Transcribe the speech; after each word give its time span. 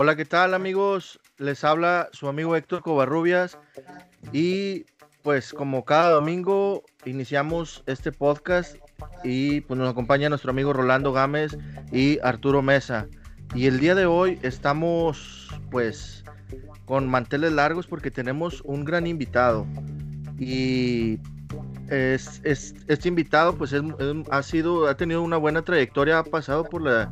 Hola, 0.00 0.14
¿qué 0.14 0.24
tal 0.24 0.54
amigos? 0.54 1.18
Les 1.38 1.64
habla 1.64 2.08
su 2.12 2.28
amigo 2.28 2.54
Héctor 2.54 2.82
Covarrubias 2.82 3.58
y 4.32 4.84
pues 5.24 5.52
como 5.52 5.84
cada 5.84 6.10
domingo 6.10 6.84
iniciamos 7.04 7.82
este 7.86 8.12
podcast 8.12 8.76
y 9.24 9.60
pues 9.62 9.76
nos 9.76 9.90
acompaña 9.90 10.28
nuestro 10.28 10.52
amigo 10.52 10.72
Rolando 10.72 11.12
Gámez 11.12 11.58
y 11.90 12.20
Arturo 12.22 12.62
Mesa. 12.62 13.08
Y 13.56 13.66
el 13.66 13.80
día 13.80 13.96
de 13.96 14.06
hoy 14.06 14.38
estamos 14.42 15.48
pues 15.68 16.22
con 16.84 17.08
manteles 17.08 17.50
largos 17.50 17.88
porque 17.88 18.12
tenemos 18.12 18.60
un 18.60 18.84
gran 18.84 19.04
invitado. 19.04 19.66
Y 20.38 21.18
es, 21.88 22.40
este 22.44 23.08
invitado 23.08 23.58
pues 23.58 23.74
ha 24.30 24.42
sido, 24.44 24.86
ha 24.86 24.96
tenido 24.96 25.22
una 25.22 25.38
buena 25.38 25.62
trayectoria, 25.62 26.20
ha 26.20 26.24
pasado 26.24 26.62
por 26.62 26.82
la, 26.82 27.10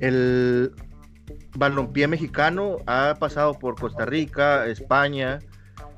el 0.00 0.72
balompié 1.56 2.06
mexicano 2.08 2.78
ha 2.86 3.16
pasado 3.18 3.54
por 3.54 3.74
Costa 3.74 4.04
Rica, 4.04 4.66
España 4.66 5.38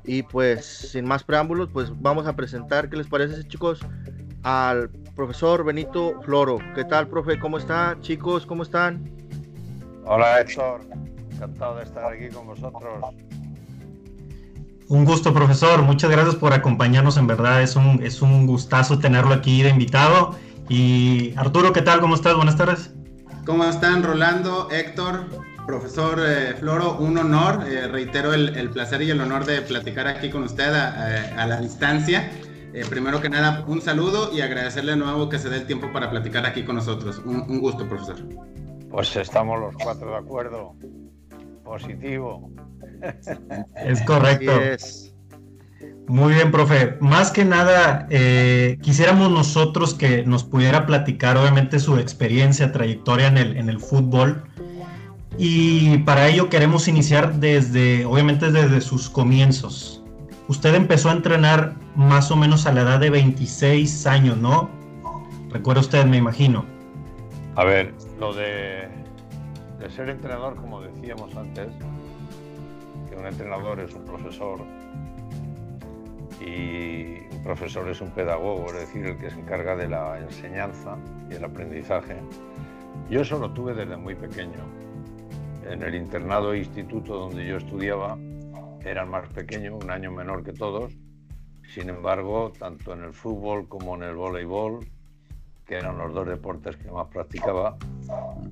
y 0.03 0.23
pues 0.23 0.65
sin 0.65 1.05
más 1.05 1.23
preámbulos 1.23 1.69
pues 1.71 1.91
vamos 2.01 2.27
a 2.27 2.35
presentar, 2.35 2.89
¿qué 2.89 2.97
les 2.97 3.07
parece 3.07 3.47
chicos? 3.47 3.79
Al 4.43 4.89
profesor 5.15 5.65
Benito 5.65 6.21
Floro. 6.23 6.59
¿Qué 6.75 6.85
tal, 6.85 7.07
profe? 7.07 7.39
¿Cómo 7.39 7.57
está? 7.57 7.97
Chicos, 8.01 8.45
¿cómo 8.45 8.63
están? 8.63 9.03
Hola 10.05 10.41
Héctor, 10.41 10.81
encantado 11.31 11.75
de 11.75 11.83
estar 11.83 12.13
aquí 12.13 12.29
con 12.29 12.47
vosotros. 12.47 12.83
Un 14.87 15.05
gusto, 15.05 15.31
profesor. 15.35 15.83
Muchas 15.83 16.09
gracias 16.09 16.35
por 16.35 16.51
acompañarnos. 16.51 17.17
En 17.17 17.27
verdad 17.27 17.61
es 17.61 17.75
un, 17.75 18.01
es 18.01 18.23
un 18.23 18.47
gustazo 18.47 18.97
tenerlo 18.97 19.35
aquí 19.35 19.61
de 19.61 19.69
invitado. 19.69 20.35
Y 20.67 21.33
Arturo, 21.37 21.73
¿qué 21.73 21.83
tal? 21.83 21.99
¿Cómo 21.99 22.15
estás? 22.15 22.35
Buenas 22.35 22.57
tardes. 22.57 22.91
¿Cómo 23.45 23.65
están, 23.65 24.03
Rolando, 24.03 24.69
Héctor? 24.71 25.25
Profesor 25.65 26.19
eh, 26.25 26.55
Floro, 26.59 26.97
un 26.97 27.17
honor, 27.17 27.63
eh, 27.67 27.87
reitero 27.87 28.33
el, 28.33 28.69
placer 28.71 29.01
y 29.03 29.11
el 29.11 29.21
honor 29.21 29.45
de 29.45 29.61
platicar 29.61 30.07
aquí 30.07 30.29
con 30.29 30.43
usted 30.43 30.73
a, 30.73 31.45
la 31.45 31.59
distancia. 31.59 32.31
Eh, 32.73 32.83
primero 32.89 33.21
que 33.21 33.29
nada, 33.29 33.63
un 33.67 33.81
saludo 33.81 34.31
y 34.33 34.41
agradecerle 34.41 34.91
de 34.93 34.97
nuevo 34.97 35.29
que 35.29 35.39
se 35.39 35.49
dé 35.49 35.57
el 35.57 35.67
tiempo 35.67 35.91
para 35.93 36.09
platicar 36.09 36.45
aquí 36.45 36.63
con 36.63 36.75
nosotros. 36.75 37.21
Un, 37.25 37.59
gusto, 37.59 37.87
profesor. 37.87 38.17
Pues 38.89 39.15
estamos 39.15 39.59
los 39.59 39.75
cuatro 39.75 40.11
de 40.11 40.17
acuerdo. 40.17 40.75
Positivo. 41.63 42.51
Es 43.75 44.01
correcto. 44.01 44.51
Muy 46.09 46.33
bien, 46.33 46.51
profe. 46.51 46.97
Más 47.01 47.29
que 47.29 47.45
nada, 47.45 48.07
quisiéramos 48.81 49.29
nosotros 49.29 49.93
que 49.93 50.23
nos 50.23 50.43
pudiera 50.43 50.87
platicar, 50.87 51.37
obviamente, 51.37 51.77
su 51.77 51.99
experiencia, 51.99 52.71
trayectoria 52.71 53.27
en 53.27 53.37
el, 53.37 53.57
en 53.57 53.69
el 53.69 53.79
fútbol. 53.79 54.43
Y 55.37 55.99
para 55.99 56.27
ello 56.27 56.49
queremos 56.49 56.87
iniciar 56.87 57.35
desde, 57.35 58.05
obviamente 58.05 58.51
desde 58.51 58.81
sus 58.81 59.07
comienzos. 59.07 60.03
Usted 60.47 60.73
empezó 60.73 61.09
a 61.09 61.13
entrenar 61.13 61.75
más 61.95 62.31
o 62.31 62.35
menos 62.35 62.65
a 62.65 62.73
la 62.73 62.81
edad 62.81 62.99
de 62.99 63.11
26 63.11 64.07
años, 64.07 64.35
¿no? 64.35 64.67
Recuerda 65.51 65.81
usted, 65.81 66.05
me 66.05 66.17
imagino. 66.17 66.65
A 67.55 67.63
ver, 67.65 67.93
lo 68.19 68.33
de, 68.33 68.87
de 69.79 69.91
ser 69.91 70.09
entrenador, 70.09 70.55
como 70.55 70.81
decíamos 70.81 71.35
antes, 71.35 71.67
que 73.11 73.15
un 73.15 73.27
entrenador 73.27 73.79
es 73.79 73.93
un 73.93 74.05
profesor 74.05 74.78
y 76.39 77.27
un 77.31 77.43
profesor 77.43 77.89
es 77.89 78.01
un 78.01 78.11
pedagogo, 78.11 78.67
es 78.67 78.79
decir, 78.79 79.05
el 79.05 79.17
que 79.17 79.29
se 79.29 79.39
encarga 79.39 79.75
de 79.75 79.87
la 79.87 80.19
enseñanza 80.19 80.97
y 81.29 81.35
el 81.35 81.43
aprendizaje. 81.43 82.17
Yo 83.09 83.21
eso 83.21 83.39
lo 83.39 83.51
tuve 83.51 83.73
desde 83.73 83.97
muy 83.97 84.15
pequeño 84.15 84.63
en 85.69 85.83
el 85.83 85.95
internado 85.95 86.53
e 86.53 86.59
instituto 86.59 87.15
donde 87.15 87.45
yo 87.45 87.57
estudiaba 87.57 88.17
eran 88.85 89.09
más 89.09 89.27
pequeños, 89.29 89.83
un 89.83 89.91
año 89.91 90.11
menor 90.11 90.43
que 90.43 90.53
todos. 90.53 90.93
Sin 91.73 91.89
embargo, 91.89 92.51
tanto 92.57 92.93
en 92.93 93.03
el 93.03 93.13
fútbol 93.13 93.67
como 93.67 93.95
en 93.95 94.03
el 94.03 94.15
voleibol, 94.15 94.79
que 95.65 95.75
eran 95.75 95.97
los 95.97 96.13
dos 96.13 96.27
deportes 96.27 96.77
que 96.77 96.89
más 96.89 97.07
practicaba, 97.07 97.77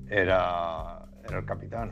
era 0.08 1.06
el 1.32 1.46
capitán. 1.46 1.92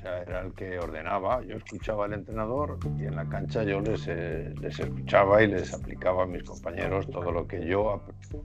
O 0.00 0.02
sea, 0.02 0.22
era 0.22 0.40
el 0.40 0.54
que 0.54 0.78
ordenaba. 0.78 1.42
Yo 1.42 1.56
escuchaba 1.56 2.06
al 2.06 2.14
entrenador 2.14 2.78
y 2.98 3.04
en 3.04 3.16
la 3.16 3.28
cancha 3.28 3.64
yo 3.64 3.82
les, 3.82 4.08
eh, 4.08 4.54
les 4.58 4.80
escuchaba 4.80 5.42
y 5.42 5.48
les 5.48 5.74
aplicaba 5.74 6.22
a 6.22 6.26
mis 6.26 6.42
compañeros 6.42 7.06
todo 7.10 7.30
lo 7.30 7.46
que 7.46 7.66
yo 7.66 8.00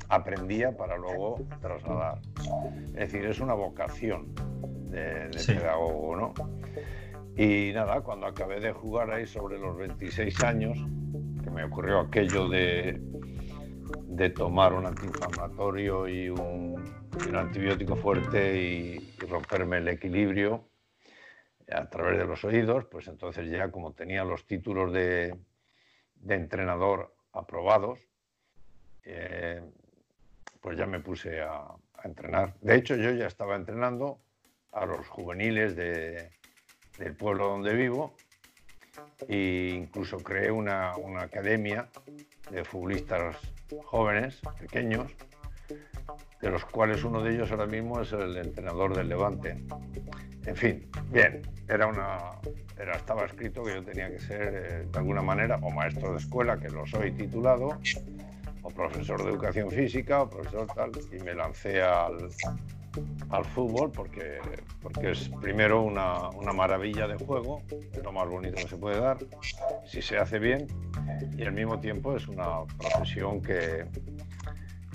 aprendía 0.09 0.75
para 0.75 0.97
luego 0.97 1.47
trasladar. 1.61 2.19
Es 2.87 3.11
decir, 3.11 3.25
es 3.25 3.39
una 3.39 3.53
vocación 3.53 4.35
de, 4.89 5.29
pedagogo, 5.47 6.17
¿no? 6.17 6.33
Y 7.37 7.71
nada, 7.73 8.01
cuando 8.01 8.27
acabé 8.27 8.59
de 8.59 8.73
jugar 8.73 9.11
ahí 9.11 9.25
sobre 9.25 9.57
los 9.57 9.77
26 9.77 10.43
años, 10.43 10.77
que 11.41 11.49
me 11.51 11.63
ocurrió 11.63 12.01
aquello 12.01 12.49
de, 12.49 12.99
de 14.07 14.29
tomar 14.29 14.73
un 14.73 14.87
antiinflamatorio 14.87 16.05
y 16.09 16.29
un, 16.29 16.83
antibiótico 17.33 17.95
fuerte 17.95 18.61
y, 18.61 19.11
romperme 19.29 19.77
el 19.77 19.87
equilibrio 19.87 20.74
a 21.71 21.89
través 21.89 22.17
de 22.17 22.25
los 22.25 22.43
oídos, 22.43 22.85
pues 22.85 23.07
entonces 23.07 23.49
ya 23.49 23.71
como 23.71 23.93
tenía 23.93 24.23
los 24.23 24.45
títulos 24.45 24.93
de, 24.93 25.35
de 26.15 26.35
entrenador 26.35 27.15
aprobados, 27.31 27.99
eh, 29.03 29.61
pues 30.61 30.77
ya 30.77 30.85
me 30.85 30.99
puse 30.99 31.41
a, 31.41 31.57
a, 31.57 32.01
entrenar. 32.03 32.55
De 32.61 32.75
hecho, 32.75 32.95
yo 32.95 33.11
ya 33.11 33.27
estaba 33.27 33.55
entrenando 33.55 34.19
a 34.71 34.85
los 34.85 35.07
juveniles 35.07 35.75
del 35.75 37.15
pueblo 37.17 37.47
donde 37.47 37.73
vivo 37.73 38.13
e 39.27 39.73
incluso 39.75 40.17
creé 40.17 40.51
una, 40.51 40.93
academia 41.19 41.89
de 42.51 42.63
futbolistas 42.63 43.37
jóvenes, 43.85 44.41
pequeños, 44.59 45.11
de 46.45 46.51
los 46.51 46.63
cuales 46.65 47.03
uno 47.03 47.23
de 47.23 47.33
ellos 47.33 47.49
ahora 47.49 47.65
mismo 47.65 47.99
es 48.01 48.13
el 48.13 48.37
entrenador 48.37 48.95
del 48.95 49.09
Levante. 49.09 49.57
En 50.45 50.55
fin, 50.55 50.87
bien, 51.11 51.41
era 51.67 51.87
una, 51.87 52.19
era, 52.79 52.93
estaba 52.93 53.25
escrito 53.25 53.63
que 53.63 53.73
yo 53.73 53.83
tenía 53.83 54.11
que 54.11 54.19
ser 54.19 54.53
eh, 54.53 54.87
de 54.91 54.99
alguna 54.99 55.23
manera 55.23 55.57
o 55.63 55.71
maestro 55.71 56.11
de 56.11 56.19
escuela, 56.19 56.55
que 56.59 56.69
lo 56.69 56.85
soy 56.85 57.13
titulado, 57.13 57.69
o 58.61 58.69
profesor 58.69 59.23
de 59.23 59.31
educación 59.31 59.71
física, 59.71 60.21
o 60.21 60.29
profesor 60.29 60.67
tal, 60.67 60.91
y 61.11 61.23
me 61.23 61.33
lancé 61.33 61.81
al, 61.81 62.29
al 63.31 63.45
fútbol 63.45 63.91
porque, 63.91 64.37
porque 64.83 65.11
es 65.13 65.29
primero 65.41 65.81
una, 65.81 66.29
una, 66.29 66.53
maravilla 66.53 67.07
de 67.07 67.15
juego, 67.25 67.63
lo 68.03 68.11
más 68.11 68.29
bonito 68.29 68.57
que 68.57 68.67
se 68.67 68.77
puede 68.77 68.99
dar, 68.99 69.17
si 69.83 69.99
se 69.99 70.19
hace 70.19 70.37
bien, 70.37 70.67
y 71.35 71.43
al 71.43 71.53
mismo 71.53 71.79
tiempo 71.79 72.15
es 72.15 72.27
una 72.27 72.65
profesión 72.77 73.41
que, 73.41 73.87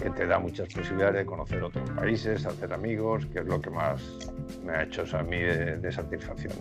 que 0.00 0.10
te 0.10 0.26
da 0.26 0.38
muchas 0.38 0.72
posibilidades 0.72 1.16
de 1.16 1.26
conocer 1.26 1.62
otros 1.62 1.90
países, 1.90 2.46
hacer 2.46 2.72
amigos, 2.72 3.26
que 3.26 3.40
es 3.40 3.44
lo 3.44 3.60
que 3.60 3.70
más 3.70 4.02
me 4.64 4.72
ha 4.72 4.82
hecho 4.84 5.04
a 5.16 5.22
mí 5.22 5.38
de, 5.38 5.92
satisfacción. 5.92 6.52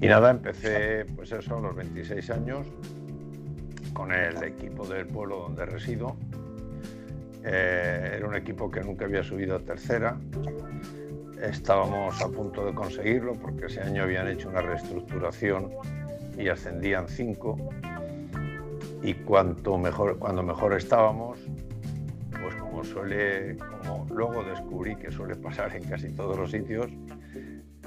Y 0.00 0.08
nada, 0.08 0.30
empecé 0.30 1.04
pues 1.14 1.30
eso 1.32 1.56
a 1.56 1.60
los 1.60 1.76
26 1.76 2.30
años 2.30 2.66
con 3.92 4.12
el 4.12 4.42
equipo 4.42 4.84
del 4.86 5.06
pueblo 5.06 5.40
donde 5.40 5.66
resido, 5.66 6.16
eh, 7.44 8.14
era 8.16 8.26
un 8.26 8.34
equipo 8.34 8.70
que 8.70 8.80
nunca 8.80 9.04
había 9.04 9.22
subido 9.22 9.56
a 9.56 9.60
tercera. 9.60 10.18
Estábamos 11.40 12.20
a 12.20 12.28
punto 12.28 12.64
de 12.66 12.74
conseguirlo 12.74 13.34
porque 13.34 13.66
ese 13.66 13.80
año 13.82 14.02
habían 14.02 14.26
hecho 14.28 14.48
una 14.48 14.62
reestructuración 14.62 15.70
y 16.36 16.48
ascendían 16.48 17.06
cinco. 17.06 17.56
Y 19.02 19.14
cuanto 19.14 19.78
mejor, 19.78 20.18
cuando 20.18 20.42
mejor 20.42 20.72
estábamos, 20.74 21.38
suele, 22.84 23.56
como 23.56 24.06
luego 24.10 24.42
descubrí 24.44 24.96
que 24.96 25.10
suele 25.10 25.36
pasar 25.36 25.74
en 25.76 25.84
casi 25.84 26.10
todos 26.10 26.38
los 26.38 26.50
sitios, 26.50 26.90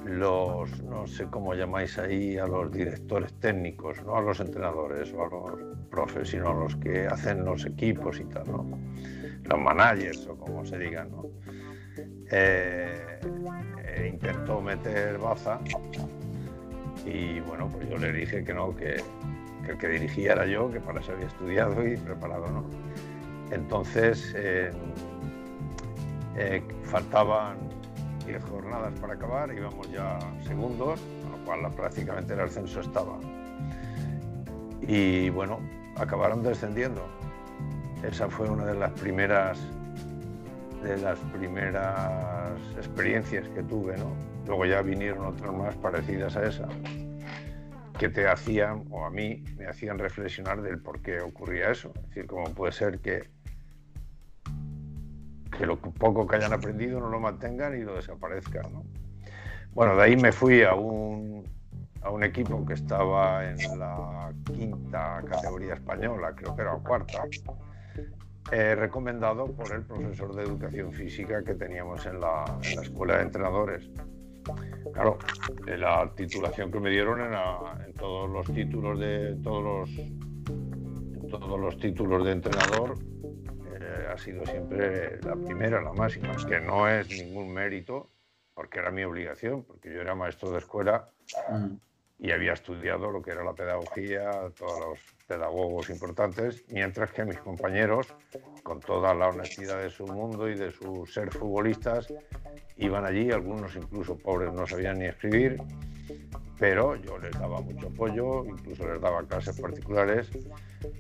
los, 0.06 0.84
no 0.84 1.06
sé 1.08 1.26
cómo 1.26 1.54
llamáis 1.54 1.98
ahí, 1.98 2.38
a 2.38 2.48
los 2.48 2.72
directores 2.72 3.34
técnicos, 3.40 4.04
no 4.04 4.16
a 4.16 4.22
los 4.22 4.40
entrenadores 4.40 5.14
o 5.14 5.24
a 5.24 5.30
los 5.30 5.78
profes, 5.90 6.30
sino 6.30 6.50
a 6.50 6.54
los 6.54 6.76
que 6.78 7.08
hacen 7.08 7.44
los 7.44 7.66
equipos 7.66 8.20
y 8.20 8.26
tal, 8.26 8.48
¿no? 8.48 8.66
los 9.44 9.60
managers 9.60 10.28
o 10.28 10.36
como 10.38 10.66
se 10.66 10.78
diga, 10.78 11.06
¿no? 11.06 11.26
Eh, 12.30 13.20
eh, 13.84 14.10
intentó 14.12 14.62
meter 14.62 15.18
baza 15.18 15.60
y 17.06 17.40
bueno, 17.42 17.70
pues 17.70 17.90
yo 17.90 17.98
le 17.98 18.12
dije 18.12 18.44
que 18.44 18.54
no, 18.54 18.76
que, 18.76 19.02
el 19.68 19.78
que 19.78 19.88
dirigía 19.88 20.34
era 20.34 20.46
yo, 20.46 20.70
que 20.70 20.80
para 20.80 21.00
eso 21.00 21.14
había 21.14 21.28
estudiado 21.28 21.86
y 21.88 21.96
preparado, 21.98 22.48
¿no? 22.48 22.66
Entonces 23.52 24.34
eh, 24.36 24.72
faltaban 26.84 27.58
10 28.26 28.44
jornadas 28.44 28.94
para 29.00 29.14
acabar, 29.14 29.54
íbamos 29.54 29.90
ya 29.92 30.20
segundos, 30.46 31.00
con 31.24 31.32
lo 31.32 31.46
cual 31.46 31.72
prácticamente 31.74 32.34
el 32.34 32.42
ascenso 32.42 32.82
estaba. 32.82 33.18
Y 34.82 35.30
bueno, 35.30 35.60
acabaron 35.98 36.44
descendiendo 36.44 37.04
esa 38.04 38.30
fue 38.30 38.50
una 38.50 38.66
de 38.66 38.76
las 38.76 38.92
primeras 38.92 39.60
de 40.84 40.96
las 40.98 41.18
primeras 41.34 42.60
experiencias 42.78 43.48
que 43.50 43.64
tuve, 43.64 43.98
¿no? 43.98 44.14
Luego 44.46 44.66
ya 44.66 44.82
vinieron 44.84 45.26
otras 45.26 45.52
más 45.52 45.76
parecidas 45.76 46.38
a 46.38 46.44
esa, 46.44 46.68
que 47.98 48.10
te 48.10 48.28
hacían, 48.28 48.86
o 48.92 49.04
a 49.04 49.10
mí, 49.10 49.44
me 49.58 49.66
hacían 49.66 49.98
reflexionar 49.98 50.62
del 50.62 50.80
por 50.80 51.02
qué 51.02 51.20
ocurría 51.20 51.72
eso. 51.72 51.92
Es 51.96 52.10
decir, 52.10 52.28
cómo 52.28 52.46
puede 52.54 52.74
ser 52.74 53.00
que, 53.00 53.28
que 55.58 55.66
lo 55.66 55.78
poco 55.80 56.28
que 56.28 56.36
hayan 56.36 56.54
aprendido 56.54 57.00
no 57.00 57.10
lo 57.10 57.20
mantengan 57.20 57.78
y 57.78 57.84
lo 57.84 57.96
desaparezcan, 57.96 58.72
¿no? 58.72 58.86
Bueno, 59.74 59.96
de 59.96 60.04
ahí 60.04 60.16
me 60.16 60.32
fui 60.32 60.64
a 60.64 60.74
un, 60.74 61.44
a 62.02 62.10
un 62.10 62.24
equipo 62.24 62.66
que 62.66 62.74
estaba 62.74 63.48
en 63.48 63.58
la 63.78 64.34
quinta 64.46 65.22
categoría 65.30 65.76
española, 65.76 66.34
creo 66.36 66.56
que 66.56 66.62
era 66.62 66.74
cuarta, 66.78 67.24
eh, 68.52 68.76
recomendado 68.76 69.46
por 69.48 69.72
el 69.74 69.84
profesor 69.84 70.34
de 70.36 70.44
educación 70.44 70.92
física 70.94 71.44
que 71.44 71.54
teníamos 71.54 72.06
en 72.06 72.20
la, 72.20 72.46
en 72.64 72.76
la 72.76 72.82
escuela 72.82 73.18
de 73.18 73.24
entrenadores. 73.24 73.90
Claro, 74.94 75.18
la 75.66 76.10
titulación 76.16 76.72
que 76.72 76.80
me 76.80 76.90
dieron 76.90 77.20
era 77.20 77.60
en 77.86 77.94
todos 77.94 78.30
los 78.30 78.48
títulos 78.48 78.98
de 79.00 79.36
todos 79.44 79.64
los 79.64 81.30
todos 81.30 81.60
los 81.60 81.78
títulos 81.78 82.24
de 82.24 82.32
entrenador 82.32 82.96
eh, 82.98 83.17
ha 84.06 84.18
sido 84.18 84.46
siempre 84.46 85.20
la 85.22 85.36
primera, 85.36 85.82
la 85.82 85.94
máxima, 85.94 86.36
que 86.48 86.60
no 86.60 86.88
es 86.88 87.10
ningún 87.10 87.54
mérito, 87.54 88.10
porque 88.54 88.80
era 88.80 88.92
mi 88.92 89.04
obligación, 89.04 89.64
porque 89.64 89.94
yo 89.94 90.02
era 90.02 90.16
maestro 90.16 90.52
de 90.52 90.60
escuela 90.60 91.08
mm. 91.50 91.76
y 92.20 92.32
había 92.32 92.54
estudiado 92.54 93.12
lo 93.12 93.22
que 93.22 93.32
era 93.32 93.44
la 93.44 93.54
pedagogía, 93.54 94.32
todos 94.58 94.80
los 94.80 95.00
pedagogos 95.28 95.90
importantes, 95.90 96.64
mientras 96.70 97.12
que 97.12 97.26
mis 97.26 97.38
compañeros, 97.38 98.08
con 98.64 98.80
toda 98.80 99.14
la 99.14 99.30
honestidad 99.30 99.82
de 99.82 99.90
su 99.90 100.08
mundo 100.08 100.50
y 100.50 100.56
de 100.56 100.72
su 100.72 101.06
ser 101.06 101.32
futbolistas, 101.32 102.14
iban 102.78 103.06
allí, 103.06 103.32
algunos 103.32 103.76
incluso 103.76 104.18
pobres 104.18 104.52
no 104.54 104.66
sabían 104.66 105.00
ni 105.00 105.06
escribir, 105.06 105.62
pero 106.60 106.96
yo 106.96 107.18
les 107.18 107.32
daba 107.32 107.62
mucho 107.62 107.88
apoyo, 107.88 108.46
incluso 108.46 108.88
les 108.88 109.02
daba 109.02 109.24
clases 109.24 109.60
particulares, 109.60 110.30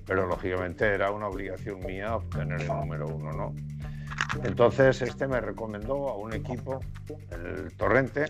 pero 0.06 0.28
lógicamente 0.28 0.86
era 0.86 1.12
una 1.12 1.28
obligación 1.28 1.80
mía 1.80 2.16
obtener 2.16 2.62
el 2.62 2.68
número 2.68 3.08
uno, 3.08 3.32
¿no? 3.34 3.56
Entonces 4.44 5.02
este 5.02 5.28
me 5.28 5.42
recomendó 5.42 6.10
a 6.10 6.18
un 6.18 6.34
equipo, 6.34 6.80
el 7.32 7.76
Torrente, 7.76 8.26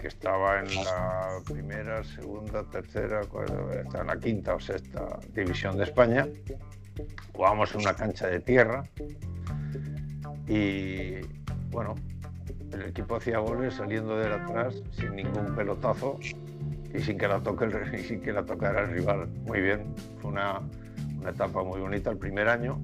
que 0.00 0.08
estaba 0.08 0.60
en 0.60 0.74
la 0.74 1.38
primera, 1.44 2.02
segunda, 2.02 2.64
tercera, 2.64 3.20
en 3.22 4.06
la 4.06 4.18
quinta 4.18 4.54
o 4.54 4.60
sexta 4.60 5.20
división 5.32 5.76
de 5.76 5.84
España. 5.84 6.26
Jugábamos 7.32 7.74
en 7.74 7.82
una 7.82 7.94
cancha 7.94 8.26
de 8.26 8.40
tierra 8.40 8.84
y 10.48 11.20
bueno, 11.70 11.94
el 12.72 12.82
equipo 12.82 13.16
hacía 13.16 13.38
goles 13.38 13.74
saliendo 13.74 14.16
de 14.16 14.32
atrás 14.32 14.82
sin 14.92 15.16
ningún 15.16 15.54
pelotazo 15.54 16.18
y 16.94 17.00
sin 17.00 17.18
que 17.18 17.28
la 17.28 17.40
toque 17.40 17.64
el, 17.64 18.04
sin 18.04 18.20
que 18.20 18.32
la 18.32 18.44
tocara 18.44 18.82
el 18.82 18.90
rival. 18.90 19.28
Muy 19.46 19.60
bien, 19.60 19.94
fue 20.20 20.30
una, 20.30 20.60
una 21.20 21.30
etapa 21.30 21.62
muy 21.62 21.80
bonita 21.80 22.10
el 22.10 22.18
primer 22.18 22.48
año 22.48 22.80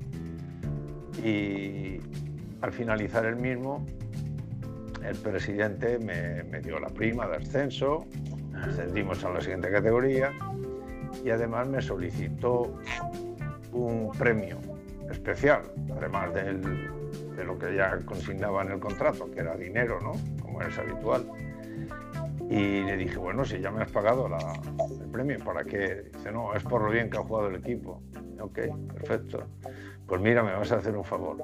y 1.24 2.00
al 2.60 2.72
finalizar 2.72 3.24
el 3.26 3.36
mismo 3.36 3.84
el 5.04 5.16
presidente 5.16 5.98
me, 5.98 6.60
dio 6.60 6.78
la 6.78 6.88
prima 6.88 7.26
de 7.28 7.36
ascenso, 7.36 8.06
ascendimos 8.54 9.24
a 9.24 9.30
la 9.30 9.40
siguiente 9.40 9.70
categoría 9.70 10.32
y 11.24 11.30
además 11.30 11.68
me 11.68 11.80
solicitó 11.80 12.74
un 13.72 14.10
premio 14.18 14.58
especial, 15.10 15.62
además 15.96 16.34
de 16.34 17.44
lo 17.44 17.58
que 17.58 17.74
ya 17.74 17.96
consignaba 18.04 18.62
en 18.62 18.72
el 18.72 18.80
contrato, 18.80 19.30
que 19.30 19.40
era 19.40 19.56
dinero, 19.56 20.00
¿no? 20.00 20.12
Como 20.42 20.60
es 20.62 20.76
habitual. 20.78 21.24
Y 22.50 22.82
le 22.82 22.96
dije, 22.96 23.18
bueno, 23.18 23.44
si 23.44 23.60
ya 23.60 23.70
me 23.70 23.82
has 23.82 23.90
pagado 23.90 24.26
el 24.26 25.08
premio, 25.10 25.38
¿para 25.44 25.64
qué? 25.64 26.10
Dice, 26.14 26.32
no, 26.32 26.54
es 26.54 26.62
por 26.62 26.82
lo 26.82 26.90
bien 26.90 27.10
que 27.10 27.18
ha 27.18 27.22
jugado 27.22 27.48
el 27.48 27.56
equipo. 27.56 28.02
Ok, 28.40 28.60
perfecto. 28.94 29.44
Pues 30.06 30.20
mira, 30.22 30.42
me 30.42 30.52
vas 30.54 30.72
a 30.72 30.76
hacer 30.76 30.96
un 30.96 31.04
favor. 31.04 31.36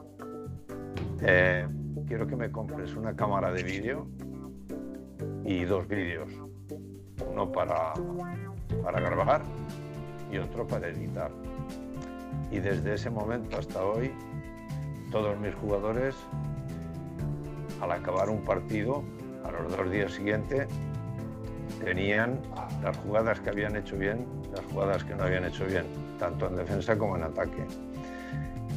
Eh, 1.21 1.67
quiero 2.09 2.27
que 2.27 2.37
me 2.37 2.51
compres 2.51 2.95
una 2.97 3.15
cámara 3.15 3.53
de 3.53 3.63
vídeo 3.63 4.07
y 5.45 5.65
dos 5.65 5.87
vídeos. 5.87 6.31
Uno 7.31 7.53
para, 7.53 7.93
para 8.83 9.01
grabar 9.01 9.43
y 10.33 10.39
otro 10.39 10.67
para 10.67 10.89
editar. 10.89 11.31
Y 12.51 12.61
desde 12.61 12.95
ese 12.95 13.11
momento 13.11 13.59
hasta 13.59 13.85
hoy, 13.85 14.11
todos 15.11 15.39
mis 15.39 15.55
jugadores, 15.57 16.15
al 17.83 17.93
acabar 17.93 18.31
un 18.31 18.43
partido, 18.43 19.03
a 19.45 19.51
los 19.51 19.77
dos 19.77 19.91
días 19.91 20.13
siguientes, 20.13 20.67
tenían 21.85 22.41
las 22.83 22.97
jugadas 22.99 23.41
que 23.41 23.51
habían 23.51 23.77
hecho 23.77 23.97
bien, 23.97 24.27
las 24.53 24.65
jugadas 24.67 25.05
que 25.05 25.15
no 25.15 25.25
habían 25.25 25.45
hecho 25.45 25.67
bien, 25.67 25.85
tanto 26.19 26.49
en 26.49 26.57
defensa 26.57 26.97
como 26.97 27.17
en 27.17 27.25
ataque. 27.25 27.65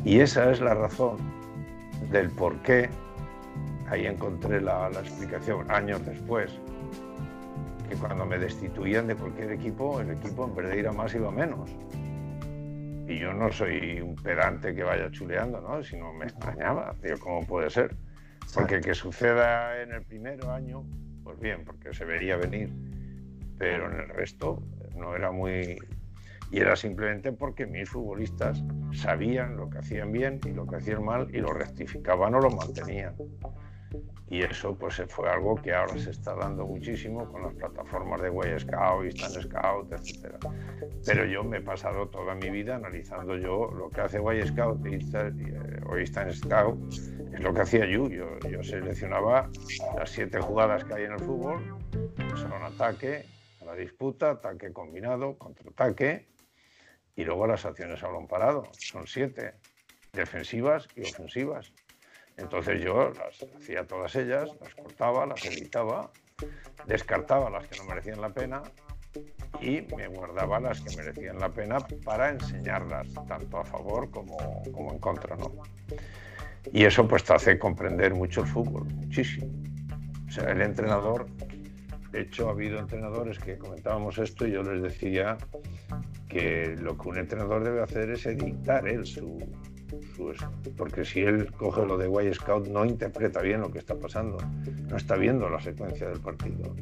Y 0.04 0.20
esa 0.20 0.52
es 0.52 0.62
la 0.62 0.74
razón 0.74 1.18
del 2.12 2.30
por 2.30 2.58
qué 2.62 2.90
ahí 3.90 4.06
encontré 4.06 4.62
la, 4.62 4.90
explicación 4.90 5.70
años 5.72 6.06
después, 6.06 6.52
que 7.90 7.96
cuando 7.96 8.26
me 8.26 8.38
destituían 8.38 9.08
de 9.08 9.16
cualquier 9.16 9.52
equipo, 9.52 10.02
el 10.02 10.12
equipo 10.12 10.46
en 10.46 10.56
vez 10.56 10.70
de 10.70 10.80
ir 10.80 10.88
a 10.88 10.92
más 10.92 11.14
iba 11.16 11.30
a 11.30 11.32
menos. 11.32 11.70
Y 13.08 13.20
yo 13.20 13.34
no 13.34 13.50
soy 13.52 14.02
un 14.02 14.16
pedante 14.16 14.76
que 14.76 14.84
vaya 14.84 15.10
chuleando, 15.12 15.62
¿no? 15.62 15.82
Sino 15.82 16.12
me 16.14 16.26
extrañaba, 16.26 16.94
digo, 17.02 17.18
¿cómo 17.20 17.46
puede 17.46 17.70
ser? 17.70 17.96
Porque 18.54 18.82
que 18.82 18.94
suceda 18.94 19.82
en 19.82 19.94
el 19.94 20.04
primer 20.04 20.46
año, 20.46 20.84
pues 21.28 21.42
bien, 21.42 21.66
porque 21.66 21.94
se 21.94 22.06
vería 22.06 22.38
venir, 22.38 22.72
pero 23.58 23.92
en 23.92 24.00
el 24.00 24.08
resto 24.08 24.64
no 24.96 25.14
era 25.14 25.30
muy... 25.30 25.78
Y 26.52 26.60
era 26.60 26.78
simplemente 26.78 27.34
porque 27.34 27.66
mis 27.66 27.90
futbolistas 27.90 28.64
sabían 28.94 29.58
lo 29.58 29.70
que 29.70 29.80
hacían 29.80 30.14
bien 30.14 30.40
y 30.46 30.54
lo 30.54 30.66
que 30.66 30.78
hacían 30.78 31.04
mal 31.04 31.28
y 31.36 31.40
lo 31.40 31.52
rectificaban 31.52 32.34
o 32.36 32.40
lo 32.40 32.50
mantenían. 32.50 33.14
Y 34.30 34.42
eso 34.42 34.74
pues 34.74 35.04
fue 35.10 35.30
algo 35.30 35.56
que 35.56 35.74
ahora 35.74 35.98
se 35.98 36.12
está 36.12 36.34
dando 36.34 36.66
muchísimo 36.66 37.30
con 37.30 37.44
las 37.44 37.54
plataformas 37.56 38.22
de 38.22 38.30
Way 38.30 38.60
Scout, 38.62 39.06
Instant 39.06 39.44
Scout, 39.44 39.92
etc. 39.92 40.38
Pero 41.06 41.26
yo 41.26 41.44
me 41.44 41.58
he 41.58 41.62
pasado 41.62 42.08
toda 42.08 42.36
mi 42.36 42.50
vida 42.50 42.78
analizando 42.78 43.36
yo 43.36 43.70
lo 43.70 43.90
que 43.90 44.00
hace 44.00 44.18
Way 44.18 44.48
Scout 44.48 44.86
eh, 44.86 45.82
o 45.90 45.98
Instant 45.98 46.32
Scout, 46.32 46.78
es 47.34 47.40
lo 47.40 47.54
que 47.54 47.62
hacía 47.62 47.86
yo. 47.86 48.10
yo. 48.10 48.64
seleccionaba 48.64 49.50
las 49.96 50.10
siete 50.10 50.40
jugadas 50.40 50.84
que 50.84 50.94
hay 50.94 51.04
en 51.06 51.14
el 51.14 51.20
fútbol, 51.20 51.78
son 52.36 52.64
ataque, 52.64 53.26
la 53.66 53.76
disputa, 53.76 54.32
ataque 54.32 54.72
combinado, 54.72 55.38
contraataque 55.38 56.28
y 57.16 57.24
luego 57.24 57.48
las 57.48 57.66
acciones 57.66 58.02
a 58.04 58.08
balón 58.08 58.28
parado. 58.28 58.64
Son 58.78 59.08
siete, 59.08 59.56
defensivas 60.14 60.88
y 60.96 61.02
ofensivas. 61.02 61.74
Entonces 62.38 62.82
yo 62.82 63.12
las 63.12 63.44
hacía 63.56 63.86
todas 63.86 64.16
ellas, 64.16 64.50
las 64.62 64.76
cortaba, 64.76 65.26
las 65.26 65.44
editaba, 65.46 66.12
descartaba 66.86 67.50
las 67.50 67.68
que 67.68 67.78
no 67.78 67.86
merecían 67.86 68.22
la 68.22 68.30
pena 68.30 68.62
y 69.60 69.82
me 69.96 70.08
guardaba 70.08 70.60
las 70.60 70.82
que 70.82 70.96
merecían 70.96 71.40
la 71.40 71.50
pena 71.50 71.80
para 72.06 72.30
enseñarlas, 72.30 73.08
tanto 73.28 73.58
a 73.58 73.66
favor 73.66 74.12
como, 74.12 74.38
como 74.72 74.92
en 74.92 75.00
contra. 75.00 75.36
Y 76.74 76.84
eso 76.84 77.08
pues 77.08 77.24
te 77.24 77.34
hace 77.34 77.60
comprender 77.60 78.14
mucho 78.14 78.42
el 78.42 78.48
fútbol, 78.48 78.86
muchísimo. 78.86 79.48
O 80.28 80.32
sea, 80.32 80.52
el 80.52 80.62
entrenador, 80.62 81.28
de 82.12 82.22
hecho 82.22 82.50
ha 82.50 82.52
habido 82.52 82.80
entrenadores 82.80 83.40
que 83.40 83.58
comentábamos 83.58 84.18
esto 84.18 84.48
y 84.48 84.52
yo 84.52 84.64
les 84.64 84.82
decía 84.82 85.38
que 86.28 86.76
lo 86.80 86.98
que 86.98 87.10
un 87.10 87.18
entrenador 87.18 87.64
debe 87.64 87.82
hacer 87.82 88.10
es 88.10 88.26
editar 88.26 88.88
él 88.88 89.06
su, 89.06 89.40
porque 90.76 91.06
si 91.06 91.22
él 91.22 91.52
coge 91.54 91.86
lo 91.86 91.98
de 91.98 92.08
Way 92.08 92.34
Scout 92.34 92.68
no 92.68 92.86
interpreta 92.86 93.42
bien 93.42 93.62
lo 93.62 93.72
que 93.72 93.80
está 93.80 93.96
pasando, 93.96 94.38
no 94.90 94.98
está 94.98 95.16
viendo 95.16 95.50
la 95.50 95.62
secuencia 95.62 96.10
del 96.10 96.20
partido. 96.20 96.76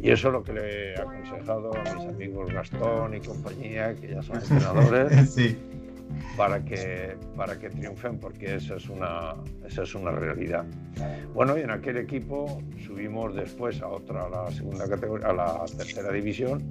Y 0.00 0.10
eso 0.10 0.28
es 0.28 0.32
lo 0.34 0.42
que 0.42 0.52
le 0.52 0.92
he 0.92 1.00
aconsejado 1.00 1.70
a 1.74 1.94
mis 1.94 2.06
amigos 2.06 2.52
Gastón 2.52 3.14
y 3.14 3.20
compañía, 3.20 3.94
que 3.94 4.08
ya 4.08 4.22
son 4.22 4.36
entrenadores, 4.42 5.36
para, 6.36 6.64
que, 6.64 7.16
para 7.36 7.58
que 7.58 7.70
triunfen, 7.70 8.18
porque 8.18 8.56
esa 8.56 8.76
es, 8.76 8.88
una, 8.88 9.34
esa 9.66 9.82
es 9.82 9.94
una 9.94 10.10
realidad. 10.10 10.64
Bueno, 11.32 11.56
y 11.56 11.62
en 11.62 11.70
aquel 11.70 11.96
equipo 11.98 12.60
subimos 12.86 13.34
después 13.34 13.80
a 13.82 13.88
otra, 13.88 14.24
a 14.24 14.28
la 14.28 14.50
segunda 14.50 14.88
categoría, 14.88 15.28
a 15.28 15.32
la 15.32 15.64
tercera 15.76 16.12
división, 16.12 16.62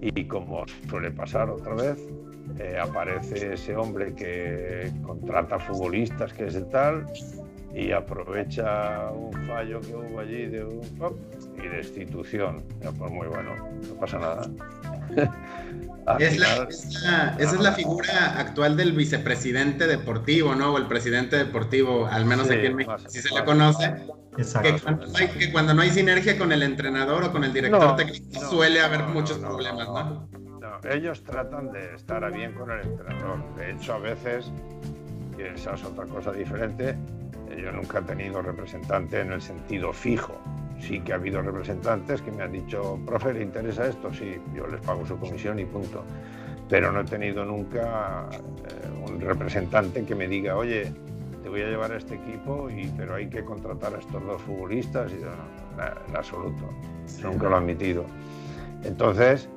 y 0.00 0.24
como 0.24 0.64
suele 0.88 1.10
pasar 1.10 1.50
otra 1.50 1.74
vez, 1.74 1.98
eh, 2.58 2.78
aparece 2.80 3.54
ese 3.54 3.76
hombre 3.76 4.14
que 4.14 4.90
contrata 5.02 5.58
futbolistas, 5.58 6.32
que 6.32 6.46
es 6.46 6.54
el 6.54 6.68
tal, 6.68 7.06
y 7.74 7.92
aprovecha 7.92 9.10
un 9.12 9.32
fallo 9.46 9.80
que 9.80 9.94
hubo 9.94 10.20
allí 10.20 10.46
de 10.46 10.64
un 10.64 10.80
y 11.62 11.68
destitución. 11.68 12.62
pues 12.98 13.12
muy 13.12 13.28
bueno, 13.28 13.54
no 13.88 13.94
pasa 13.94 14.18
nada. 14.18 14.50
Es 16.18 16.38
la, 16.38 16.64
esa 16.64 17.36
es 17.38 17.60
la 17.60 17.72
figura 17.72 18.38
actual 18.38 18.76
del 18.76 18.92
vicepresidente 18.92 19.86
deportivo, 19.86 20.54
¿no? 20.54 20.74
O 20.74 20.78
el 20.78 20.86
presidente 20.86 21.36
deportivo, 21.36 22.06
al 22.06 22.24
menos 22.24 22.50
aquí 22.50 22.66
en 22.66 22.76
México, 22.76 22.96
si 23.08 23.20
se 23.20 23.34
le 23.34 23.44
conoce. 23.44 24.06
Que 24.36 25.52
cuando, 25.52 25.74
no 25.74 25.82
hay, 25.82 25.90
sinergia 25.90 26.38
con 26.38 26.52
el 26.52 26.62
entrenador 26.62 27.24
o 27.24 27.32
con 27.32 27.44
el 27.44 27.52
director 27.52 27.96
técnico, 27.96 28.40
suele 28.48 28.80
haber 28.80 29.02
muchos 29.04 29.38
problemas, 29.38 29.88
¿no? 29.88 30.28
Ellos 30.90 31.22
tratan 31.24 31.72
de 31.72 31.94
estar 31.94 32.24
a 32.24 32.30
bien 32.30 32.52
con 32.52 32.70
el 32.70 32.80
entrenador. 32.80 33.54
De 33.56 33.72
hecho, 33.72 33.94
a 33.94 33.98
veces, 33.98 34.50
y 35.38 35.42
esa 35.42 35.74
es 35.74 35.84
otra 35.84 36.06
cosa 36.06 36.32
diferente, 36.32 36.96
yo 37.56 37.72
nunca 37.72 37.98
he 37.98 38.02
tenido 38.02 38.40
representante 38.40 39.20
en 39.20 39.32
el 39.32 39.42
sentido 39.42 39.92
fijo 39.92 40.40
sí 40.80 41.00
que 41.00 41.12
ha 41.12 41.16
habido 41.16 41.42
representantes 41.42 42.22
que 42.22 42.32
me 42.32 42.42
han 42.42 42.52
dicho, 42.52 42.98
profe, 43.06 43.34
¿le 43.34 43.42
interesa 43.42 43.86
esto? 43.86 44.12
Sí, 44.12 44.36
yo 44.54 44.66
les 44.66 44.80
pago 44.80 45.06
su 45.06 45.18
comisión 45.18 45.58
y 45.58 45.64
punto. 45.64 46.04
Pero 46.68 46.92
no 46.92 47.00
he 47.00 47.04
tenido 47.04 47.44
nunca 47.44 48.28
eh, 48.32 49.10
un 49.10 49.20
representante 49.20 50.04
que 50.04 50.14
me 50.14 50.28
diga, 50.28 50.56
oye, 50.56 50.92
te 51.42 51.48
voy 51.48 51.62
a 51.62 51.66
llevar 51.66 51.92
a 51.92 51.96
este 51.96 52.14
equipo, 52.14 52.70
y, 52.70 52.92
pero 52.96 53.16
hay 53.16 53.28
que 53.28 53.44
contratar 53.44 53.94
a 53.94 53.98
estos 53.98 54.24
dos 54.24 54.40
futbolistas. 54.42 55.12
Y, 55.12 55.16
en 55.16 56.16
absoluto, 56.16 56.70
nunca 57.22 57.48
lo 57.48 57.56
he 57.56 57.58
admitido. 57.58 58.04
Entonces, 58.84 59.48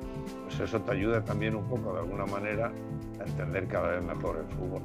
pues 0.44 0.60
eso 0.60 0.80
te 0.80 0.92
ayuda 0.92 1.22
también 1.24 1.54
un 1.54 1.64
poco, 1.64 1.92
de 1.92 2.00
alguna 2.00 2.26
manera, 2.26 2.72
a 3.20 3.28
entender 3.28 3.66
cada 3.68 3.92
vez 3.92 4.02
mejor 4.02 4.38
el 4.38 4.56
fútbol. 4.56 4.82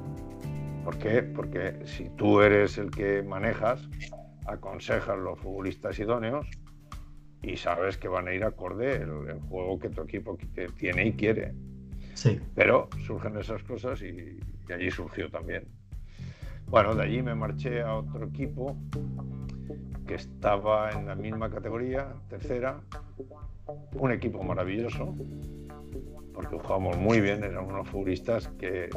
¿Por 0.84 0.96
qué? 0.98 1.22
Porque 1.22 1.80
si 1.84 2.08
tú 2.10 2.40
eres 2.40 2.78
el 2.78 2.90
que 2.90 3.22
manejas, 3.22 3.88
aconsejas 4.46 5.18
los 5.18 5.38
futbolistas 5.38 5.98
idóneos 5.98 6.46
y 7.42 7.56
sabes 7.56 7.96
que 7.96 8.08
van 8.08 8.28
a 8.28 8.34
ir 8.34 8.44
acorde 8.44 8.96
el, 8.96 9.40
juego 9.48 9.78
que 9.78 9.88
tu 9.88 10.02
equipo 10.02 10.36
tiene 10.78 11.06
y 11.06 11.12
quiere. 11.12 11.54
Sí. 12.14 12.38
Pero 12.54 12.88
surgen 13.06 13.36
esas 13.38 13.62
cosas 13.62 14.02
y, 14.02 14.38
allí 14.72 14.90
surgió 14.90 15.30
también. 15.30 15.64
Bueno, 16.66 16.94
de 16.94 17.02
allí 17.02 17.22
me 17.22 17.34
marché 17.34 17.80
a 17.80 17.96
otro 17.96 18.26
equipo 18.26 18.76
que 20.06 20.14
estaba 20.14 20.90
en 20.90 21.06
la 21.06 21.14
misma 21.14 21.50
categoría, 21.50 22.12
tercera, 22.28 22.80
un 23.92 24.12
equipo 24.12 24.42
maravilloso, 24.42 25.14
porque 26.40 26.58
jugamos 26.58 26.96
muy 26.96 27.20
bien, 27.20 27.44
eran 27.44 27.66
unos 27.66 27.86
futbolistas 27.88 28.48
que 28.58 28.88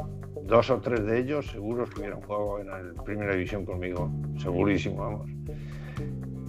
dos 0.44 0.70
o 0.70 0.80
tres 0.80 1.04
de 1.04 1.18
ellos 1.18 1.46
seguros 1.46 1.90
que 1.90 2.00
hubieran 2.00 2.22
jugado 2.22 2.58
en 2.60 2.94
la 2.94 3.02
primera 3.02 3.34
división 3.34 3.66
conmigo, 3.66 4.10
segurísimo, 4.38 4.96
vamos. 4.96 5.30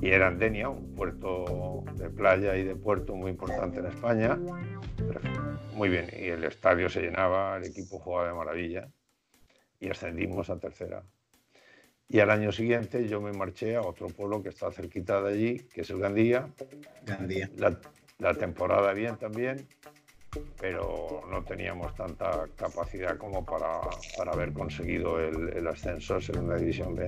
Y 0.01 0.09
eran 0.09 0.37
Denia, 0.37 0.69
un 0.69 0.93
puerto 0.95 1.83
de 1.95 2.09
playa 2.09 2.55
y 2.55 2.63
de 2.63 2.75
puerto 2.75 3.13
muy 3.13 3.31
importante 3.31 3.79
en 3.79 3.87
España. 3.87 4.39
Muy 5.73 5.89
bien, 5.89 6.07
y 6.17 6.27
el 6.27 6.45
estadio 6.45 6.87
se 6.89 7.01
llenaba, 7.01 7.57
el 7.57 7.65
equipo 7.65 7.99
jugaba 7.99 8.29
de 8.29 8.33
maravilla 8.33 8.89
y 9.79 9.89
ascendimos 9.89 10.49
a 10.49 10.59
tercera. 10.59 11.03
Y 12.07 12.19
al 12.19 12.29
año 12.29 12.53
siguiente 12.53 13.05
yo 13.07 13.19
me 13.19 13.33
marché 13.33 13.75
a 13.75 13.81
otro 13.81 14.07
pueblo 14.07 14.41
que 14.41 14.49
está 14.49 14.71
cerquita 14.71 15.21
de 15.21 15.33
allí, 15.33 15.57
que 15.73 15.81
es 15.81 15.89
el 15.89 15.99
Gandía. 15.99 16.47
Gandía. 17.05 17.49
La, 17.57 17.77
la 18.19 18.33
temporada 18.33 18.93
bien 18.93 19.17
también, 19.17 19.67
pero 20.59 21.21
no 21.29 21.43
teníamos 21.43 21.93
tanta 21.95 22.47
capacidad 22.55 23.17
como 23.17 23.45
para, 23.45 23.81
para 24.17 24.31
haber 24.31 24.53
conseguido 24.53 25.19
el, 25.19 25.67
ascenso 25.67 26.15
a 26.15 26.21
Segunda 26.21 26.55
División 26.55 26.95
B. 26.95 27.07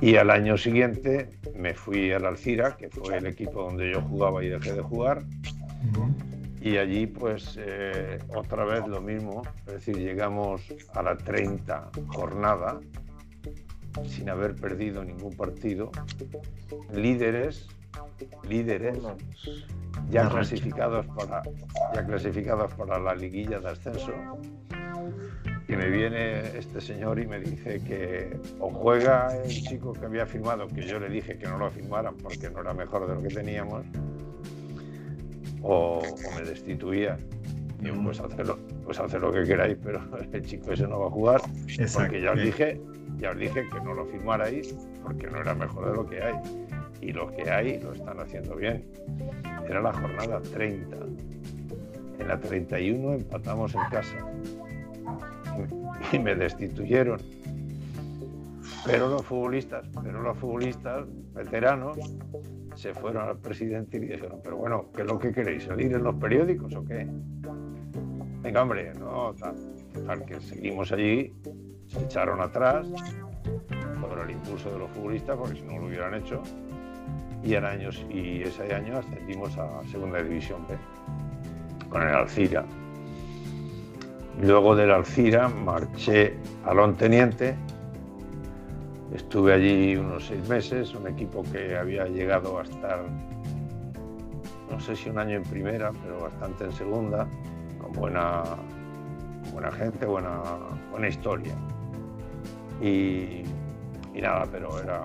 Y 0.00 0.16
al 0.16 0.30
año 0.30 0.58
siguiente 0.58 1.30
me 1.54 1.74
fui 1.74 2.12
al 2.12 2.26
Alcira, 2.26 2.76
que 2.76 2.90
fue 2.90 3.16
el 3.16 3.26
equipo 3.26 3.62
donde 3.62 3.92
yo 3.92 4.02
jugaba 4.02 4.44
y 4.44 4.48
dejé 4.48 4.74
de 4.74 4.82
jugar. 4.82 5.22
Y 6.60 6.78
allí 6.78 7.06
pues 7.06 7.56
eh, 7.58 8.18
otra 8.34 8.64
vez 8.64 8.86
lo 8.88 9.00
mismo, 9.00 9.42
es 9.66 9.74
decir, 9.74 9.96
llegamos 9.96 10.62
a 10.94 11.02
la 11.02 11.16
30 11.16 11.90
jornada 12.08 12.80
sin 14.04 14.28
haber 14.28 14.54
perdido 14.54 15.04
ningún 15.04 15.34
partido, 15.34 15.90
líderes, 16.92 17.68
líderes, 18.48 18.98
ya 20.10 20.28
clasificados, 20.28 21.06
para, 21.06 21.42
ya 21.94 22.04
clasificados 22.04 22.72
para 22.74 22.98
la 22.98 23.14
liguilla 23.14 23.60
de 23.60 23.68
ascenso. 23.68 24.12
Y 25.68 25.74
me 25.74 25.88
viene 25.88 26.56
este 26.56 26.80
señor 26.80 27.18
y 27.18 27.26
me 27.26 27.40
dice 27.40 27.80
que 27.80 28.38
o 28.60 28.70
juega 28.70 29.36
el 29.42 29.50
chico 29.50 29.92
que 29.92 30.06
había 30.06 30.24
firmado, 30.24 30.68
que 30.68 30.86
yo 30.86 31.00
le 31.00 31.08
dije 31.08 31.36
que 31.38 31.46
no 31.46 31.58
lo 31.58 31.70
firmaran 31.70 32.16
porque 32.16 32.48
no 32.50 32.60
era 32.60 32.72
mejor 32.72 33.08
de 33.08 33.14
lo 33.16 33.22
que 33.22 33.34
teníamos, 33.34 33.84
o, 35.62 36.00
me 36.36 36.44
destituía. 36.44 37.16
Y 37.80 37.90
pues 37.90 38.20
hacerlo, 38.20 38.58
pues 38.84 38.98
hacer 39.00 39.20
lo 39.20 39.32
que 39.32 39.44
queráis, 39.44 39.76
pero 39.82 40.00
el 40.32 40.42
chico 40.46 40.72
ese 40.72 40.86
no 40.86 41.00
va 41.00 41.06
a 41.08 41.10
jugar, 41.10 41.40
porque 41.94 42.20
ya 42.20 42.32
os 42.32 42.40
dije, 42.40 42.80
ya 43.18 43.30
os 43.30 43.36
dije 43.36 43.66
que 43.68 43.80
no 43.80 43.94
lo 43.94 44.06
firmarais 44.06 44.74
porque 45.02 45.26
no 45.28 45.40
era 45.40 45.54
mejor 45.54 45.90
de 45.90 45.96
lo 45.96 46.06
que 46.06 46.22
hay. 46.22 46.34
Y 47.00 47.12
lo 47.12 47.30
que 47.30 47.50
hay 47.50 47.80
lo 47.80 47.92
están 47.92 48.20
haciendo 48.20 48.56
bien. 48.56 48.84
Era 49.68 49.80
la 49.80 49.92
jornada 49.92 50.40
30. 50.40 50.96
En 52.18 52.28
la 52.28 52.40
31 52.40 53.12
empatamos 53.14 53.74
en 53.74 53.80
casa. 53.90 54.16
Y 56.12 56.18
me 56.18 56.34
destituyeron. 56.34 57.18
Pero 58.84 59.08
los 59.08 59.24
futbolistas, 59.24 59.84
pero 60.04 60.22
los 60.22 60.38
futbolistas 60.38 61.06
veteranos 61.34 61.98
se 62.76 62.94
fueron 62.94 63.28
al 63.28 63.38
presidente 63.38 63.96
y 63.96 64.00
dijeron, 64.00 64.40
pero 64.44 64.58
bueno, 64.58 64.86
¿qué 64.94 65.02
es 65.02 65.08
lo 65.08 65.18
que 65.18 65.32
queréis? 65.32 65.64
¿Salir 65.64 65.92
en 65.92 66.04
los 66.04 66.14
periódicos 66.16 66.74
o 66.74 66.84
qué? 66.84 67.08
Venga, 68.42 68.62
hombre, 68.62 68.92
no, 68.94 69.34
tal. 69.34 70.24
que 70.24 70.40
seguimos 70.40 70.92
allí, 70.92 71.32
se 71.88 72.04
echaron 72.04 72.40
atrás 72.40 72.86
por 74.00 74.18
el 74.20 74.30
impulso 74.30 74.70
de 74.70 74.78
los 74.78 74.90
futbolistas, 74.90 75.36
porque 75.36 75.56
si 75.56 75.62
no 75.62 75.78
lo 75.78 75.86
hubieran 75.86 76.14
hecho, 76.14 76.42
y, 77.42 77.54
en 77.54 77.64
años, 77.64 78.04
y 78.10 78.42
ese 78.42 78.74
año 78.74 78.98
ascendimos 78.98 79.56
a 79.58 79.82
Segunda 79.90 80.22
División 80.22 80.66
B 80.68 80.76
con 81.88 82.02
el 82.02 82.14
Alcira. 82.14 82.64
Luego 84.42 84.76
del 84.76 84.90
Alcira 84.90 85.48
marché 85.48 86.36
a 86.64 86.74
Lonteniente, 86.74 87.56
estuve 89.14 89.54
allí 89.54 89.96
unos 89.96 90.26
seis 90.26 90.46
meses, 90.48 90.94
un 90.94 91.08
equipo 91.08 91.42
que 91.52 91.76
había 91.76 92.06
llegado 92.06 92.58
a 92.58 92.62
estar, 92.62 93.04
no 94.70 94.80
sé 94.80 94.94
si 94.94 95.08
un 95.08 95.18
año 95.18 95.36
en 95.36 95.42
primera, 95.44 95.90
pero 96.02 96.20
bastante 96.20 96.64
en 96.64 96.72
segunda, 96.72 97.26
con 97.80 97.92
buena, 97.92 98.42
buena 99.52 99.72
gente, 99.72 100.04
buena, 100.04 100.42
buena 100.90 101.08
historia. 101.08 101.54
Y 102.82 103.42
nada, 104.20 104.46
pero 104.50 104.80
era, 104.82 105.04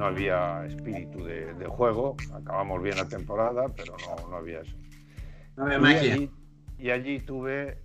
no 0.00 0.06
había 0.06 0.64
espíritu 0.64 1.22
de, 1.22 1.66
juego. 1.66 2.16
Acabamos 2.32 2.82
bien 2.82 2.96
la 2.96 3.06
temporada, 3.06 3.66
pero 3.76 3.94
no, 4.30 4.34
había 4.34 4.60
eso. 4.62 4.74
y, 6.78 6.90
Allí, 6.90 7.20
tuve 7.20 7.82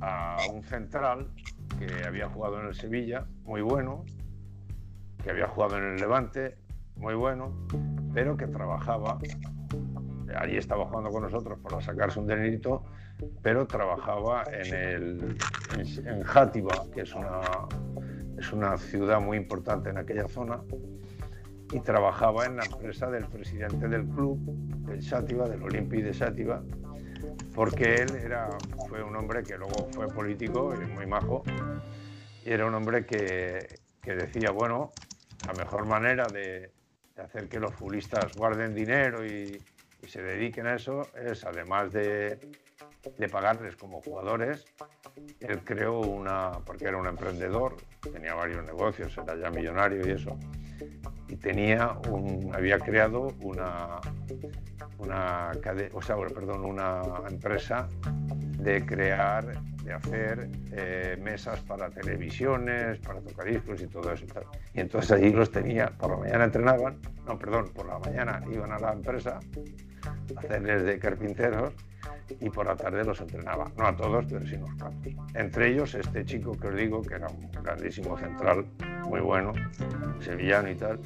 a 0.00 0.38
un 0.50 0.62
central 0.62 1.30
que 1.78 2.06
había 2.06 2.30
jugado 2.30 2.58
en 2.58 2.68
el 2.68 2.74
Sevilla, 2.74 3.26
muy 3.44 3.60
bueno, 3.60 4.06
que 5.22 5.30
había 5.30 5.46
jugado 5.46 5.76
en 5.76 5.84
el 5.92 5.96
Levante, 5.96 6.56
muy 6.96 7.14
bueno, 7.14 7.52
pero 8.14 8.34
que 8.34 8.46
trabajaba, 8.46 9.18
allí 10.34 10.56
estaba 10.56 10.86
jugando 10.86 11.10
con 11.10 11.22
nosotros 11.22 11.58
para 11.58 11.82
sacarse 11.82 12.18
un 12.18 12.28
dinerito, 12.28 12.82
pero 13.42 13.66
trabajaba 13.66 14.44
en, 14.50 14.74
el, 14.74 15.36
en, 16.06 16.22
Játiva, 16.22 16.86
que 16.94 17.02
es 17.02 17.14
una, 17.14 17.42
es 18.38 18.50
una 18.54 18.78
ciudad 18.78 19.20
muy 19.20 19.36
importante 19.36 19.90
en 19.90 19.98
aquella 19.98 20.26
zona, 20.28 20.62
y 21.72 21.80
trabajaba 21.80 22.44
en 22.44 22.56
la 22.56 22.64
empresa 22.64 23.10
del 23.10 23.26
presidente 23.26 23.88
del 23.88 24.04
club, 24.04 24.38
del 24.86 25.02
Sátiva, 25.02 25.48
del 25.48 25.62
Olympique 25.62 26.04
de 26.04 26.14
Sátiva, 26.14 26.62
porque 27.54 27.94
él 27.94 28.14
era, 28.16 28.50
fue 28.88 29.02
un 29.02 29.16
hombre 29.16 29.42
que 29.42 29.56
luego 29.56 29.88
fue 29.92 30.06
político 30.08 30.74
y 30.74 30.86
muy 30.92 31.06
majo, 31.06 31.42
y 32.44 32.50
era 32.50 32.66
un 32.66 32.74
hombre 32.74 33.06
que, 33.06 33.80
que 34.02 34.14
decía, 34.14 34.50
bueno, 34.50 34.92
la 35.46 35.54
mejor 35.54 35.86
manera 35.86 36.26
de, 36.28 36.70
hacer 37.16 37.48
que 37.48 37.58
los 37.58 37.74
futbolistas 37.74 38.34
guarden 38.34 38.74
dinero 38.74 39.24
y, 39.24 39.62
y, 40.02 40.08
se 40.08 40.22
dediquen 40.22 40.66
a 40.66 40.74
eso 40.74 41.08
es, 41.14 41.44
además 41.44 41.92
de, 41.92 42.38
de 43.18 43.28
pagarles 43.28 43.76
como 43.76 44.00
jugadores, 44.02 44.64
él 45.40 45.60
creó 45.64 46.00
una, 46.00 46.52
porque 46.64 46.86
era 46.86 46.96
un 46.96 47.06
emprendedor, 47.06 47.76
tenía 48.12 48.34
varios 48.34 48.64
negocios, 48.64 49.16
era 49.18 49.36
ya 49.36 49.50
millonario 49.50 50.06
y 50.06 50.10
eso, 50.10 50.38
y 51.32 51.36
tenía 51.36 51.96
un, 52.10 52.50
había 52.54 52.78
creado 52.78 53.28
una, 53.40 54.00
una, 54.98 55.50
o 55.94 56.02
sea, 56.02 56.16
perdón, 56.16 56.66
una 56.66 57.00
empresa 57.26 57.88
de 58.58 58.84
crear, 58.84 59.58
de 59.82 59.92
hacer 59.94 60.50
eh, 60.72 61.16
mesas 61.22 61.60
para 61.60 61.88
televisiones, 61.88 62.98
para 62.98 63.20
tocar 63.20 63.46
discos 63.46 63.80
y 63.80 63.86
todo 63.86 64.12
eso. 64.12 64.26
Y 64.74 64.80
entonces 64.80 65.12
allí 65.12 65.30
los 65.30 65.50
tenía, 65.50 65.86
por 65.86 66.10
la 66.10 66.16
mañana 66.18 66.44
entrenaban, 66.44 66.98
no, 67.26 67.38
perdón, 67.38 67.70
por 67.74 67.86
la 67.86 67.98
mañana 67.98 68.42
iban 68.52 68.72
a 68.72 68.78
la 68.78 68.92
empresa 68.92 69.40
hacerles 70.36 70.84
de 70.84 70.98
carpinteros 70.98 71.72
y 72.40 72.50
por 72.50 72.66
la 72.66 72.76
tarde 72.76 73.04
los 73.04 73.20
entrenaba. 73.20 73.70
No 73.76 73.86
a 73.86 73.96
todos, 73.96 74.24
pero 74.28 74.46
sí 74.46 74.56
unos 74.56 74.74
cuantos. 74.74 75.12
Entre 75.34 75.72
ellos 75.72 75.94
este 75.94 76.24
chico 76.24 76.52
que 76.52 76.68
os 76.68 76.76
digo, 76.76 77.02
que 77.02 77.14
era 77.14 77.28
un 77.28 77.50
grandísimo 77.62 78.16
central, 78.18 78.64
muy 79.08 79.20
bueno, 79.20 79.52
sevillano 80.20 80.70
y 80.70 80.74
tal. 80.74 80.98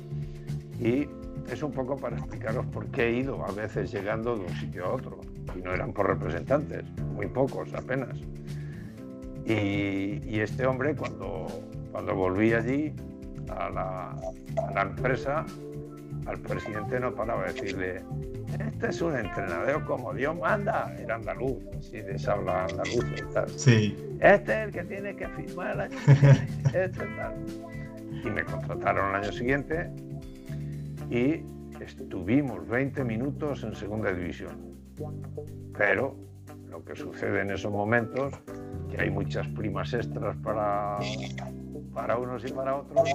Y 0.79 1.09
es 1.51 1.63
un 1.63 1.73
poco 1.73 1.97
para 1.97 2.17
explicaros 2.17 2.67
por 2.67 2.87
qué 2.87 3.07
he 3.07 3.13
ido 3.13 3.45
a 3.45 3.53
veces 3.53 3.91
llegando 3.93 4.37
de 4.37 4.45
un 4.45 4.57
sitio 4.57 4.87
a 4.87 4.93
otro. 4.93 5.21
Y 5.55 5.63
no 5.63 5.73
eran 5.73 5.93
por 5.93 6.07
representantes, 6.09 6.85
muy 7.15 7.27
pocos 7.27 7.73
apenas. 7.75 8.19
Y, 9.47 10.41
este 10.41 10.67
hombre, 10.67 10.95
cuando, 10.97 11.47
cuando 11.93 12.15
volví 12.15 12.53
allí 12.53 12.93
a 13.49 13.71
la, 13.71 14.11
a 14.11 14.73
la 14.75 14.83
empresa, 14.83 15.47
al 16.27 16.39
presidente 16.41 16.99
no 17.01 17.15
paraba 17.15 17.47
de 17.47 17.53
decirle, 17.53 18.03
este 18.59 18.89
es 18.89 19.01
un 19.01 19.17
entrenador 19.17 19.85
como 19.85 20.13
Dios 20.13 20.37
manda, 20.37 20.95
era 20.99 21.17
andaluz, 21.17 21.59
así 21.79 22.01
de 22.01 22.17
esa 22.17 22.33
habla 22.33 22.65
andaluz 22.65 23.05
y 23.17 23.33
tal. 23.33 23.49
Sí. 23.51 23.97
Este 24.21 24.53
es 24.53 24.67
el 24.67 24.73
que 24.73 24.85
tiene 24.85 25.17
que 25.17 25.29
firmar 25.29 25.89
este 26.75 27.07
tal. 27.17 27.35
Y 28.25 28.31
me 28.31 28.45
contrataron 28.45 29.11
el 29.11 29.23
año 29.23 29.33
siguiente 29.33 29.91
y 31.11 31.43
estuvimos 31.81 32.67
20 32.67 33.05
minutos 33.05 33.63
en 33.63 33.75
segunda 33.75 34.13
división. 34.13 34.77
Pero 35.77 36.17
lo 36.71 36.85
que 36.85 36.97
sucede 36.97 37.43
en 37.43 37.51
esos 37.51 37.71
momentos, 37.71 38.35
que 38.91 39.01
hay 39.01 39.11
muchas 39.11 39.47
primas 39.49 39.93
extras 39.93 40.37
para, 40.43 40.99
para 41.95 42.17
unos 42.17 42.45
y 42.45 42.53
para 42.53 42.77
otros, 42.77 43.09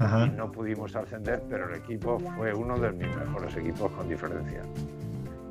y 0.00 0.30
no 0.36 0.50
pudimos 0.50 0.94
ascender, 0.96 1.42
pero 1.48 1.68
el 1.68 1.76
equipo 1.76 2.18
fue 2.36 2.52
uno 2.52 2.78
de 2.78 2.92
mis 2.92 3.14
mejores 3.16 3.56
equipos 3.56 3.90
con 3.92 4.08
diferencia. 4.08 4.62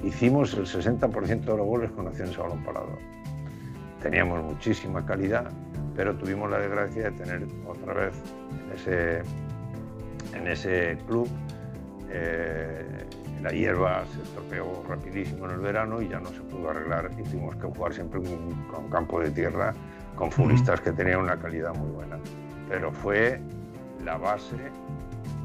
Hicimos 0.04 0.54
el 0.54 0.66
60% 0.66 1.40
de 1.46 1.58
los 1.58 1.66
goles 1.66 1.92
con 1.92 2.08
acciones 2.08 2.38
a 2.38 2.42
balón 2.42 2.64
parado. 2.64 2.98
Teníamos 4.02 4.44
muchísima 4.44 5.06
calidad, 5.06 5.50
pero 5.96 6.14
tuvimos 6.16 6.52
la 6.52 6.60
desgracia 6.60 7.04
de 7.04 7.12
tener 7.12 7.48
otra 7.66 7.94
vez 7.94 8.14
en 8.52 8.72
ese, 8.74 9.22
en 10.38 10.48
ese 10.48 10.98
club 11.08 11.30
eh, 12.10 13.06
la 13.42 13.50
hierba 13.52 14.06
se 14.06 14.22
estropeó 14.22 14.84
rapidísimo 14.88 15.46
en 15.46 15.52
el 15.52 15.60
verano 15.60 16.02
y 16.02 16.08
ya 16.08 16.20
no 16.20 16.30
se 16.30 16.40
pudo 16.42 16.70
arreglar 16.70 17.12
y 17.18 17.24
tuvimos 17.24 17.56
que 17.56 17.68
jugar 17.68 17.94
siempre 17.94 18.22
con, 18.22 18.90
campo 18.90 19.20
de 19.20 19.32
tierra 19.32 19.74
con 20.16 20.32
futbolistas 20.32 20.80
que 20.80 20.92
tenían 20.92 21.22
una 21.22 21.38
calidad 21.38 21.76
muy 21.76 21.90
buena. 21.92 22.18
Pero 22.70 22.92
fue 22.92 23.42
la 24.04 24.18
base 24.18 24.58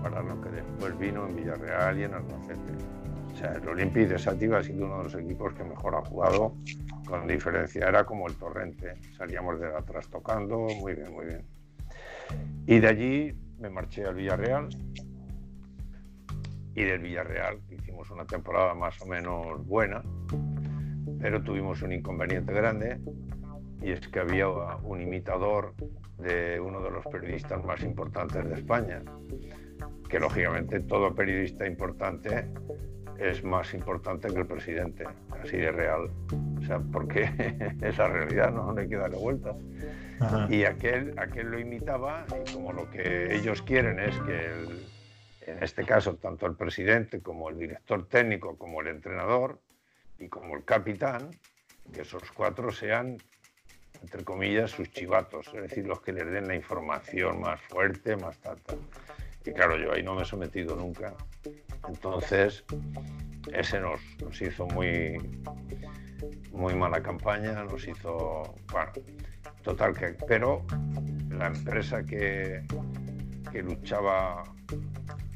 para 0.02 0.22
lo 0.22 0.40
que 0.40 0.50
después 0.50 0.98
vino 0.98 1.26
en 1.26 1.36
Villarreal 1.36 1.98
y 1.98 2.04
en 2.04 2.14
Albacete. 2.14 2.72
O 3.32 3.36
sea, 3.36 3.52
el 3.52 3.68
Olympique 3.68 4.08
de 4.08 4.18
Sátiva 4.18 4.58
ha 4.58 4.62
sido 4.62 4.86
uno 4.86 4.98
de 4.98 5.04
los 5.04 5.14
equipos 5.14 5.54
que 5.54 5.62
mejor 5.62 5.94
ha 5.94 6.04
jugado, 6.04 6.54
con 7.06 7.26
diferencia. 7.26 7.86
Era 7.86 8.04
como 8.04 8.26
el 8.26 8.34
torrente. 8.34 8.94
Salíamos 9.16 9.60
de 9.60 9.68
atrás 9.68 10.08
tocando, 10.08 10.58
muy 10.58 10.94
bien, 10.94 11.12
muy 11.12 11.26
bien. 11.26 11.44
Y 12.66 12.80
de 12.80 12.88
allí 12.88 13.34
me 13.58 13.70
marché 13.70 14.04
al 14.04 14.14
Villarreal. 14.14 14.68
Y 16.74 16.82
del 16.82 17.00
Villarreal 17.00 17.60
hicimos 17.70 18.10
una 18.10 18.24
temporada 18.24 18.74
más 18.74 19.00
o 19.02 19.06
menos 19.06 19.66
buena, 19.66 20.02
pero 21.20 21.42
tuvimos 21.42 21.82
un 21.82 21.92
inconveniente 21.92 22.52
grande 22.52 23.00
y 23.80 23.92
es 23.92 24.06
que 24.08 24.20
había 24.20 24.49
un 24.49 25.00
imitador 25.00 25.75
de 26.18 26.61
uno 26.61 26.80
de 26.80 26.90
los 26.90 27.04
periodistas 27.06 27.64
más 27.64 27.82
importantes 27.82 28.44
de 28.49 28.54
España, 28.54 29.02
que 30.08 30.18
lógicamente 30.18 30.80
todo 30.80 31.14
periodista 31.14 31.66
importante 31.66 32.47
es 33.18 33.42
más 33.42 33.75
importante 33.75 34.28
que 34.28 34.38
el 34.38 34.47
presidente, 34.47 35.04
así 35.42 35.56
de 35.56 35.73
real. 35.73 36.11
O 36.58 36.62
sea, 36.62 36.80
porque 36.80 37.30
es 37.82 37.99
la 37.99 38.08
realidad, 38.08 38.52
no, 38.52 38.75
hay 38.76 38.88
que 38.88 38.97
darle 38.97 39.18
vueltas. 39.18 39.56
Y 40.49 40.64
aquel, 40.64 41.14
aquel 41.18 41.50
lo 41.50 41.61
imitaba 41.61 42.26
y 42.44 42.52
como 42.52 42.73
lo 42.73 42.90
que 42.90 43.35
ellos 43.37 43.62
quieren 43.62 44.00
es 44.00 44.16
que, 44.20 44.50
en 45.47 45.62
este 45.62 45.85
caso, 45.85 46.16
tanto 46.16 46.47
el 46.47 46.56
presidente 46.56 47.20
como 47.20 47.49
el 47.50 47.58
director 47.58 48.08
técnico, 48.08 48.56
como 48.56 48.80
el 48.80 48.88
entrenador 48.88 49.61
y 50.18 50.29
como 50.29 50.57
el 50.57 50.64
capitán, 50.64 51.31
que 51.92 52.02
esos 52.02 52.31
cuatro 52.33 52.72
sean 52.72 53.18
entre 54.02 54.24
comillas, 54.24 54.70
sus 54.70 54.90
chivatos, 54.90 55.48
es 55.54 55.62
decir, 55.62 55.87
los 55.87 56.00
que 56.00 56.12
les 56.12 56.30
den 56.30 56.48
la 56.48 56.54
información 56.54 57.40
más 57.40 57.61
fuerte, 57.62 58.16
más 58.16 58.38
tanta. 58.38 58.74
Y 59.44 59.52
claro, 59.52 59.76
yo 59.76 59.92
ahí 59.92 60.02
no 60.02 60.14
me 60.14 60.22
he 60.22 60.24
sometido 60.24 60.76
nunca. 60.76 61.14
Entonces, 61.88 62.64
ese 63.52 63.80
nos, 63.80 64.00
nos 64.20 64.40
hizo 64.40 64.66
muy, 64.66 65.18
muy 66.52 66.74
mala 66.74 67.02
campaña, 67.02 67.64
nos 67.64 67.87
hizo, 67.87 68.54
bueno, 68.70 68.92
total 69.62 69.96
que, 69.96 70.16
pero 70.26 70.64
la 71.30 71.46
empresa 71.46 72.02
que, 72.04 72.64
que 73.50 73.62
luchaba 73.62 74.44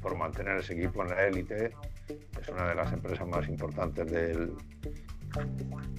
por 0.01 0.17
mantener 0.17 0.59
ese 0.59 0.75
equipo 0.75 1.03
en 1.03 1.11
la 1.11 1.27
élite 1.27 1.73
es 2.41 2.49
una 2.49 2.69
de 2.69 2.75
las 2.75 2.93
empresas 2.93 3.27
más 3.27 3.49
importantes 3.49 4.11
del, 4.11 4.53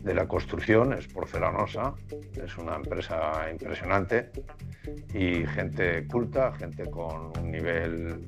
de 0.04 0.14
la 0.14 0.28
construcción, 0.28 0.94
es 0.94 1.08
porcelanosa, 1.08 1.94
es 2.36 2.58
una 2.58 2.76
empresa 2.76 3.50
impresionante 3.50 4.32
y 5.14 5.46
gente 5.48 6.06
culta, 6.08 6.52
gente 6.54 6.90
con 6.90 7.32
un 7.40 7.52
nivel, 7.52 8.28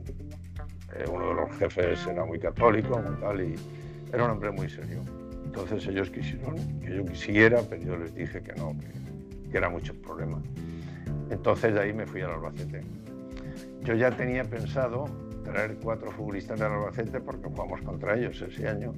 eh, 0.96 1.06
uno 1.12 1.30
de 1.30 1.34
los 1.34 1.58
jefes 1.58 2.08
era 2.08 2.24
muy 2.26 2.40
católico, 2.40 2.98
muy 3.00 3.20
tal, 3.20 3.42
y 3.42 3.56
era 4.14 4.24
un 4.24 4.32
hombre 4.32 4.52
muy 4.52 4.70
serio. 4.70 5.04
Entonces 5.44 5.86
ellos 5.88 6.10
quisieron 6.10 6.56
que 6.80 6.96
yo 6.96 7.06
quisiera, 7.06 7.62
pero 7.70 7.82
yo 7.82 7.98
les 7.98 8.16
dije 8.16 8.42
que 8.42 8.54
no, 8.54 8.76
que, 8.78 9.50
que 9.52 9.58
era 9.58 9.70
mucho 9.70 9.94
problema. 10.02 10.42
Entonces 11.30 11.74
de 11.74 11.82
ahí 11.82 11.94
me 11.94 12.06
fui 12.06 12.22
al 12.22 12.32
Albacete. 12.32 12.82
Yo 13.84 13.94
ya 13.96 14.12
tenía 14.12 14.44
pensado 14.44 15.06
traer 15.46 15.78
cuatro 15.82 16.12
futbolistas 16.12 16.60
del 16.60 16.72
Albacete 16.72 17.22
porque 17.22 17.48
jugamos 17.48 17.82
contra 17.82 18.18
ellos 18.18 18.42
ese 18.42 18.68
año. 18.68 18.94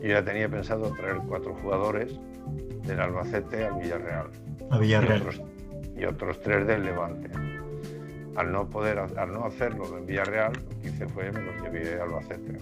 Yo 0.00 0.08
ya 0.08 0.24
tenía 0.24 0.48
pensado 0.48 0.92
traer 0.92 1.16
cuatro 1.26 1.54
jugadores 1.54 2.18
del 2.86 3.00
Albacete 3.00 3.64
al 3.64 3.80
Villarreal. 3.80 4.26
A 4.70 4.78
Villarreal. 4.78 5.22
Y 5.96 6.04
otros, 6.04 6.40
tres 6.40 6.66
del 6.66 6.84
Levante. 6.84 7.30
Al 8.36 8.50
no 8.52 8.68
poder, 8.68 8.98
al 8.98 9.32
no 9.32 9.44
hacerlo 9.44 9.98
en 9.98 10.06
Villarreal, 10.06 10.52
lo 10.52 10.80
que 10.80 10.88
hice 10.88 11.06
fue 11.08 11.30
me 11.32 11.42
los 11.42 11.62
llevé 11.62 12.00
a 12.00 12.04
Albacete. 12.04 12.58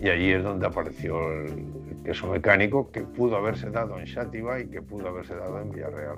Y 0.00 0.08
allí 0.08 0.32
es 0.32 0.44
donde 0.44 0.66
apareció 0.66 1.32
el, 1.32 1.66
queso 2.04 2.28
mecánico 2.28 2.92
que 2.92 3.00
pudo 3.00 3.36
haberse 3.36 3.68
dado 3.68 3.98
en 3.98 4.06
Xativa 4.06 4.60
y 4.60 4.68
que 4.68 4.80
pudo 4.80 5.08
haberse 5.08 5.34
dado 5.34 5.60
en 5.60 5.70
Villarreal. 5.72 6.16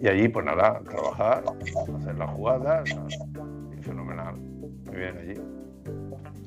Y 0.00 0.08
allí, 0.08 0.28
pues 0.28 0.44
nada, 0.44 0.80
trabajar, 0.80 1.44
hacer 1.98 2.14
las 2.16 2.30
jugadas, 2.30 2.90
fenomenal. 3.84 4.36
Muy 4.36 4.96
bien 4.96 5.18
allí. 5.18 5.34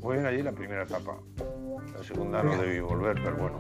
Muy 0.01 0.15
bien 0.15 0.25
allí 0.25 0.41
la 0.43 0.51
primera 0.51 0.83
etapa. 0.83 1.17
La 1.95 2.03
segunda 2.03 2.43
no 2.43 2.57
debí 2.57 2.79
volver, 2.79 3.15
pero 3.23 3.37
bueno. 3.37 3.59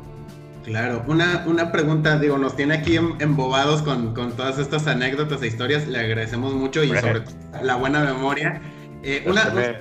Claro, 0.63 1.03
una, 1.07 1.45
una 1.47 1.71
pregunta, 1.71 2.19
digo, 2.19 2.37
nos 2.37 2.55
tiene 2.55 2.75
aquí 2.75 2.97
em, 2.97 3.15
embobados 3.19 3.81
con, 3.81 4.13
con 4.13 4.33
todas 4.33 4.59
estas 4.59 4.85
anécdotas 4.87 5.41
e 5.41 5.47
historias, 5.47 5.87
le 5.87 5.97
agradecemos 5.97 6.53
mucho 6.53 6.83
y 6.83 6.89
sobre 6.89 7.21
todo 7.21 7.35
la 7.63 7.75
buena 7.77 8.03
memoria. 8.03 8.61
Eh, 9.01 9.23
una, 9.27 9.43
es 9.43 9.77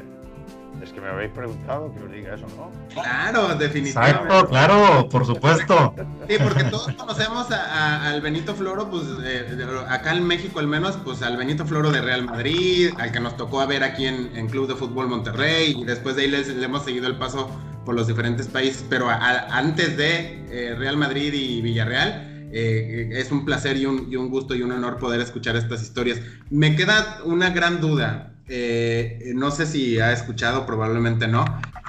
que 0.97 1.03
me 1.03 1.09
habéis 1.09 1.31
preguntado 1.31 1.93
que 1.93 2.03
os 2.03 2.11
diga 2.11 2.35
eso, 2.35 2.47
¿no? 2.57 2.73
Claro, 2.95 3.55
definitivamente. 3.55 4.23
Exacto, 4.23 4.49
claro, 4.49 5.09
por 5.11 5.27
supuesto. 5.27 5.95
Sí, 6.27 6.37
porque 6.43 6.65
todos 6.65 6.91
conocemos 6.95 7.49
al 7.51 8.21
Benito 8.23 8.55
Floro, 8.55 8.91
pues 8.91 9.05
acá 9.89 10.15
en 10.15 10.27
México 10.27 10.59
al 10.59 10.67
menos, 10.67 10.97
pues 11.05 11.21
al 11.21 11.37
Benito 11.37 11.67
Floro 11.67 11.91
de 11.91 12.01
Real 12.01 12.25
Madrid, 12.25 12.95
al 12.99 13.13
que 13.13 13.21
nos 13.21 13.37
tocó 13.37 13.61
a 13.61 13.67
ver 13.67 13.85
aquí 13.85 14.07
en, 14.07 14.47
Club 14.47 14.69
de 14.69 14.75
Fútbol 14.75 15.09
Monterrey, 15.09 15.77
y 15.79 15.85
después 15.85 16.17
de 16.17 16.23
ahí 16.23 16.29
le 16.29 16.65
hemos 16.65 16.85
seguido 16.85 17.09
el 17.09 17.17
paso 17.17 17.51
por 17.85 17.95
los 17.95 18.07
diferentes 18.07 18.47
países, 18.47 18.85
pero 18.89 19.11
antes 19.11 19.97
de 19.97 20.45
eh, 20.51 20.75
Real 20.77 20.97
Madrid 20.97 21.33
y 21.35 21.61
Villarreal, 21.61 22.49
eh, 22.53 23.11
es 23.13 23.31
un 23.31 23.45
placer 23.45 23.77
y 23.77 23.85
un, 23.85 24.11
y 24.11 24.17
un 24.17 24.31
gusto 24.31 24.55
y 24.55 24.63
un 24.63 24.73
honor 24.73 24.97
poder 24.97 25.21
escuchar 25.21 25.57
estas 25.57 25.83
historias. 25.83 26.21
Me 26.49 26.75
queda 26.75 27.19
una 27.25 27.51
gran 27.51 27.83
duda. 27.83 28.33
Eh, 28.49 29.33
no 29.35 29.51
sé 29.51 29.67
si 29.67 29.99
ha 29.99 30.13
escuchado, 30.13 30.67
probablemente 30.67 31.27
no. 31.27 31.45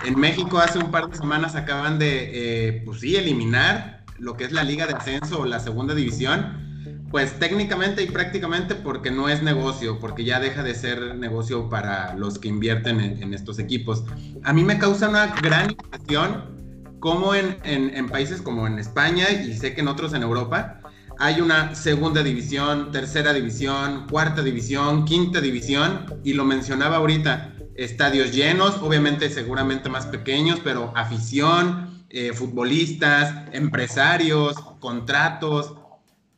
En 0.05 0.19
México 0.19 0.59
hace 0.59 0.79
un 0.79 0.91
par 0.91 1.09
de 1.09 1.17
semanas 1.17 1.55
acaban 1.55 1.99
de, 1.99 2.31
eh, 2.69 2.81
pues 2.85 3.01
sí, 3.01 3.15
eliminar 3.15 4.03
lo 4.17 4.35
que 4.35 4.45
es 4.45 4.51
la 4.51 4.63
Liga 4.63 4.87
de 4.87 4.93
Ascenso 4.93 5.41
o 5.41 5.45
la 5.45 5.59
Segunda 5.59 5.93
División. 5.93 6.65
Pues 7.11 7.39
técnicamente 7.39 8.03
y 8.03 8.07
prácticamente 8.07 8.75
porque 8.75 9.11
no 9.11 9.29
es 9.29 9.41
negocio, 9.41 9.97
porque 9.99 10.25
ya 10.25 10.41
deja 10.41 10.61
de 10.61 10.75
ser 10.75 11.15
negocio 11.15 11.69
para 11.69 12.13
los 12.15 12.37
que 12.37 12.49
invierten 12.49 12.99
en, 12.99 13.33
estos 13.33 13.59
equipos. 13.59 14.03
A 14.43 14.51
mí 14.51 14.65
me 14.65 14.77
causa 14.77 15.07
una 15.07 15.27
gran 15.41 15.71
impresión 15.71 16.97
como 16.99 17.33
en, 17.33 17.55
en 17.63 18.09
países 18.09 18.41
como 18.41 18.67
en 18.67 18.77
España 18.77 19.29
y 19.31 19.55
sé 19.55 19.73
que 19.73 19.81
en 19.81 19.87
otros 19.87 20.13
en 20.13 20.23
Europa, 20.23 20.81
hay 21.19 21.41
una 21.41 21.75
segunda 21.75 22.23
división, 22.23 22.91
tercera 22.91 23.33
división, 23.33 24.07
cuarta 24.09 24.41
división, 24.41 25.05
quinta 25.05 25.41
división, 25.41 26.05
y 26.23 26.33
lo 26.33 26.45
mencionaba 26.45 26.97
ahorita, 26.97 27.53
estadios 27.75 28.33
llenos, 28.33 28.77
obviamente 28.81 29.29
seguramente 29.29 29.89
más 29.89 30.05
pequeños, 30.07 30.59
pero 30.63 30.91
afición, 30.95 32.05
eh, 32.09 32.33
futbolistas, 32.33 33.47
empresarios, 33.51 34.55
contratos. 34.79 35.75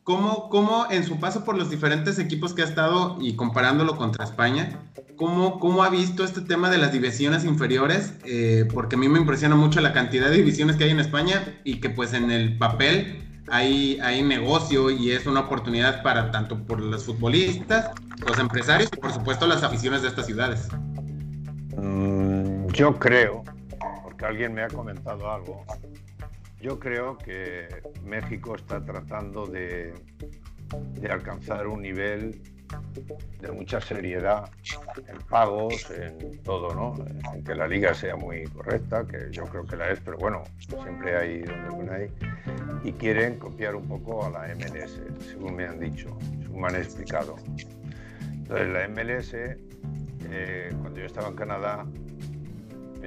¿Cómo, 0.02 0.48
¿Cómo, 0.48 0.86
en 0.90 1.04
su 1.04 1.20
paso 1.20 1.44
por 1.44 1.56
los 1.56 1.70
diferentes 1.70 2.18
equipos 2.18 2.54
que 2.54 2.62
ha 2.62 2.64
estado 2.64 3.18
y 3.20 3.36
comparándolo 3.36 3.96
contra 3.96 4.24
España, 4.24 4.82
cómo, 5.16 5.60
cómo 5.60 5.84
ha 5.84 5.90
visto 5.90 6.24
este 6.24 6.40
tema 6.40 6.70
de 6.70 6.78
las 6.78 6.92
divisiones 6.92 7.44
inferiores? 7.44 8.14
Eh, 8.24 8.66
porque 8.72 8.96
a 8.96 8.98
mí 8.98 9.08
me 9.08 9.20
impresiona 9.20 9.56
mucho 9.56 9.80
la 9.80 9.92
cantidad 9.92 10.30
de 10.30 10.38
divisiones 10.38 10.76
que 10.76 10.84
hay 10.84 10.90
en 10.90 11.00
España 11.00 11.60
y 11.64 11.80
que 11.80 11.90
pues 11.90 12.12
en 12.14 12.30
el 12.30 12.58
papel 12.58 13.29
hay, 13.50 13.98
hay 14.00 14.22
negocio 14.22 14.90
y 14.90 15.10
es 15.10 15.26
una 15.26 15.40
oportunidad 15.40 16.02
para 16.02 16.30
tanto 16.30 16.58
por 16.64 16.80
los 16.80 17.04
futbolistas, 17.04 17.90
los 18.26 18.38
empresarios 18.38 18.90
y 18.92 18.96
por 18.96 19.12
supuesto 19.12 19.46
las 19.46 19.62
aficiones 19.62 20.02
de 20.02 20.08
estas 20.08 20.26
ciudades. 20.26 20.68
Mm, 21.76 22.68
yo 22.68 22.98
creo, 22.98 23.42
porque 24.02 24.24
alguien 24.24 24.54
me 24.54 24.62
ha 24.62 24.68
comentado 24.68 25.30
algo, 25.30 25.64
yo 26.60 26.78
creo 26.78 27.18
que 27.18 27.66
México 28.04 28.54
está 28.54 28.84
tratando 28.84 29.46
de, 29.46 29.94
de 30.94 31.08
alcanzar 31.10 31.66
un 31.66 31.82
nivel 31.82 32.40
de 33.40 33.52
mucha 33.52 33.80
seriedad 33.80 34.50
en 35.06 35.18
pagos, 35.28 35.90
en 35.90 36.42
todo, 36.42 36.74
¿no? 36.74 36.94
En 37.34 37.42
que 37.44 37.54
la 37.54 37.66
liga 37.66 37.94
sea 37.94 38.16
muy 38.16 38.44
correcta, 38.44 39.04
que 39.06 39.30
yo 39.30 39.44
creo 39.44 39.64
que 39.64 39.76
la 39.76 39.90
es, 39.90 40.00
pero 40.00 40.18
bueno, 40.18 40.42
siempre 40.58 41.16
hay 41.16 41.40
donde 41.42 41.94
hay. 41.94 42.08
Y 42.84 42.92
quieren 42.92 43.38
copiar 43.38 43.74
un 43.74 43.86
poco 43.86 44.24
a 44.24 44.30
la 44.30 44.54
MLS, 44.54 45.00
según 45.30 45.56
me 45.56 45.66
han 45.66 45.78
dicho, 45.78 46.16
según 46.42 46.62
me 46.62 46.68
han 46.68 46.76
explicado. 46.76 47.36
Entonces, 48.22 48.68
la 48.68 48.88
MLS, 48.88 49.34
eh, 49.34 50.74
cuando 50.80 51.00
yo 51.00 51.06
estaba 51.06 51.28
en 51.28 51.36
Canadá, 51.36 51.86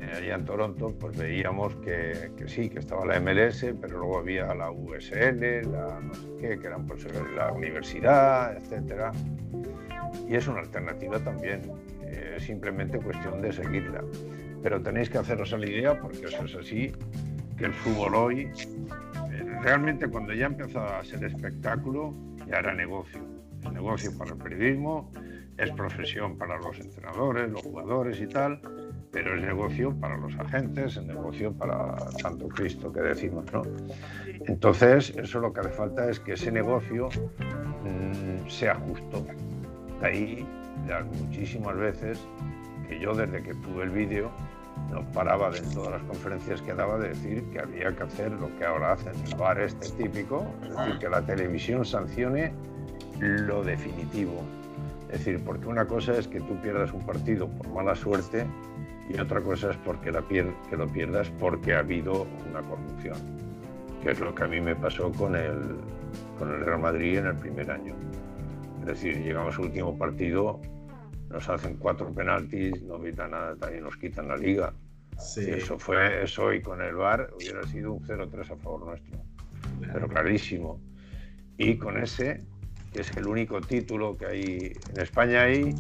allá 0.02 0.36
en 0.36 0.46
Toronto, 0.46 0.94
pues 1.00 1.18
veíamos 1.18 1.76
que, 1.78 2.32
que, 2.38 2.48
sí, 2.48 2.70
que 2.70 2.80
estaba 2.80 3.06
la 3.06 3.20
MLS, 3.20 3.66
pero 3.80 4.00
luego 4.00 4.20
había 4.20 4.54
la 4.54 4.72
USL, 4.72 5.72
la 5.72 6.00
no 6.02 6.14
sé 6.14 6.28
qué, 6.40 6.60
que 6.60 6.68
eran 6.68 6.86
pues, 6.86 7.06
la 7.36 7.52
universidad, 7.52 8.58
etcétera. 8.58 9.12
Y 10.28 10.36
es 10.36 10.48
una 10.48 10.60
alternativa 10.60 11.20
también, 11.20 11.62
eh, 12.04 12.38
simplemente 12.40 12.98
cuestión 13.00 13.42
de 13.42 13.52
seguirla. 13.52 14.04
Pero 14.62 14.82
tenéis 14.82 15.10
que 15.10 15.18
haceros 15.18 15.54
a 15.54 15.58
la 15.58 15.70
idea, 15.70 16.00
porque 16.00 16.26
eso 16.26 16.46
es 16.46 16.56
así, 16.56 16.94
que 17.58 17.66
el 17.66 17.74
fútbol 17.74 18.16
hoy, 18.16 18.42
eh, 19.32 19.60
realmente 19.62 20.08
cuando 20.08 20.34
ya 20.34 20.48
empezó 20.48 20.82
a 20.82 21.04
ser 21.04 21.24
espectáculo, 21.24 22.14
ya 22.48 22.60
era 22.60 22.74
negocio. 22.74 23.22
Es 23.64 23.72
negocio 23.72 24.18
para 24.18 24.32
el 24.32 24.38
periodismo, 24.38 25.12
es 25.58 25.72
profesión 25.72 26.38
para 26.38 26.58
los 26.58 26.80
entrenadores, 26.80 27.50
los 27.52 27.62
jugadores 27.62 28.20
y 28.20 28.28
tal, 28.28 28.60
pero 29.14 29.36
es 29.36 29.44
negocio 29.44 29.94
para 30.02 30.18
los 30.18 30.38
agentes, 30.40 30.98
es 30.98 31.06
negocio 31.06 31.54
para 31.54 31.96
Santo 32.20 32.48
Cristo 32.50 32.92
que 32.92 33.00
decimos, 33.00 33.46
¿no? 33.54 33.62
Entonces, 34.48 35.14
eso 35.16 35.40
lo 35.40 35.54
que 35.54 35.60
hace 35.62 35.70
falta 35.70 36.10
es 36.10 36.20
que 36.20 36.34
ese 36.34 36.52
negocio 36.52 37.10
mmm, 37.84 38.50
sea 38.50 38.74
justo. 38.74 39.24
De 40.02 40.08
ahí, 40.08 40.48
las 40.88 41.06
muchísimas 41.06 41.78
veces 41.78 42.20
que 42.90 43.00
yo 43.00 43.14
desde 43.14 43.44
que 43.44 43.54
tuve 43.54 43.84
el 43.84 43.92
vídeo 43.92 44.32
no 44.90 45.06
paraba 45.12 45.52
de 45.52 45.62
todas 45.62 45.92
las 45.92 46.04
conferencias 46.04 46.64
que 46.64 46.74
daba 46.74 46.98
de 46.98 47.10
decir 47.10 47.44
que 47.52 47.60
había 47.60 47.96
que 47.96 48.04
hacer 48.04 48.32
lo 48.32 48.54
que 48.58 48.66
ahora 48.66 48.94
hacen 48.94 49.14
el 49.28 49.36
bar 49.36 49.62
este 49.62 49.90
típico, 50.04 50.44
es 50.64 50.76
decir, 50.76 50.98
que 50.98 51.10
la 51.10 51.22
televisión 51.22 51.86
sancione 51.86 52.52
lo 53.20 53.64
definitivo. 53.64 54.42
Es 55.12 55.24
decir, 55.24 55.44
porque 55.46 55.68
una 55.68 55.86
cosa 55.86 56.18
es 56.18 56.28
que 56.28 56.40
tú 56.40 56.60
pierdas 56.64 56.92
un 56.92 57.06
partido 57.06 57.48
por 57.48 57.70
mala 57.70 57.94
suerte 57.96 58.48
y 59.10 59.20
otra 59.20 59.42
cosa 59.42 59.72
es 59.72 59.78
porque 59.78 60.12
la 60.12 60.22
pier 60.22 60.54
que 60.70 60.78
lo 60.78 60.88
pierdas 60.88 61.30
porque 61.40 61.74
ha 61.74 61.80
habido 61.80 62.26
una 62.50 62.62
corrupción, 62.62 63.18
que 64.02 64.12
es 64.12 64.20
lo 64.20 64.34
que 64.34 64.44
a 64.44 64.48
mí 64.48 64.62
me 64.62 64.76
pasó 64.76 65.12
con 65.12 65.36
el, 65.36 65.78
con 66.38 66.52
el 66.54 66.62
Real 66.62 66.80
Madrid 66.80 67.18
en 67.18 67.28
el 67.28 67.36
primer 67.36 67.70
año. 67.70 67.96
Es 68.82 68.86
decir, 68.86 69.22
llegamos 69.22 69.56
al 69.56 69.66
último 69.66 69.98
partido, 69.98 70.60
nos 71.30 71.48
hacen 71.50 71.78
cuatro 71.78 72.14
penaltis, 72.14 72.82
no 72.84 72.96
evitan 72.96 73.32
nada, 73.32 73.56
también 73.56 73.84
nos 73.84 73.98
quitan 73.98 74.28
la 74.28 74.38
liga. 74.38 74.74
Sí. 75.20 75.48
eso 75.48 75.78
fue 75.78 76.24
eso 76.24 76.52
y 76.52 76.62
con 76.62 76.82
el 76.82 76.96
VAR 76.96 77.30
hubiera 77.36 77.62
sido 77.64 77.94
un 77.94 78.02
0-3 78.02 78.52
a 78.52 78.56
favor 78.58 78.88
nuestro. 78.88 79.20
Pero 79.80 80.08
clarísimo. 80.08 80.82
Y 81.58 81.78
con 81.78 82.02
ese, 82.02 82.44
que 82.92 83.02
es 83.02 83.16
el 83.16 83.28
único 83.28 83.62
título 83.62 84.18
que 84.18 84.26
hay 84.26 84.74
en 84.94 85.02
España 85.02 85.44
hay 85.44 85.76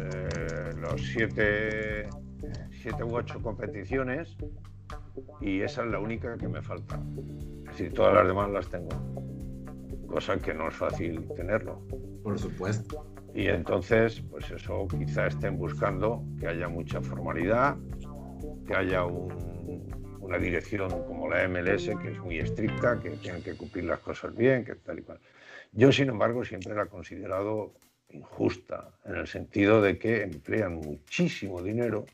eh, 0.00 0.49
los 0.80 1.00
siete 1.00 2.08
siete 2.70 3.04
u 3.04 3.14
ocho 3.14 3.40
competiciones 3.42 4.36
y 5.40 5.60
esa 5.60 5.84
es 5.84 5.90
la 5.90 5.98
única 5.98 6.36
que 6.36 6.48
me 6.48 6.62
falta. 6.62 7.00
Es 7.64 7.78
decir, 7.78 7.92
todas 7.92 8.14
las 8.14 8.26
demás 8.26 8.50
las 8.50 8.68
tengo, 8.68 8.90
cosa 10.06 10.38
que 10.38 10.54
no 10.54 10.68
es 10.68 10.74
fácil 10.74 11.26
tenerlo. 11.36 11.80
Por 12.22 12.38
supuesto. 12.38 13.06
Y 13.34 13.46
entonces, 13.46 14.22
pues 14.30 14.50
eso 14.50 14.88
quizá 14.88 15.26
estén 15.28 15.56
buscando 15.56 16.24
que 16.38 16.48
haya 16.48 16.68
mucha 16.68 17.00
formalidad, 17.00 17.76
que 18.66 18.74
haya 18.74 19.04
un, 19.04 19.88
una 20.20 20.38
dirección 20.38 20.90
como 20.90 21.28
la 21.28 21.46
MLS 21.48 21.90
que 22.02 22.12
es 22.12 22.18
muy 22.18 22.38
estricta, 22.38 22.98
que 22.98 23.10
tienen 23.10 23.42
que 23.42 23.54
cumplir 23.54 23.84
las 23.84 24.00
cosas 24.00 24.34
bien, 24.34 24.64
que 24.64 24.74
tal 24.74 24.98
y 24.98 25.02
cual. 25.02 25.20
Yo, 25.72 25.92
sin 25.92 26.08
embargo, 26.08 26.44
siempre 26.44 26.74
la 26.74 26.84
he 26.84 26.88
considerado 26.88 27.74
injusta, 28.12 28.90
en 29.04 29.16
el 29.16 29.26
sentido 29.26 29.80
de 29.80 29.98
que 29.98 30.22
emplean 30.22 30.76
muchísimo 30.76 31.62
dinero 31.62 32.06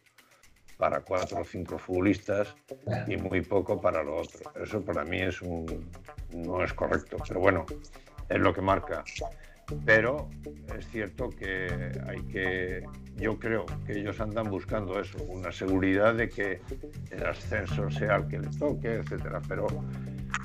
para 0.77 1.01
cuatro 1.01 1.41
o 1.41 1.45
cinco 1.45 1.79
futbolistas 1.79 2.55
y 3.07 3.17
muy 3.17 3.41
poco 3.41 3.81
para 3.81 4.03
lo 4.03 4.17
otro. 4.17 4.53
Eso 4.63 4.83
para 4.83 5.05
mí 5.05 5.21
es 5.21 5.41
un, 5.41 5.91
no 6.33 6.63
es 6.63 6.73
correcto, 6.73 7.17
pero 7.27 7.41
bueno, 7.41 7.67
es 8.29 8.39
lo 8.39 8.53
que 8.53 8.61
marca. 8.61 9.05
Pero 9.85 10.29
es 10.79 10.87
cierto 10.91 11.29
que 11.31 11.67
hay 12.07 12.23
que, 12.29 12.85
yo 13.17 13.37
creo 13.37 13.67
que 13.85 13.99
ellos 13.99 14.21
andan 14.21 14.49
buscando 14.49 15.01
eso, 15.01 15.19
una 15.25 15.51
seguridad 15.51 16.15
de 16.15 16.29
que 16.29 16.61
el 17.11 17.27
ascenso 17.27 17.91
sea 17.91 18.17
el 18.17 18.29
que 18.29 18.39
les 18.39 18.57
toque, 18.59 18.95
etcétera. 18.95 19.43
Pero 19.49 19.67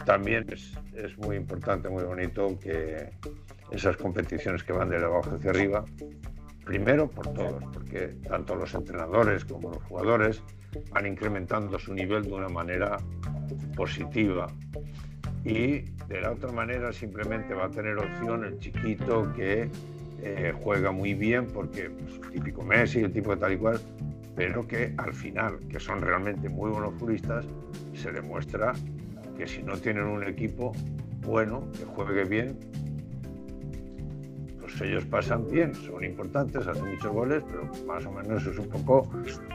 también 0.05 0.45
es, 0.51 0.73
es 0.95 1.15
muy 1.19 1.35
importante, 1.35 1.87
muy 1.87 2.03
bonito 2.03 2.57
que 2.59 3.11
esas 3.71 3.97
competiciones 3.97 4.63
que 4.63 4.73
van 4.73 4.89
de 4.89 4.97
abajo 4.97 5.35
hacia 5.35 5.49
arriba 5.49 5.85
Primero 6.65 7.09
por 7.09 7.33
todos, 7.33 7.63
porque 7.73 8.15
tanto 8.27 8.55
los 8.55 8.73
entrenadores 8.75 9.43
como 9.45 9.71
los 9.71 9.83
jugadores 9.83 10.43
van 10.91 11.07
incrementando 11.07 11.79
su 11.79 11.93
nivel 11.93 12.23
de 12.23 12.33
una 12.33 12.49
manera 12.49 12.97
positiva. 13.75 14.47
Y 15.43 15.81
de 16.07 16.21
la 16.21 16.31
otra 16.31 16.51
manera 16.51 16.93
simplemente 16.93 17.55
va 17.55 17.65
a 17.65 17.69
tener 17.69 17.97
opción 17.97 18.45
el 18.45 18.59
chiquito 18.59 19.33
que 19.33 19.69
eh, 20.21 20.53
juega 20.63 20.91
muy 20.91 21.15
bien, 21.15 21.47
porque 21.47 21.89
pues, 21.89 22.13
el 22.25 22.29
típico 22.29 22.63
Messi, 22.63 22.99
el 22.99 23.11
tipo 23.11 23.31
de 23.31 23.37
tal 23.37 23.53
y 23.53 23.57
cual, 23.57 23.81
pero 24.35 24.67
que 24.67 24.93
al 24.97 25.13
final, 25.13 25.59
que 25.67 25.79
son 25.79 25.99
realmente 25.99 26.47
muy 26.47 26.69
buenos 26.69 26.93
futbolistas, 26.93 27.45
se 27.93 28.11
demuestra 28.11 28.73
que 29.35 29.47
si 29.47 29.63
no 29.63 29.77
tienen 29.77 30.05
un 30.05 30.23
equipo 30.23 30.73
bueno, 31.25 31.67
que 31.77 31.85
juegue 31.85 32.23
bien, 32.25 32.57
ellos 34.83 35.05
pasan 35.05 35.47
bien, 35.49 35.73
son 35.73 36.03
importantes, 36.03 36.65
hacen 36.67 36.89
muchos 36.89 37.11
goles, 37.11 37.43
pero 37.47 37.69
más 37.85 38.05
o 38.05 38.11
menos 38.11 38.41
eso 38.41 38.51
es 38.51 38.59
un 38.59 38.69
poco 38.69 39.09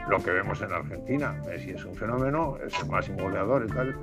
lo 0.08 0.18
que 0.22 0.30
vemos 0.30 0.60
en 0.62 0.72
Argentina. 0.72 1.40
Messi 1.46 1.70
es 1.70 1.84
un 1.84 1.94
fenómeno, 1.94 2.58
es 2.64 2.72
el 2.82 2.88
máximo 2.88 3.22
goleador 3.22 3.66
y 3.68 3.72
tal, 3.72 3.96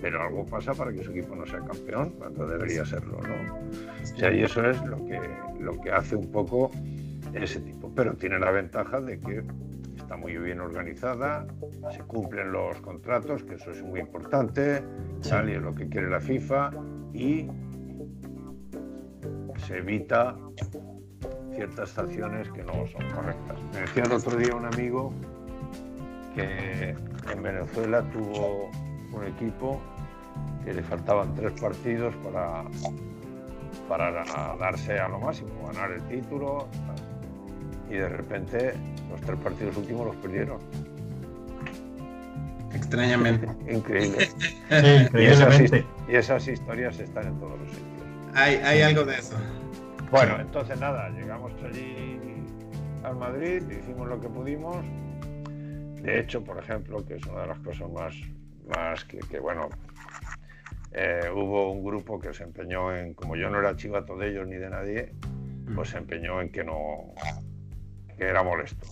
pero 0.00 0.22
algo 0.22 0.46
pasa 0.46 0.74
para 0.74 0.92
que 0.92 1.02
su 1.02 1.10
equipo 1.10 1.34
no 1.34 1.46
sea 1.46 1.60
campeón, 1.60 2.10
cuando 2.18 2.46
debería 2.46 2.84
serlo, 2.84 3.20
¿no? 3.22 3.54
O 4.02 4.16
sea, 4.16 4.32
y 4.32 4.42
eso 4.42 4.68
es 4.68 4.82
lo 4.84 4.96
que, 5.06 5.20
lo 5.60 5.80
que 5.80 5.90
hace 5.90 6.16
un 6.16 6.30
poco 6.30 6.70
ese 7.34 7.60
tipo, 7.60 7.92
pero 7.94 8.14
tiene 8.14 8.38
la 8.38 8.50
ventaja 8.50 9.00
de 9.00 9.18
que 9.18 9.42
está 9.96 10.16
muy 10.16 10.36
bien 10.38 10.60
organizada, 10.60 11.46
se 11.92 12.00
cumplen 12.00 12.52
los 12.52 12.80
contratos, 12.80 13.44
que 13.44 13.54
eso 13.54 13.70
es 13.70 13.82
muy 13.82 14.00
importante, 14.00 14.82
sale 15.20 15.60
lo 15.60 15.74
que 15.74 15.88
quiere 15.88 16.10
la 16.10 16.20
FIFA 16.20 16.72
y 17.12 17.46
se 19.70 19.78
evita 19.78 20.36
ciertas 21.54 21.96
acciones 21.96 22.50
que 22.50 22.64
no 22.64 22.72
son 22.88 23.08
correctas. 23.14 23.56
Me 23.72 23.80
decía 23.82 24.02
el 24.02 24.12
otro 24.12 24.36
día 24.36 24.52
un 24.52 24.66
amigo 24.66 25.12
que 26.34 26.96
en 27.32 27.42
Venezuela 27.42 28.02
tuvo 28.10 28.68
un 29.12 29.24
equipo 29.28 29.80
que 30.64 30.74
le 30.74 30.82
faltaban 30.82 31.36
tres 31.36 31.52
partidos 31.60 32.12
para, 32.16 32.64
para 33.88 34.56
darse 34.58 34.98
a 34.98 35.08
lo 35.08 35.20
máximo, 35.20 35.50
ganar 35.68 35.92
el 35.92 36.02
título, 36.08 36.66
y 37.88 37.94
de 37.94 38.08
repente 38.08 38.74
los 39.08 39.20
tres 39.20 39.38
partidos 39.38 39.76
últimos 39.76 40.06
los 40.06 40.16
perdieron. 40.16 40.58
Extrañamente. 42.74 43.46
Increíble. 43.72 44.28
y, 46.08 46.14
esas, 46.16 46.48
historias 46.48 46.98
están 46.98 47.28
en 47.28 47.38
todos 47.38 47.58
los 47.60 47.68
sitios. 47.68 47.99
Hay, 48.34 48.56
hay 48.56 48.82
algo 48.82 49.04
de 49.04 49.18
eso. 49.18 49.36
Bueno, 50.10 50.40
entonces 50.40 50.78
nada, 50.80 51.08
llegamos 51.10 51.52
allí 51.64 52.18
al 53.04 53.16
Madrid, 53.16 53.62
hicimos 53.70 54.08
lo 54.08 54.20
que 54.20 54.28
pudimos. 54.28 54.76
De 56.02 56.20
hecho, 56.20 56.42
por 56.42 56.58
ejemplo, 56.58 57.04
que 57.06 57.16
es 57.16 57.26
una 57.26 57.42
de 57.42 57.46
las 57.48 57.58
cosas 57.60 57.90
más, 57.90 58.14
más 58.74 59.04
que, 59.04 59.18
que 59.18 59.38
bueno, 59.38 59.68
eh, 60.92 61.30
hubo 61.32 61.70
un 61.70 61.84
grupo 61.84 62.18
que 62.18 62.32
se 62.32 62.42
empeñó 62.42 62.94
en, 62.94 63.14
como 63.14 63.36
yo 63.36 63.50
no 63.50 63.58
era 63.58 63.76
chivato 63.76 64.16
de 64.16 64.30
ellos 64.30 64.48
ni 64.48 64.56
de 64.56 64.70
nadie, 64.70 65.12
pues 65.74 65.90
se 65.90 65.98
empeñó 65.98 66.40
en 66.40 66.50
que 66.50 66.64
no, 66.64 67.14
que 68.16 68.24
era 68.24 68.42
molesto. 68.42 68.86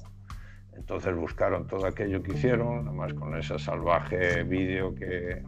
Entonces 0.77 1.15
buscaron 1.17 1.67
todo 1.67 1.87
aquello 1.87 2.23
que 2.23 2.35
hicieron, 2.35 2.87
además 2.87 3.13
con 3.15 3.37
ese 3.37 3.59
salvaje 3.59 4.45
vídeo 4.45 4.95
que, 4.95 5.43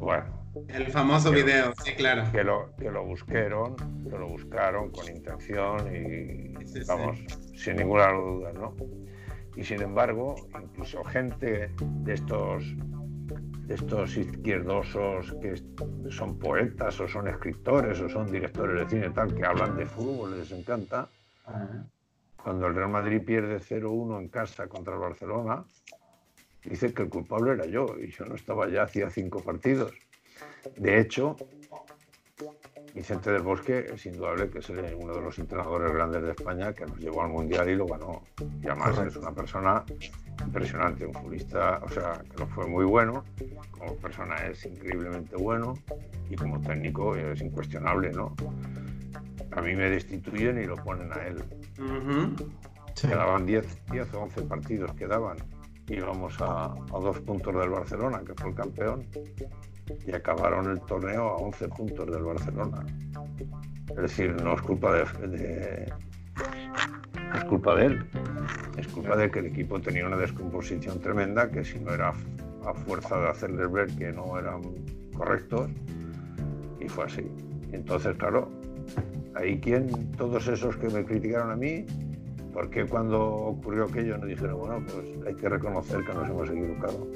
bueno. 0.00 0.35
El 0.68 0.90
famoso 0.90 1.30
video, 1.30 1.74
sí, 1.84 1.92
claro. 1.94 2.24
Que 2.32 2.42
lo, 2.42 2.74
que 2.76 2.90
lo 2.90 3.04
buscaron, 3.04 3.76
que 3.76 4.18
lo 4.18 4.28
buscaron 4.28 4.90
con 4.90 5.08
intención 5.08 5.94
y, 5.94 6.54
vamos, 6.86 7.18
sin 7.54 7.76
ninguna 7.76 8.12
duda, 8.12 8.52
¿no? 8.52 8.74
Y 9.54 9.64
sin 9.64 9.82
embargo, 9.82 10.34
incluso 10.60 11.04
gente 11.04 11.70
de 11.78 12.14
estos 12.14 12.64
de 13.66 13.74
estos 13.74 14.16
izquierdosos 14.16 15.34
que 15.42 15.60
son 16.10 16.38
poetas 16.38 17.00
o 17.00 17.08
son 17.08 17.26
escritores 17.26 18.00
o 18.00 18.08
son 18.08 18.30
directores 18.30 18.80
de 18.80 18.88
cine 18.88 19.10
tal, 19.10 19.34
que 19.34 19.44
hablan 19.44 19.76
de 19.76 19.86
fútbol, 19.86 20.38
les 20.38 20.52
encanta. 20.52 21.08
Cuando 22.36 22.68
el 22.68 22.74
Real 22.76 22.90
Madrid 22.90 23.22
pierde 23.26 23.58
0-1 23.58 24.20
en 24.20 24.28
casa 24.28 24.68
contra 24.68 24.94
el 24.94 25.00
Barcelona, 25.00 25.64
dice 26.62 26.94
que 26.94 27.02
el 27.02 27.08
culpable 27.08 27.52
era 27.54 27.66
yo 27.66 27.86
y 28.00 28.10
yo 28.12 28.24
no 28.24 28.36
estaba 28.36 28.68
ya 28.68 28.84
hacía 28.84 29.10
cinco 29.10 29.42
partidos. 29.42 29.92
De 30.76 31.00
hecho, 31.00 31.36
Vicente 32.96 33.30
del 33.30 33.42
Bosque 33.42 33.90
es 33.92 34.06
indudable 34.06 34.48
que 34.48 34.60
es 34.60 34.70
uno 34.70 35.14
de 35.14 35.20
los 35.20 35.38
entrenadores 35.38 35.92
grandes 35.92 36.22
de 36.22 36.30
España 36.30 36.72
que 36.72 36.86
nos 36.86 36.98
llevó 36.98 37.22
al 37.22 37.28
Mundial 37.28 37.68
y 37.68 37.76
lo 37.76 37.86
ganó. 37.86 38.22
Y 38.62 38.66
además 38.68 38.98
es 39.06 39.16
una 39.16 39.32
persona 39.32 39.84
impresionante, 40.40 41.04
un 41.04 41.12
futbolista, 41.12 41.78
o 41.84 41.90
sea, 41.90 42.22
que 42.30 42.38
lo 42.38 42.46
fue 42.46 42.66
muy 42.66 42.86
bueno, 42.86 43.22
como 43.70 43.96
persona 43.96 44.36
es 44.46 44.64
increíblemente 44.64 45.36
bueno 45.36 45.74
y 46.30 46.36
como 46.36 46.58
técnico 46.62 47.14
es 47.14 47.40
incuestionable, 47.42 48.12
¿no? 48.12 48.34
A 49.52 49.60
mí 49.60 49.74
me 49.74 49.90
destituyen 49.90 50.58
y 50.58 50.64
lo 50.64 50.76
ponen 50.76 51.12
a 51.12 51.26
él. 51.26 51.44
Quedaban 52.98 53.44
10, 53.44 53.90
10 53.92 54.14
o 54.14 54.22
11 54.22 54.42
partidos, 54.42 54.94
quedaban. 54.94 55.36
Íbamos 55.88 56.40
a, 56.40 56.72
a 56.72 56.98
dos 56.98 57.20
puntos 57.20 57.54
del 57.54 57.68
Barcelona, 57.68 58.22
que 58.26 58.32
fue 58.34 58.48
el 58.48 58.56
campeón 58.56 59.06
y 60.06 60.14
acabaron 60.14 60.70
el 60.70 60.80
torneo 60.80 61.28
a 61.28 61.36
11 61.36 61.68
puntos 61.68 62.10
del 62.10 62.22
Barcelona. 62.22 62.84
Es 63.90 63.96
decir, 63.96 64.34
no 64.42 64.54
es 64.54 64.62
culpa 64.62 64.92
de, 64.92 65.92
es 67.34 67.44
culpa 67.44 67.74
de 67.76 67.86
él, 67.86 68.06
es 68.76 68.86
culpa 68.88 69.16
de 69.16 69.30
que 69.30 69.38
el 69.38 69.46
equipo 69.46 69.80
tenía 69.80 70.06
una 70.06 70.16
descomposición 70.16 71.00
tremenda 71.00 71.50
que 71.50 71.64
si 71.64 71.78
no 71.78 71.94
era 71.94 72.12
a 72.64 72.74
fuerza 72.74 73.18
de 73.18 73.28
hacerles 73.28 73.70
ver 73.70 73.86
que 73.96 74.12
no 74.12 74.38
eran 74.38 74.62
correctos 75.16 75.70
y 76.80 76.88
fue 76.88 77.04
así. 77.04 77.26
entonces, 77.72 78.16
claro, 78.16 78.50
ahí 79.34 79.58
quien, 79.60 80.10
todos 80.12 80.48
esos 80.48 80.76
que 80.76 80.88
me 80.88 81.04
criticaron 81.04 81.52
a 81.52 81.56
mí, 81.56 81.86
¿por 82.52 82.68
qué 82.70 82.84
cuando 82.84 83.22
ocurrió 83.24 83.84
aquello 83.84 84.18
no 84.18 84.26
dijeron, 84.26 84.58
bueno, 84.58 84.84
pues 84.92 85.26
hay 85.26 85.34
que 85.34 85.48
reconocer 85.48 86.04
que 86.04 86.12
nos 86.12 86.28
hemos 86.28 86.50
equivocado? 86.50 87.06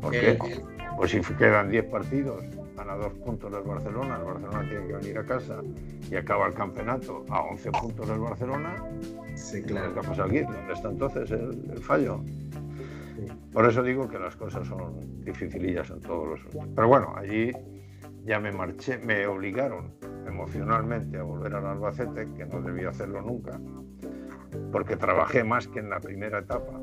¿Por 0.00 0.12
qué? 0.12 0.38
Pues 1.00 1.12
si 1.12 1.20
quedan 1.22 1.70
10 1.70 1.86
partidos, 1.86 2.44
van 2.76 2.90
a 2.90 2.94
dos 2.94 3.14
puntos 3.14 3.50
del 3.50 3.62
Barcelona, 3.62 4.18
el 4.18 4.22
Barcelona 4.22 4.68
tiene 4.68 4.86
que 4.86 4.92
venir 4.92 5.18
a 5.18 5.24
casa 5.24 5.62
y 6.10 6.14
acaba 6.14 6.46
el 6.46 6.52
campeonato 6.52 7.24
a 7.30 7.40
11 7.40 7.70
puntos 7.70 8.06
del 8.06 8.18
Barcelona. 8.18 8.84
Sí, 9.34 9.62
claro. 9.62 9.94
¿Qué 9.94 10.00
ha 10.00 10.02
pasado 10.02 10.28
aquí? 10.28 10.40
¿Dónde 10.40 10.74
está 10.74 10.90
entonces 10.90 11.30
el, 11.30 11.78
fallo? 11.78 12.22
Por 13.50 13.64
eso 13.64 13.82
digo 13.82 14.10
que 14.10 14.18
las 14.18 14.36
cosas 14.36 14.68
son 14.68 15.24
dificilillas 15.24 15.88
en 15.88 16.02
todos 16.02 16.28
los. 16.28 16.40
Pero 16.76 16.88
bueno, 16.88 17.14
allí 17.16 17.50
ya 18.26 18.38
me 18.38 18.52
marché, 18.52 18.98
me 18.98 19.26
obligaron 19.26 19.94
emocionalmente 20.26 21.16
a 21.16 21.22
volver 21.22 21.54
al 21.54 21.64
Albacete, 21.64 22.28
que 22.34 22.44
no 22.44 22.60
debía 22.60 22.90
hacerlo 22.90 23.22
nunca, 23.22 23.58
porque 24.70 24.96
trabajé 24.98 25.44
más 25.44 25.66
que 25.66 25.78
en 25.78 25.88
la 25.88 25.98
primera 25.98 26.40
etapa 26.40 26.78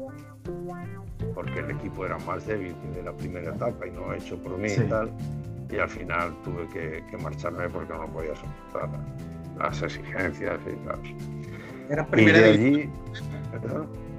porque 1.38 1.60
el 1.60 1.70
equipo 1.70 2.04
era 2.04 2.18
más 2.18 2.48
débil 2.48 2.74
que 2.82 2.98
de 2.98 3.04
la 3.04 3.14
primera 3.14 3.54
etapa 3.54 3.86
y 3.86 3.92
no 3.92 4.12
hecho 4.12 4.42
por 4.42 4.58
mí 4.58 4.72
y 4.72 4.90
tal. 4.90 5.12
Y 5.70 5.78
al 5.78 5.88
final 5.88 6.34
tuve 6.44 6.68
que, 6.70 7.18
marcharme 7.20 7.70
porque 7.70 7.94
no 7.94 8.08
podía 8.08 8.34
soportar 8.36 8.90
las 9.60 9.80
exigencias 9.84 10.60
y 10.66 10.88
tal. 10.88 11.00
¿Era 11.92 12.08
primera 12.08 12.40
división? 12.48 12.92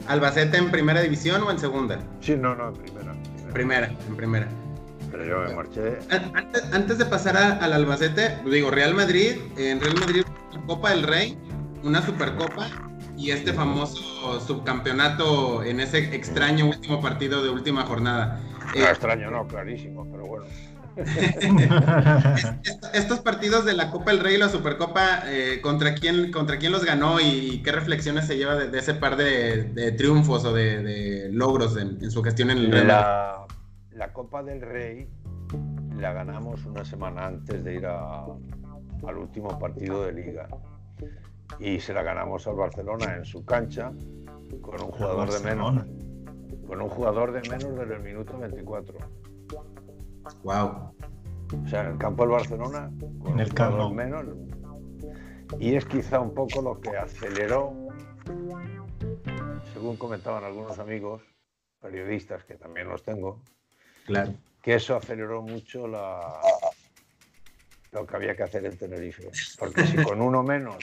¿Albacete 0.07 0.59
en 0.59 0.70
primera 0.70 1.00
división 1.00 1.42
o 1.42 1.50
en 1.50 1.59
segunda? 1.59 1.98
Sí, 2.20 2.37
no, 2.37 2.54
no, 2.54 2.68
en 2.68 2.74
primera. 2.74 3.14
Primera, 3.52 3.90
en 4.09 4.16
primera. 4.16 4.48
Pero 5.11 5.24
yo 5.24 5.40
me 5.40 5.57
marché. 5.57 5.98
Antes, 6.72 6.98
de 6.98 7.04
pasar 7.04 7.37
al 7.37 7.72
Albacete, 7.72 8.38
digo, 8.48 8.70
Real 8.70 8.94
Madrid, 8.94 9.38
en 9.57 9.81
Real 9.81 9.98
Madrid, 9.98 10.22
Copa 10.68 10.90
del 10.90 11.02
Rey, 11.02 11.37
una 11.83 12.00
Supercopa 12.00 12.88
y 13.18 13.33
este 13.33 13.52
famoso 13.52 14.40
subcampeonato 14.40 15.64
en 15.64 15.81
ese 15.81 16.14
extraño 16.14 16.66
último 16.66 17.00
partido 17.00 17.42
de 17.42 17.50
última 17.50 17.83
jornada. 17.83 18.40
No, 18.74 18.81
eh, 18.81 18.88
extraño 18.88 19.31
no, 19.31 19.46
clarísimo, 19.46 20.07
pero 20.11 20.26
bueno. 20.26 20.46
Estos 22.94 23.20
partidos 23.20 23.64
de 23.64 23.74
la 23.74 23.90
Copa 23.90 24.12
del 24.12 24.20
Rey 24.20 24.37
y 24.37 24.38
la 24.38 24.48
Supercopa, 24.48 25.22
eh, 25.26 25.61
¿contra, 25.61 25.94
quién, 25.94 26.31
¿contra 26.31 26.59
quién 26.59 26.72
los 26.72 26.85
ganó 26.85 27.20
y 27.20 27.61
qué 27.62 27.72
reflexiones 27.72 28.26
se 28.26 28.37
lleva 28.37 28.54
de, 28.54 28.78
ese 28.78 28.94
par 28.94 29.16
de, 29.16 29.92
triunfos 29.96 30.44
o 30.44 30.52
de, 30.52 31.28
logros 31.33 31.76
en, 31.76 32.11
su 32.11 32.22
gestión 32.22 32.50
en 32.50 32.59
el 32.59 32.72
Real 32.72 32.87
la, 32.87 33.46
la 33.92 34.12
Copa 34.12 34.42
del 34.42 34.61
Rey 34.61 35.09
la 35.96 36.12
ganamos 36.12 36.64
una 36.64 36.85
semana 36.85 37.26
antes 37.26 37.64
de 37.64 37.74
ir 37.74 37.87
al 37.87 39.16
último 39.16 39.59
partido 39.59 40.04
de 40.04 40.12
liga 40.12 40.48
y 41.58 41.80
se 41.80 41.92
la 41.92 42.02
ganamos 42.02 42.46
al 42.46 42.54
Barcelona 42.54 43.16
en 43.16 43.24
su 43.24 43.44
cancha 43.44 43.92
con 44.61 44.82
un 44.82 44.90
jugador 44.90 45.30
de 45.32 45.40
menos 45.40 45.84
con 46.66 46.82
un 46.82 46.88
jugador 46.88 47.32
de 47.32 47.48
menos 47.48 47.76
desde 47.76 47.94
el 47.94 48.02
minuto 48.02 48.38
24. 48.38 48.98
Wow. 50.42 50.92
O 51.64 51.68
sea, 51.68 51.80
en 51.80 51.92
el 51.92 51.98
campo 51.98 52.24
del 52.24 52.32
Barcelona 52.32 52.90
con 53.22 53.32
en 53.32 53.40
el 53.40 53.50
jugador 53.50 53.92
menos 53.94 54.26
y 55.58 55.74
es 55.74 55.87
quizá 55.87 56.20
un 56.20 56.34
poco 56.34 56.61
lo 56.61 56.78
que 56.80 56.96
aceleró 56.96 57.72
según 59.72 59.96
comentaban 59.96 60.44
algunos 60.44 60.78
amigos 60.78 61.22
periodistas 61.80 62.44
que 62.44 62.54
también 62.54 62.88
los 62.88 63.02
tengo. 63.02 63.40
Claro. 64.06 64.34
Que 64.62 64.74
eso 64.74 64.96
aceleró 64.96 65.40
mucho 65.42 65.87
la 65.87 66.40
lo 67.92 68.06
que 68.06 68.16
había 68.16 68.37
que 68.37 68.42
hacer 68.42 68.66
en 68.66 68.76
Tenerife. 68.76 69.30
Porque 69.58 69.87
si 69.87 69.96
con 70.02 70.20
uno 70.20 70.42
menos 70.42 70.76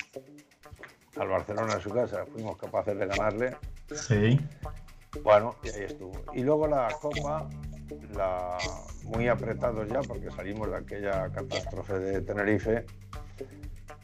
al 1.17 1.28
Barcelona 1.28 1.73
en 1.73 1.82
su 1.82 1.89
casa, 1.89 2.25
fuimos 2.25 2.58
capaces 2.58 2.97
de 2.97 3.06
ganarle. 3.06 3.58
Sí. 3.93 4.39
Bueno, 5.23 5.56
y 5.63 5.69
ahí 5.69 5.84
estuvo. 5.84 6.12
Y 6.34 6.43
luego 6.43 6.67
la 6.67 6.88
Copa, 7.01 7.47
la, 8.15 8.58
muy 9.04 9.28
apretados 9.28 9.88
ya, 9.89 10.01
porque 10.01 10.30
salimos 10.32 10.69
de 10.69 10.78
aquella 10.78 11.30
catástrofe 11.30 11.99
de 11.99 12.21
Tenerife, 12.21 12.86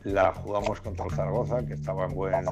la 0.04 0.34
jugamos 0.34 0.82
contra 0.82 1.06
el 1.06 1.12
Zaragoza, 1.12 1.66
que 1.66 1.74
estaba 1.74 2.06
en 2.06 2.14
buen, 2.14 2.46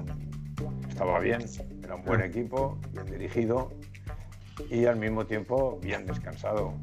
estaba 0.89 1.19
bien, 1.19 1.45
era 1.83 1.95
un 1.95 2.03
buen 2.03 2.21
equipo, 2.21 2.77
bien 2.91 3.05
dirigido 3.05 3.71
y 4.69 4.85
al 4.85 4.97
mismo 4.97 5.25
tiempo 5.25 5.79
bien 5.81 6.05
descansado. 6.05 6.73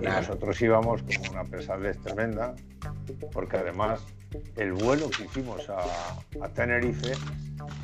Y 0.00 0.04
nosotros 0.04 0.60
íbamos 0.60 1.02
con 1.02 1.30
una 1.30 1.44
pesadez 1.44 1.98
tremenda, 2.00 2.54
porque 3.32 3.56
además 3.56 4.04
el 4.56 4.72
vuelo 4.72 5.10
que 5.10 5.24
hicimos 5.24 5.68
a, 5.68 6.48
Tenerife 6.54 7.12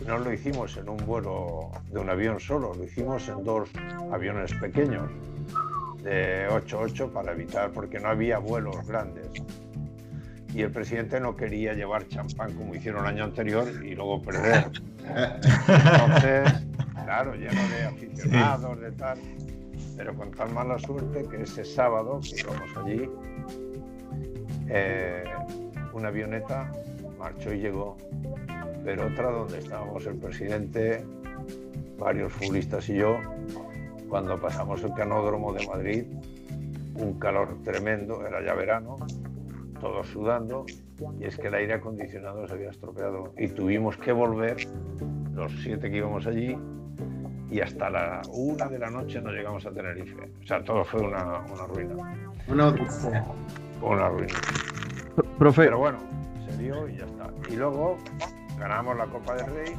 no 0.07 0.19
lo 0.19 0.33
hicimos 0.33 0.77
en 0.77 0.89
un 0.89 0.99
vuelo 0.99 1.71
de 1.91 1.99
un 1.99 2.11
avión 2.11 2.41
solo, 2.41 2.75
lo 2.75 2.85
hicimos 2.85 3.29
en 3.29 3.45
dos 3.45 3.71
aviones 4.13 4.53
pequeños 4.55 5.11
de 6.03 6.49
8-8 6.49 7.13
para 7.13 7.33
evitar, 7.33 7.71
porque 7.71 7.99
no 7.99 8.09
había 8.09 8.39
vuelos 8.39 8.87
grandes. 8.87 9.29
Y 10.55 10.63
el 10.63 10.71
presidente 10.71 11.21
no 11.21 11.37
quería 11.37 11.75
llevar 11.75 12.09
champán 12.09 12.55
como 12.55 12.75
hicieron 12.75 13.05
el 13.05 13.11
año 13.11 13.25
anterior 13.25 13.69
y 13.85 13.95
luego 13.95 14.21
perder. 14.23 14.71
Entonces, 15.07 16.65
claro, 17.05 17.35
lleno 17.35 17.69
de 17.69 17.85
aficionados, 17.85 18.81
de 18.81 18.93
tal, 18.93 19.19
pero 19.97 20.15
con 20.15 20.31
tal 20.33 20.51
mala 20.53 20.79
suerte 20.79 21.25
que 21.31 21.43
ese 21.43 21.65
sábado 21.65 22.21
que 22.21 22.41
íbamos 22.41 22.77
allí, 22.77 23.09
eh, 24.69 25.25
una 25.93 26.09
avioneta 26.09 26.71
marchó 27.19 27.53
y 27.53 27.61
llegó, 27.61 27.97
pero 28.85 29.07
otra 29.07 29.31
donde 29.31 29.59
estábamos 29.59 30.07
el 30.07 30.17
presidente, 30.17 31.05
varios 31.99 32.33
futbolistas 32.33 32.89
y 32.89 32.97
yo, 32.97 33.19
cuando 34.09 34.41
pasamos 34.41 34.83
el 34.83 34.93
canódromo 34.95 35.53
de 35.53 35.67
Madrid, 35.67 36.05
un 36.95 37.19
calor 37.19 37.59
tremendo, 37.63 38.27
era 38.27 38.45
ya 38.45 38.55
verano, 38.55 38.97
todos 39.81 40.07
sudando, 40.09 40.67
y 41.19 41.25
es 41.25 41.37
que 41.37 41.49
el 41.49 41.55
aire 41.55 41.75
acondicionado 41.75 42.47
se 42.47 42.55
había 42.55 42.71
estropeado 42.71 43.33
y 43.39 43.49
tuvimos 43.49 43.97
que 43.97 44.13
volver, 44.13 44.57
los 45.35 45.53
siete 45.63 45.91
que 45.91 45.99
íbamos 45.99 46.27
allí, 46.27 46.57
y 47.51 47.61
hasta 47.61 47.91
la 47.91 48.23
una 48.33 48.69
de 48.69 48.79
la 48.79 48.91
noche 48.91 49.21
no 49.21 49.31
llegamos 49.31 49.67
a 49.67 49.73
Tenerife. 49.73 50.31
O 50.43 50.47
sea, 50.47 50.63
todo 50.63 50.85
fue 50.85 51.01
una, 51.01 51.41
una 51.53 51.67
ruina. 51.67 51.95
Una, 52.49 52.75
una 53.83 54.09
ruina. 54.09 54.35
Profe. 55.39 55.65
Pero 55.65 55.79
bueno, 55.79 55.99
se 56.47 56.57
dio 56.59 56.89
y 56.89 56.97
ya 56.97 57.05
está. 57.05 57.31
Y 57.49 57.57
luego 57.57 57.99
ganamos 58.59 58.97
la 58.97 59.07
Copa 59.07 59.35
del 59.35 59.47
Rey 59.47 59.75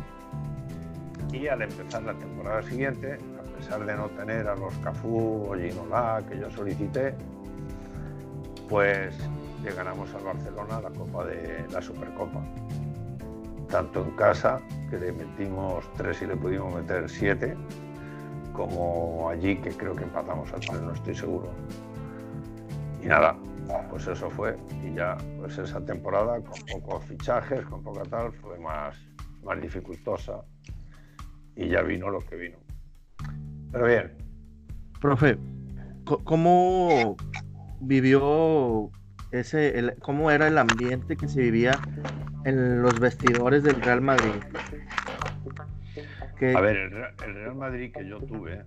y 1.31 1.47
al 1.47 1.61
empezar 1.61 2.03
la 2.03 2.13
temporada 2.13 2.61
siguiente, 2.63 3.17
a 3.39 3.57
pesar 3.57 3.85
de 3.85 3.95
no 3.95 4.09
tener 4.09 4.47
a 4.47 4.55
los 4.55 4.73
Cafú 4.79 5.47
o 5.49 5.55
Ginola 5.55 6.21
que 6.27 6.37
yo 6.37 6.49
solicité, 6.51 7.15
pues 8.67 9.15
le 9.63 9.71
ganamos 9.71 10.13
al 10.15 10.23
Barcelona 10.23 10.81
la 10.81 10.89
Copa 10.89 11.25
de 11.25 11.65
la 11.71 11.81
Supercopa. 11.81 12.41
Tanto 13.69 14.03
en 14.03 14.11
casa, 14.11 14.59
que 14.89 14.97
le 14.97 15.13
metimos 15.13 15.85
tres 15.95 16.21
y 16.21 16.25
le 16.25 16.35
pudimos 16.35 16.73
meter 16.73 17.09
siete, 17.09 17.55
como 18.53 19.29
allí, 19.29 19.55
que 19.57 19.69
creo 19.69 19.95
que 19.95 20.03
empatamos 20.03 20.51
al 20.53 20.85
no 20.85 20.91
estoy 20.91 21.15
seguro. 21.15 21.47
Y 23.01 23.05
nada, 23.05 23.37
pues 23.89 24.07
eso 24.07 24.29
fue. 24.29 24.57
Y 24.83 24.95
ya, 24.95 25.17
pues 25.37 25.57
esa 25.57 25.83
temporada, 25.85 26.41
con 26.41 26.59
pocos 26.71 27.05
fichajes, 27.05 27.61
con 27.65 27.83
poca 27.83 28.03
tal, 28.03 28.31
fue 28.33 28.59
más, 28.59 28.95
más 29.43 29.61
dificultosa. 29.61 30.41
Y 31.55 31.69
ya 31.69 31.81
vino 31.81 32.09
lo 32.09 32.19
que 32.19 32.35
vino. 32.35 32.57
Pero 33.71 33.85
bien. 33.85 34.17
Profe, 34.99 35.37
¿cómo 36.23 37.15
vivió 37.81 38.91
ese, 39.31 39.95
cómo 39.99 40.31
era 40.31 40.47
el 40.47 40.57
ambiente 40.57 41.15
que 41.15 41.27
se 41.27 41.41
vivía 41.41 41.79
en 42.45 42.81
los 42.81 42.99
vestidores 42.99 43.63
del 43.63 43.81
Real 43.81 44.01
Madrid. 44.01 44.31
A 46.55 46.61
ver, 46.61 46.77
el, 46.77 47.35
Real 47.35 47.55
Madrid 47.55 47.91
que 47.93 48.07
yo 48.07 48.19
tuve 48.19 48.63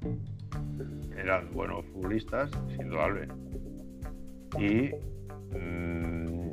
eran 1.17 1.51
buenos 1.53 1.85
futbolistas, 1.87 2.51
sin 2.77 2.89
duda, 2.89 3.09
y 4.59 4.91
mm, 5.57 6.51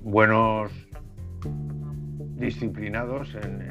buenos 0.00 0.72
disciplinados 2.36 3.34
en, 3.34 3.62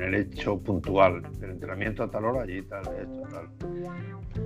el, 0.00 0.14
hecho 0.14 0.62
puntual 0.62 1.22
del 1.40 1.50
entrenamiento 1.50 2.04
a 2.04 2.10
tal 2.10 2.26
hora, 2.26 2.42
allí 2.42 2.62
tal, 2.62 2.82
esto, 2.96 3.22
tal. 3.28 3.48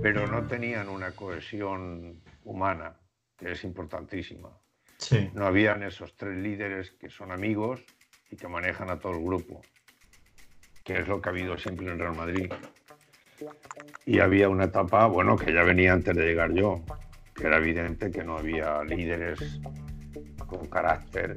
Pero 0.01 0.25
no 0.25 0.47
tenían 0.47 0.89
una 0.89 1.11
cohesión 1.11 2.19
humana 2.43 2.97
que 3.37 3.51
es 3.51 3.63
importantísima. 3.63 4.49
No 5.33 5.45
habían 5.45 5.83
esos 5.83 6.15
tres 6.15 6.37
líderes 6.37 6.91
que 6.91 7.09
son 7.09 7.31
amigos 7.31 7.83
y 8.31 8.37
que 8.37 8.47
manejan 8.47 8.89
a 8.89 8.99
todo 8.99 9.13
el 9.13 9.23
grupo, 9.23 9.61
que 10.83 10.99
es 10.99 11.07
lo 11.07 11.21
que 11.21 11.29
ha 11.29 11.31
habido 11.31 11.57
siempre 11.57 11.85
en 11.85 11.93
el 11.93 11.99
Real 11.99 12.15
Madrid. 12.15 12.51
Y 14.05 14.19
había 14.19 14.49
una 14.49 14.65
etapa, 14.65 15.05
bueno, 15.07 15.35
que 15.35 15.53
ya 15.53 15.63
venía 15.63 15.93
antes 15.93 16.15
de 16.15 16.23
llegar 16.23 16.53
yo, 16.53 16.83
era 17.47 17.57
evidente 17.57 18.11
que 18.11 18.23
no 18.23 18.37
había 18.37 18.83
líderes 18.83 19.59
con 20.47 20.67
carácter, 20.67 21.35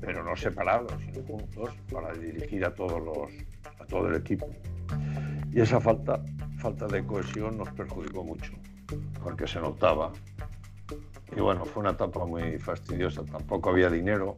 pero 0.00 0.24
no 0.24 0.36
separados, 0.36 0.92
sino 1.04 1.22
juntos, 1.26 1.70
para 1.92 2.12
dirigir 2.14 2.64
a 2.64 2.68
a 2.68 3.84
todo 3.86 4.08
el 4.08 4.16
equipo. 4.16 4.48
Y 5.52 5.60
esa 5.60 5.80
falta, 5.80 6.22
falta 6.58 6.86
de 6.86 7.04
cohesión 7.04 7.58
nos 7.58 7.70
perjudicó 7.72 8.24
mucho, 8.24 8.52
porque 9.22 9.46
se 9.46 9.60
notaba 9.60 10.12
y 11.36 11.40
bueno, 11.40 11.64
fue 11.64 11.80
una 11.80 11.92
etapa 11.92 12.24
muy 12.26 12.58
fastidiosa. 12.58 13.24
Tampoco 13.24 13.70
había 13.70 13.88
dinero. 13.88 14.36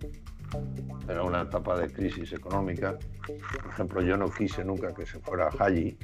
Era 1.09 1.23
una 1.25 1.43
etapa 1.43 1.77
de 1.79 1.93
crisis 1.93 2.33
económica. 2.33 2.97
Por 3.27 3.73
ejemplo, 3.73 4.03
yo 4.03 4.17
no 4.17 4.31
quise 4.31 4.65
nunca 4.65 4.95
que 4.95 5.05
se 5.05 5.19
fuera 5.19 5.49
Haji, 5.59 5.99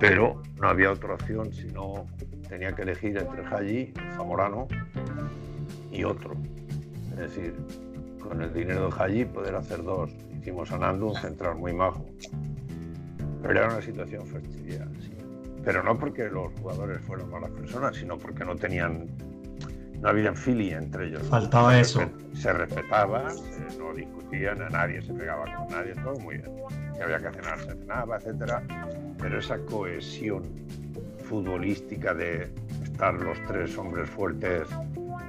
pero 0.00 0.42
no 0.60 0.68
había 0.68 0.90
otra 0.90 1.14
opción, 1.14 1.52
sino 1.52 2.06
tenía 2.52 2.72
que 2.72 2.82
elegir 2.82 3.16
entre 3.16 3.42
Haji, 3.46 3.94
Zamorano 4.14 4.68
y 5.90 6.04
otro. 6.04 6.34
Es 7.12 7.16
decir, 7.16 7.54
con 8.20 8.42
el 8.42 8.52
dinero 8.52 8.90
de 8.90 8.92
Haji 8.94 9.24
poder 9.24 9.54
hacer 9.54 9.82
dos. 9.82 10.10
Hicimos 10.38 10.70
a 10.70 10.76
Nando 10.76 11.06
un 11.06 11.14
central 11.14 11.56
muy 11.56 11.72
majo. 11.72 12.04
Pero 13.40 13.58
era 13.58 13.68
una 13.68 13.80
situación 13.80 14.26
fastidiosa. 14.26 14.86
Pero 15.64 15.82
no 15.82 15.98
porque 15.98 16.28
los 16.28 16.52
jugadores 16.60 17.00
fueran 17.00 17.30
malas 17.30 17.50
personas, 17.52 17.96
sino 17.96 18.18
porque 18.18 18.44
no 18.44 18.54
tenían 18.54 19.08
no 20.02 20.08
había 20.08 20.34
filia 20.34 20.76
entre 20.78 21.06
ellos. 21.06 21.22
Faltaba 21.28 21.78
eso. 21.78 22.02
se 22.34 22.52
respetaban, 22.52 23.32
no 23.78 23.94
discutían, 23.94 24.60
a 24.60 24.68
nadie 24.68 25.00
se 25.00 25.14
pegaba 25.14 25.44
con 25.56 25.68
nadie, 25.68 25.94
todo 25.94 26.18
muy 26.18 26.36
bien. 26.36 26.50
Si 26.94 27.00
había 27.00 27.18
que 27.18 27.30
cenar, 27.30 27.60
se 27.60 27.76
cenaba, 27.76 28.16
etcétera. 28.16 28.62
Pero 29.18 29.38
esa 29.38 29.58
cohesión 29.58 30.42
futbolística 31.32 32.12
de 32.12 32.52
estar 32.84 33.14
los 33.14 33.38
tres 33.46 33.78
hombres 33.78 34.10
fuertes 34.10 34.68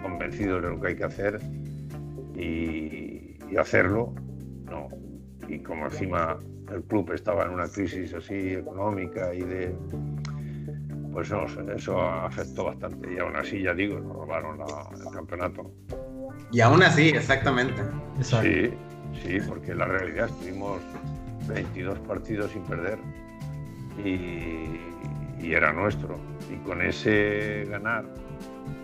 convencidos 0.01 0.61
de 0.61 0.69
lo 0.69 0.81
que 0.81 0.87
hay 0.89 0.95
que 0.97 1.05
hacer 1.05 1.39
y, 2.35 3.37
y 3.49 3.57
hacerlo, 3.57 4.13
no. 4.65 4.89
Y 5.47 5.59
como 5.59 5.85
encima 5.85 6.37
el 6.73 6.83
club 6.83 7.13
estaba 7.13 7.45
en 7.45 7.51
una 7.51 7.69
crisis 7.69 8.13
así 8.13 8.53
económica 8.53 9.33
y 9.33 9.43
de 9.43 9.73
pues 11.13 11.31
no, 11.31 11.45
eso 11.73 12.01
afectó 12.01 12.65
bastante. 12.65 13.13
Y 13.13 13.19
aún 13.19 13.37
así, 13.37 13.61
ya 13.61 13.73
digo, 13.73 13.97
nos 13.99 14.13
robaron 14.13 14.59
el 14.59 15.13
campeonato. 15.13 15.71
Y 16.51 16.59
aún 16.59 16.83
así, 16.83 17.09
exactamente. 17.09 17.81
Sí, 18.19 18.73
sí, 19.23 19.37
porque 19.47 19.73
la 19.73 19.85
realidad 19.85 20.27
estuvimos 20.27 20.81
22 21.47 21.97
partidos 21.99 22.51
sin 22.51 22.63
perder 22.63 22.97
y, 24.03 24.81
era 25.51 25.73
nuestro. 25.73 26.17
Y 26.49 26.55
con 26.65 26.81
ese 26.81 27.65
ganar, 27.69 28.05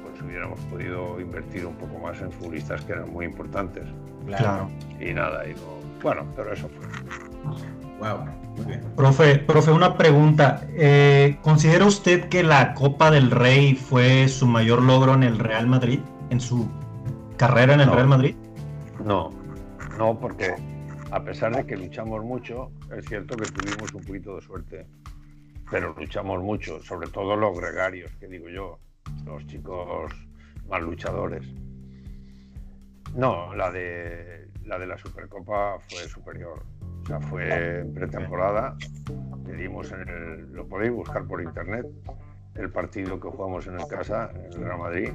pues 0.03 0.21
hubiéramos 0.21 0.59
podido 0.61 1.19
invertir 1.21 1.65
un 1.65 1.75
poco 1.75 1.99
más 1.99 2.19
en 2.21 2.31
futbolistas 2.31 2.83
que 2.83 2.91
eran 2.91 3.09
muy 3.09 3.25
importantes. 3.25 3.83
Claro. 4.25 4.69
Y 4.99 5.13
nada, 5.13 5.47
y 5.47 5.53
no, 5.53 5.79
bueno, 6.01 6.25
pero 6.35 6.53
eso 6.53 6.69
fue. 6.69 6.87
Wow. 7.99 8.25
Profe, 8.95 9.37
profe, 9.39 9.71
una 9.71 9.97
pregunta. 9.97 10.61
Eh, 10.73 11.37
¿Considera 11.41 11.85
usted 11.85 12.29
que 12.29 12.43
la 12.43 12.73
Copa 12.73 13.11
del 13.11 13.31
Rey 13.31 13.75
fue 13.75 14.27
su 14.27 14.47
mayor 14.47 14.81
logro 14.81 15.13
en 15.13 15.23
el 15.23 15.39
Real 15.39 15.67
Madrid, 15.67 15.99
en 16.29 16.39
su 16.39 16.69
carrera 17.37 17.73
en 17.73 17.81
el 17.81 17.91
Real 17.91 18.07
Madrid? 18.07 18.35
No, 19.03 19.31
no, 19.97 20.17
porque 20.19 20.55
a 21.11 21.23
pesar 21.23 21.55
de 21.55 21.65
que 21.65 21.75
luchamos 21.75 22.23
mucho, 22.23 22.71
es 22.95 23.05
cierto 23.05 23.35
que 23.35 23.49
tuvimos 23.49 23.93
un 23.93 24.03
poquito 24.03 24.35
de 24.35 24.41
suerte, 24.41 24.87
pero 25.69 25.93
luchamos 25.93 26.41
mucho, 26.41 26.81
sobre 26.81 27.09
todo 27.09 27.35
los 27.35 27.57
gregarios, 27.57 28.11
que 28.19 28.27
digo 28.27 28.49
yo, 28.49 28.79
los 29.25 29.45
chicos 29.47 30.11
más 30.67 30.81
luchadores. 30.81 31.45
No, 33.15 33.53
la 33.55 33.71
de 33.71 34.49
la 34.65 34.77
de 34.77 34.85
la 34.85 34.97
Supercopa 34.97 35.79
fue 35.79 36.07
superior 36.07 36.63
sea, 37.09 37.19
fue 37.19 37.79
en 37.79 37.93
pretemporada. 37.93 38.75
dimos 39.57 39.91
en 39.91 40.07
el, 40.07 40.53
lo 40.53 40.67
podéis 40.67 40.91
buscar 40.91 41.25
por 41.25 41.41
internet, 41.41 41.85
el 42.55 42.69
partido 42.69 43.19
que 43.19 43.29
jugamos 43.29 43.67
en 43.67 43.79
el 43.79 43.87
casa, 43.87 44.31
en 44.35 44.45
el 44.45 44.53
Real 44.53 44.79
Madrid. 44.79 45.09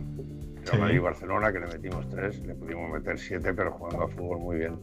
Real 0.64 0.80
Madrid-Barcelona, 0.80 1.52
que 1.52 1.60
le 1.60 1.66
metimos 1.66 2.08
tres, 2.08 2.44
le 2.44 2.54
pudimos 2.54 2.90
meter 2.90 3.18
siete, 3.18 3.52
pero 3.52 3.72
jugando 3.72 4.04
a 4.04 4.08
fútbol 4.08 4.38
muy 4.40 4.56
bien. 4.56 4.80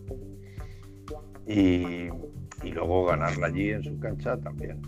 Y, 1.47 2.07
y 2.63 2.71
luego 2.71 3.05
ganarla 3.05 3.47
allí 3.47 3.71
en 3.71 3.83
su 3.83 3.99
cancha 3.99 4.37
también. 4.37 4.79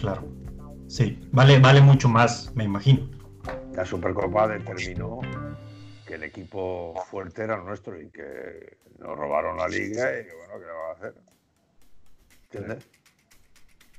Claro. 0.00 0.28
Sí, 0.86 1.18
vale, 1.32 1.58
vale 1.58 1.80
mucho 1.80 2.08
más, 2.08 2.50
me 2.54 2.64
imagino. 2.64 3.08
La 3.74 3.84
Supercopa 3.84 4.48
determinó 4.48 5.20
que 6.06 6.14
el 6.14 6.22
equipo 6.24 6.94
fuerte 7.10 7.42
era 7.44 7.58
nuestro 7.58 8.00
y 8.00 8.08
que 8.08 8.78
nos 8.98 9.16
robaron 9.16 9.58
la 9.58 9.68
liga 9.68 10.18
y 10.18 10.24
que 10.24 10.34
bueno, 10.34 10.54
¿qué 10.54 10.66
le 10.66 10.72
va 10.72 10.88
a 10.88 10.92
hacer? 10.92 11.14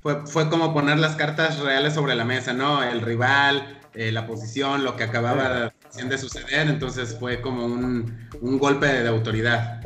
Fue, 0.01 0.25
fue 0.25 0.49
como 0.49 0.73
poner 0.73 0.97
las 0.97 1.15
cartas 1.15 1.59
reales 1.59 1.93
sobre 1.93 2.15
la 2.15 2.25
mesa, 2.25 2.53
¿no? 2.53 2.81
El 2.83 3.01
rival, 3.01 3.79
eh, 3.93 4.11
la 4.11 4.25
posición, 4.25 4.83
lo 4.83 4.95
que 4.95 5.03
acababa 5.03 5.73
de 5.93 6.17
suceder, 6.17 6.67
entonces 6.67 7.17
fue 7.19 7.41
como 7.41 7.65
un, 7.65 8.29
un 8.41 8.57
golpe 8.57 8.87
de, 8.87 9.07
autoridad. 9.07 9.81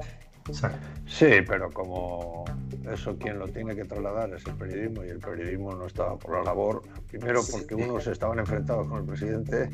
Sí, 1.05 1.27
pero 1.47 1.69
como 1.71 2.45
eso 2.91 3.17
quien 3.17 3.39
lo 3.39 3.47
tiene 3.47 3.75
que 3.75 3.85
trasladar 3.85 4.33
es 4.33 4.45
el 4.45 4.55
periodismo 4.55 5.03
y 5.05 5.09
el 5.09 5.19
periodismo 5.19 5.73
no 5.73 5.85
estaba 5.85 6.17
por 6.17 6.37
la 6.37 6.43
labor, 6.43 6.81
primero 7.09 7.41
porque 7.49 7.75
unos 7.75 8.07
estaban 8.07 8.39
enfrentados 8.39 8.87
con 8.87 8.99
el 8.99 9.05
presidente 9.05 9.69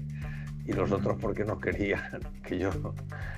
y 0.66 0.74
los 0.74 0.92
otros 0.92 1.18
porque 1.20 1.44
no 1.44 1.60
querían 1.60 2.20
que 2.44 2.60
yo, 2.60 2.70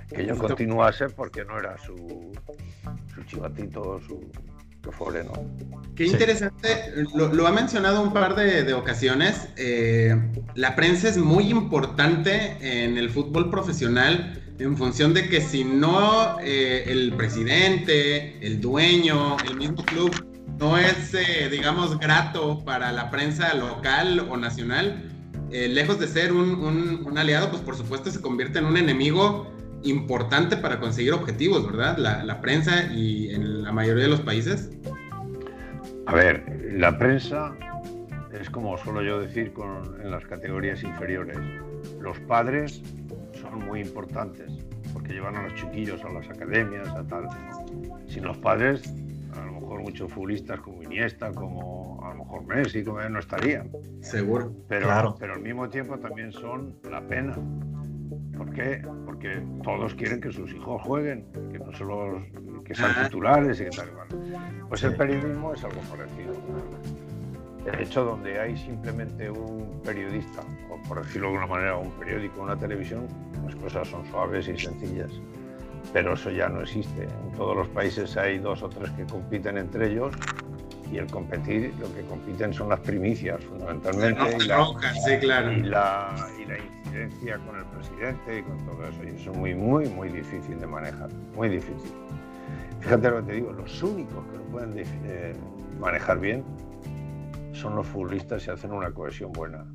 que 0.09 0.25
yo 0.25 0.37
continuase 0.37 1.09
porque 1.09 1.45
no 1.45 1.57
era 1.57 1.77
su, 1.77 2.31
su 3.13 3.23
chivatito, 3.23 4.01
su, 4.01 4.29
que 4.81 5.23
¿no? 5.23 5.33
Qué 5.95 6.05
interesante, 6.05 6.67
lo, 7.13 7.47
ha 7.47 7.51
mencionado 7.51 8.01
un 8.01 8.13
par 8.13 8.35
de, 8.35 8.73
ocasiones. 8.73 9.47
Eh, 9.55 10.15
la 10.55 10.75
prensa 10.75 11.07
es 11.07 11.17
muy 11.17 11.49
importante 11.49 12.57
en 12.61 12.97
el 12.97 13.09
fútbol 13.09 13.49
profesional 13.51 14.41
en 14.63 14.77
función 14.77 15.13
de 15.13 15.27
que 15.27 15.41
si 15.41 15.63
no 15.63 16.39
eh, 16.41 16.83
el 16.87 17.13
presidente, 17.13 18.37
el 18.45 18.61
dueño, 18.61 19.37
el 19.49 19.57
mismo 19.57 19.83
club 19.83 20.11
no 20.59 20.77
es, 20.77 21.13
eh, 21.13 21.49
digamos, 21.49 21.97
grato 21.97 22.63
para 22.63 22.91
la 22.91 23.09
prensa 23.09 23.53
local 23.55 24.27
o 24.29 24.37
nacional. 24.37 25.09
Eh, 25.51 25.67
lejos 25.67 25.99
de 25.99 26.07
ser 26.07 26.31
un, 26.31 27.17
aliado, 27.17 27.49
pues 27.49 27.61
por 27.61 27.75
supuesto 27.75 28.11
se 28.11 28.21
convierte 28.21 28.59
en 28.59 28.65
un 28.65 28.77
enemigo 28.77 29.51
importante 29.83 30.55
para 30.55 30.79
conseguir 30.79 31.13
objetivos, 31.13 31.65
¿verdad? 31.65 31.97
La, 31.97 32.41
prensa 32.41 32.85
y 32.93 33.33
en 33.33 33.63
la 33.63 33.71
mayoría 33.71 34.03
de 34.03 34.09
los 34.09 34.21
países. 34.21 34.69
A 36.05 36.13
ver, 36.13 36.71
la 36.73 36.97
prensa 36.97 37.55
es 38.39 38.49
como 38.49 38.77
suelo 38.77 39.01
yo 39.01 39.19
decir 39.19 39.51
en 40.03 40.11
las 40.11 40.25
categorías 40.25 40.83
inferiores. 40.83 41.37
Los 41.99 42.19
padres 42.19 42.81
son 43.51 43.65
muy 43.67 43.81
importantes 43.81 44.51
porque 44.93 45.13
llevan 45.13 45.35
a 45.35 45.43
los 45.43 45.55
chiquillos 45.55 46.03
a 46.03 46.09
las 46.09 46.27
academias, 46.29 46.87
a 46.89 47.03
tal. 47.03 47.27
Sin 48.07 48.23
los 48.23 48.37
padres, 48.37 48.93
a 49.35 49.45
lo 49.45 49.59
mejor 49.59 49.81
muchos 49.81 50.11
futbolistas 50.11 50.59
como 50.59 50.81
Iniesta, 50.83 51.31
como 51.31 51.99
a 52.03 52.13
lo 52.13 52.23
mejor 52.23 52.45
Messi, 52.45 52.83
como 52.83 53.01
no 53.01 53.19
estarían. 53.19 53.69
Seguro. 54.01 54.53
Pero, 54.67 54.87
claro. 54.87 55.15
pero 55.19 55.33
al 55.33 55.41
mismo 55.41 55.69
tiempo 55.69 55.97
también 55.99 56.31
son 56.31 56.77
la 56.89 57.01
pena. 57.01 57.35
¿Por 58.37 58.51
qué? 58.53 58.83
Porque 59.05 59.43
todos 59.63 59.93
quieren 59.95 60.19
que 60.19 60.31
sus 60.31 60.51
hijos 60.53 60.81
jueguen, 60.81 61.25
que 61.51 61.59
no 61.59 61.71
solo 61.73 62.25
que 62.65 62.73
sean 62.73 62.91
titulares 63.03 63.61
y 63.61 63.65
que 63.65 63.69
tal. 63.69 63.89
Pues 64.67 64.83
el 64.83 64.95
periodismo 64.95 65.53
es 65.53 65.63
algo 65.63 65.81
parecido. 65.81 66.33
De 67.65 67.83
hecho, 67.83 68.03
donde 68.03 68.39
hay 68.39 68.57
simplemente 68.57 69.29
un 69.29 69.81
periodista, 69.83 70.41
o 70.69 70.81
por 70.87 71.03
decirlo 71.03 71.27
de 71.27 71.35
alguna 71.35 71.53
manera, 71.55 71.77
un 71.77 71.91
periódico, 71.91 72.41
una 72.41 72.57
televisión, 72.57 73.07
las 73.45 73.55
cosas 73.55 73.87
son 73.87 74.05
suaves 74.07 74.47
y 74.47 74.57
sencillas. 74.57 75.11
Pero 75.93 76.13
eso 76.13 76.31
ya 76.31 76.49
no 76.49 76.61
existe. 76.61 77.03
En 77.03 77.31
todos 77.37 77.55
los 77.55 77.67
países 77.69 78.17
hay 78.17 78.39
dos 78.39 78.63
o 78.63 78.69
tres 78.69 78.89
que 78.91 79.05
compiten 79.05 79.57
entre 79.57 79.91
ellos 79.91 80.15
y 80.91 80.97
el 80.97 81.07
competir, 81.07 81.73
lo 81.79 81.93
que 81.93 82.01
compiten 82.01 82.53
son 82.53 82.69
las 82.69 82.79
primicias, 82.79 83.43
fundamentalmente. 83.43 84.37
y, 84.43 84.47
la, 84.47 84.65
sí, 85.05 85.17
claro. 85.19 85.51
y, 85.51 85.61
la, 85.61 86.15
y 86.41 86.45
la 86.45 86.57
incidencia 86.57 87.37
con 87.45 87.57
el 87.57 87.65
presidente 87.65 88.39
y 88.39 88.43
con 88.43 88.57
todo 88.65 88.87
eso. 88.87 89.03
Y 89.03 89.07
eso 89.21 89.31
es 89.31 89.37
muy, 89.37 89.53
muy, 89.53 89.87
muy 89.89 90.09
difícil 90.09 90.59
de 90.59 90.67
manejar. 90.67 91.09
Muy 91.35 91.49
difícil. 91.49 91.91
Fíjate 92.79 93.09
lo 93.09 93.17
que 93.17 93.23
te 93.23 93.33
digo, 93.33 93.53
los 93.53 93.83
únicos 93.83 94.25
que 94.31 94.37
lo 94.37 94.43
pueden 94.45 94.73
eh, 94.77 95.35
manejar 95.79 96.19
bien 96.19 96.43
son 97.53 97.75
los 97.75 97.87
futbolistas 97.87 98.45
y 98.47 98.51
hacen 98.51 98.71
una 98.71 98.91
cohesión 98.91 99.31
buena. 99.31 99.65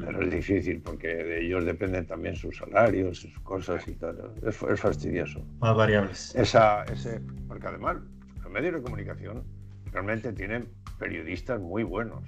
Pero 0.00 0.22
es 0.22 0.30
difícil 0.30 0.80
porque 0.82 1.08
de 1.08 1.46
ellos 1.46 1.64
dependen 1.64 2.06
también 2.06 2.34
sus 2.34 2.56
salarios, 2.56 3.18
sus 3.18 3.38
cosas 3.40 3.86
y 3.86 3.94
tal. 3.94 4.32
Es, 4.44 4.56
fastidioso. 4.80 5.44
Más 5.60 5.76
variables. 5.76 6.34
Esa, 6.34 6.84
ese, 6.84 7.20
porque 7.46 7.66
además 7.66 7.98
los 8.42 8.52
medios 8.52 8.74
de 8.74 8.82
comunicación 8.82 9.44
realmente 9.92 10.32
tienen 10.32 10.68
periodistas 10.98 11.60
muy 11.60 11.84
buenos 11.84 12.24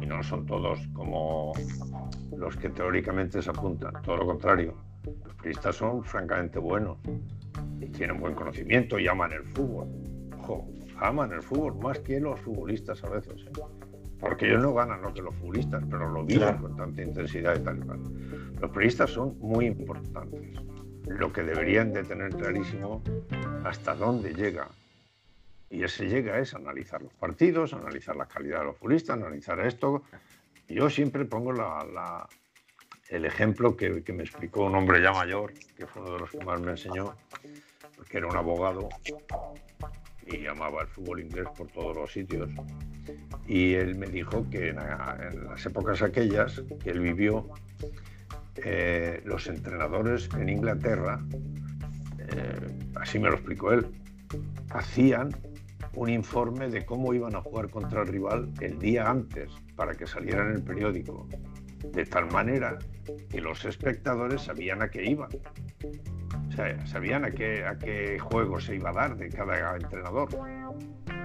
y 0.00 0.06
no 0.06 0.22
son 0.22 0.46
todos 0.46 0.80
como 0.94 1.52
los 2.36 2.56
que 2.56 2.68
teóricamente 2.70 3.42
se 3.42 3.50
apuntan, 3.50 3.92
todo 4.02 4.18
lo 4.18 4.26
contrario. 4.26 4.74
Los 5.04 5.34
periodistas 5.36 5.76
son 5.76 6.04
francamente 6.04 6.58
buenos 6.58 6.98
y 7.80 7.86
tienen 7.86 8.20
buen 8.20 8.34
conocimiento 8.34 8.98
y 8.98 9.08
aman 9.08 9.32
el 9.32 9.44
fútbol. 9.44 9.88
Ojo, 10.38 10.68
aman 11.02 11.32
el 11.32 11.42
fútbol 11.42 11.74
más 11.76 11.98
que 12.00 12.20
los 12.20 12.40
futbolistas 12.40 13.02
a 13.04 13.08
veces. 13.08 13.42
¿eh? 13.42 13.62
Porque 14.20 14.46
ellos 14.46 14.62
no 14.62 14.72
ganan 14.72 15.02
lo 15.02 15.12
que 15.12 15.20
los 15.20 15.34
futbolistas, 15.34 15.82
pero 15.90 16.08
lo 16.08 16.24
viven 16.24 16.56
con 16.58 16.76
tanta 16.76 17.02
intensidad 17.02 17.56
y 17.56 17.64
tal 17.64 17.78
y. 17.78 18.60
Los 18.60 18.70
periodistas 18.70 19.10
son 19.10 19.36
muy 19.40 19.66
importantes. 19.66 20.40
Lo 21.06 21.32
que 21.32 21.42
deberían 21.42 21.92
de 21.92 22.04
tener 22.04 22.30
clarísimo 22.30 23.02
hasta 23.64 23.96
dónde 23.96 24.32
llega. 24.32 24.68
Y 25.68 25.82
ese 25.82 26.06
llega 26.06 26.38
es 26.38 26.54
analizar 26.54 27.02
los 27.02 27.12
partidos, 27.14 27.72
analizar 27.72 28.14
la 28.14 28.26
calidad 28.26 28.60
de 28.60 28.66
los 28.66 28.76
futbolistas, 28.76 29.16
analizar 29.16 29.58
esto. 29.60 30.02
Yo 30.68 30.88
siempre 30.88 31.24
pongo 31.24 31.52
la, 31.52 32.28
el 33.08 33.24
ejemplo 33.24 33.76
que, 33.76 34.04
que, 34.04 34.12
me 34.12 34.22
explicó 34.22 34.66
un 34.66 34.76
hombre 34.76 35.02
ya 35.02 35.12
mayor, 35.12 35.52
que 35.76 35.86
fue 35.86 36.02
uno 36.02 36.12
de 36.12 36.18
los 36.20 36.30
que 36.30 36.44
más 36.44 36.60
me 36.60 36.72
enseñó, 36.72 37.16
que 38.08 38.18
era 38.18 38.28
un 38.28 38.36
abogado 38.36 38.88
y 40.36 40.46
amaba 40.46 40.82
el 40.82 40.88
fútbol 40.88 41.20
inglés 41.20 41.46
por 41.56 41.68
todos 41.68 41.96
los 41.96 42.12
sitios. 42.12 42.50
Y 43.46 43.74
él 43.74 43.96
me 43.96 44.06
dijo 44.06 44.48
que 44.50 44.70
en, 44.70 44.76
las 44.76 45.66
épocas 45.66 46.02
aquellas 46.02 46.62
que 46.82 46.90
él 46.90 47.00
vivió, 47.00 47.48
eh, 48.56 49.20
los 49.24 49.46
entrenadores 49.46 50.28
en 50.38 50.48
Inglaterra, 50.48 51.24
eh, 52.18 52.90
así 52.96 53.18
me 53.18 53.28
lo 53.28 53.34
explicó 53.34 53.72
él, 53.72 53.86
hacían 54.70 55.30
un 55.94 56.08
informe 56.08 56.68
de 56.68 56.86
cómo 56.86 57.12
iban 57.12 57.34
a 57.34 57.40
jugar 57.40 57.68
contra 57.68 58.02
el 58.02 58.08
rival 58.08 58.50
el 58.60 58.78
día 58.78 59.10
antes 59.10 59.50
para 59.76 59.94
que 59.94 60.06
saliera 60.06 60.44
en 60.44 60.56
el 60.56 60.62
periódico, 60.62 61.28
de 61.92 62.06
tal 62.06 62.30
manera 62.30 62.78
que 63.28 63.40
los 63.40 63.64
espectadores 63.64 64.42
sabían 64.42 64.80
a 64.82 64.88
qué 64.88 65.04
iban 65.04 65.28
sabían 66.86 67.24
a 67.24 67.30
qué, 67.30 67.64
a 67.64 67.76
qué 67.76 68.18
juego 68.18 68.60
se 68.60 68.76
iba 68.76 68.90
a 68.90 68.92
dar 68.92 69.16
de 69.16 69.28
cada 69.28 69.76
entrenador. 69.76 70.28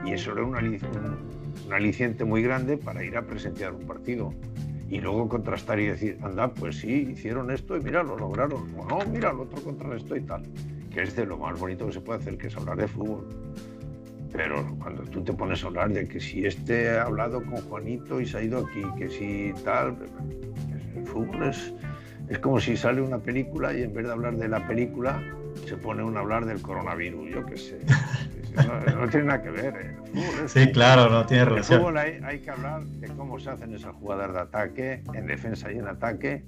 Y 0.05 0.13
eso 0.13 0.31
era 0.31 0.43
un, 0.43 0.55
aliciente 1.71 2.23
muy 2.23 2.41
grande 2.41 2.77
para 2.77 3.03
ir 3.03 3.17
a 3.17 3.21
presenciar 3.23 3.73
un 3.73 3.85
partido. 3.85 4.33
Y 4.89 5.01
luego 5.01 5.27
contrastar 5.27 5.79
y 5.79 5.87
decir, 5.87 6.17
anda, 6.23 6.53
pues 6.53 6.77
sí, 6.77 7.09
hicieron 7.11 7.51
esto 7.51 7.75
y 7.75 7.81
mira, 7.81 8.03
lo 8.03 8.17
lograron. 8.17 8.73
O 8.77 8.85
no, 8.85 8.99
mira, 9.11 9.31
el 9.31 9.39
otro 9.39 9.61
contrarrestó 9.61 10.15
y 10.15 10.21
tal. 10.21 10.43
Que 10.91 11.03
es 11.03 11.15
de 11.15 11.25
lo 11.25 11.37
más 11.37 11.59
bonito 11.59 11.85
que 11.87 11.93
se 11.93 12.01
puede 12.01 12.19
hacer, 12.19 12.37
que 12.37 12.47
es 12.47 12.55
hablar 12.55 12.77
de 12.77 12.87
fútbol. 12.87 13.27
Pero 14.31 14.63
cuando 14.79 15.03
tú 15.03 15.23
te 15.23 15.33
pones 15.33 15.63
a 15.63 15.67
hablar 15.67 15.91
de 15.91 16.07
que 16.07 16.19
si 16.19 16.45
este 16.45 16.89
ha 16.89 17.03
hablado 17.03 17.43
con 17.43 17.55
Juanito 17.55 18.21
y 18.21 18.25
se 18.25 18.37
ha 18.37 18.43
ido 18.43 18.65
aquí, 18.65 18.83
que 18.97 19.09
si 19.09 19.53
tal, 19.63 19.97
el 20.95 21.05
fútbol 21.05 21.49
es, 21.49 21.73
es 22.29 22.39
como 22.39 22.59
si 22.59 22.75
sale 22.75 23.01
una 23.01 23.19
película 23.19 23.73
y 23.73 23.83
en 23.83 23.93
vez 23.93 24.05
de 24.05 24.11
hablar 24.11 24.35
de 24.35 24.47
la 24.47 24.67
película 24.67 25.21
se 25.65 25.77
pone 25.77 26.01
a 26.03 26.19
hablar 26.19 26.45
del 26.45 26.61
coronavirus, 26.61 27.29
yo 27.29 27.45
qué 27.45 27.57
sé. 27.57 27.79
No, 28.57 29.07
tiene 29.07 29.27
nada 29.27 29.43
que 29.43 29.51
ver. 29.51 29.75
¿eh? 29.75 30.47
sí, 30.47 30.71
claro, 30.71 31.11
no 31.11 31.27
tiene 31.27 31.45
relación. 31.45 31.79
En 31.79 31.85
fútbol 31.85 31.97
hay, 31.99 32.39
que 32.39 32.49
hablar 32.49 32.83
de 32.85 33.07
cómo 33.09 33.37
se 33.37 33.51
hacen 33.51 33.75
esas 33.75 33.93
jugadas 33.93 34.33
de 34.33 34.39
ataque, 34.39 35.03
en 35.13 35.27
defensa 35.27 35.71
y 35.71 35.77
en 35.77 35.87
ataque, 35.87 36.43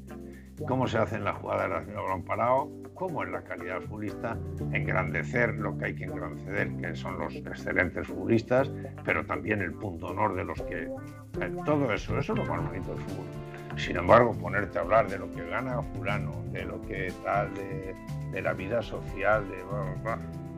cómo 0.68 0.88
se 0.88 0.98
hacen 0.98 1.24
las 1.24 1.38
jugadas 1.38 1.86
de 1.86 1.94
balón 1.94 2.24
parado, 2.24 2.72
cómo 2.96 3.24
es 3.24 3.30
la 3.30 3.44
calidad 3.44 3.82
futbolista, 3.82 4.40
engrandecer 4.74 5.54
lo 5.54 5.78
que 5.78 5.86
hay 5.86 5.96
que 5.96 6.06
engrandecer, 6.06 6.76
que 6.78 6.96
son 6.96 7.20
los 7.20 7.36
excelentes 7.36 8.08
futbolistas, 8.08 8.72
pero 9.06 9.24
también 9.26 9.62
el 9.62 9.74
punto 9.74 10.08
honor 10.08 10.36
de 10.36 10.46
los 10.46 10.60
que... 10.64 10.86
Eh, 10.86 11.56
todo 11.64 11.94
eso, 11.94 12.18
eso 12.18 12.34
es 12.34 12.40
lo 12.40 12.46
más 12.46 12.66
bonito 12.66 12.92
del 12.92 13.04
fútbol. 13.04 13.49
Sin 13.80 13.96
embargo, 13.96 14.34
ponerte 14.34 14.78
a 14.78 14.82
hablar 14.82 15.10
de 15.10 15.18
lo 15.18 15.32
que 15.32 15.46
gana 15.46 15.82
fulano, 15.96 16.44
de 16.52 16.66
lo 16.66 16.82
que 16.82 17.14
tal, 17.24 17.50
de, 17.54 18.42
la 18.42 18.54
vida 18.54 18.82
social, 18.82 19.44
de 19.50 19.60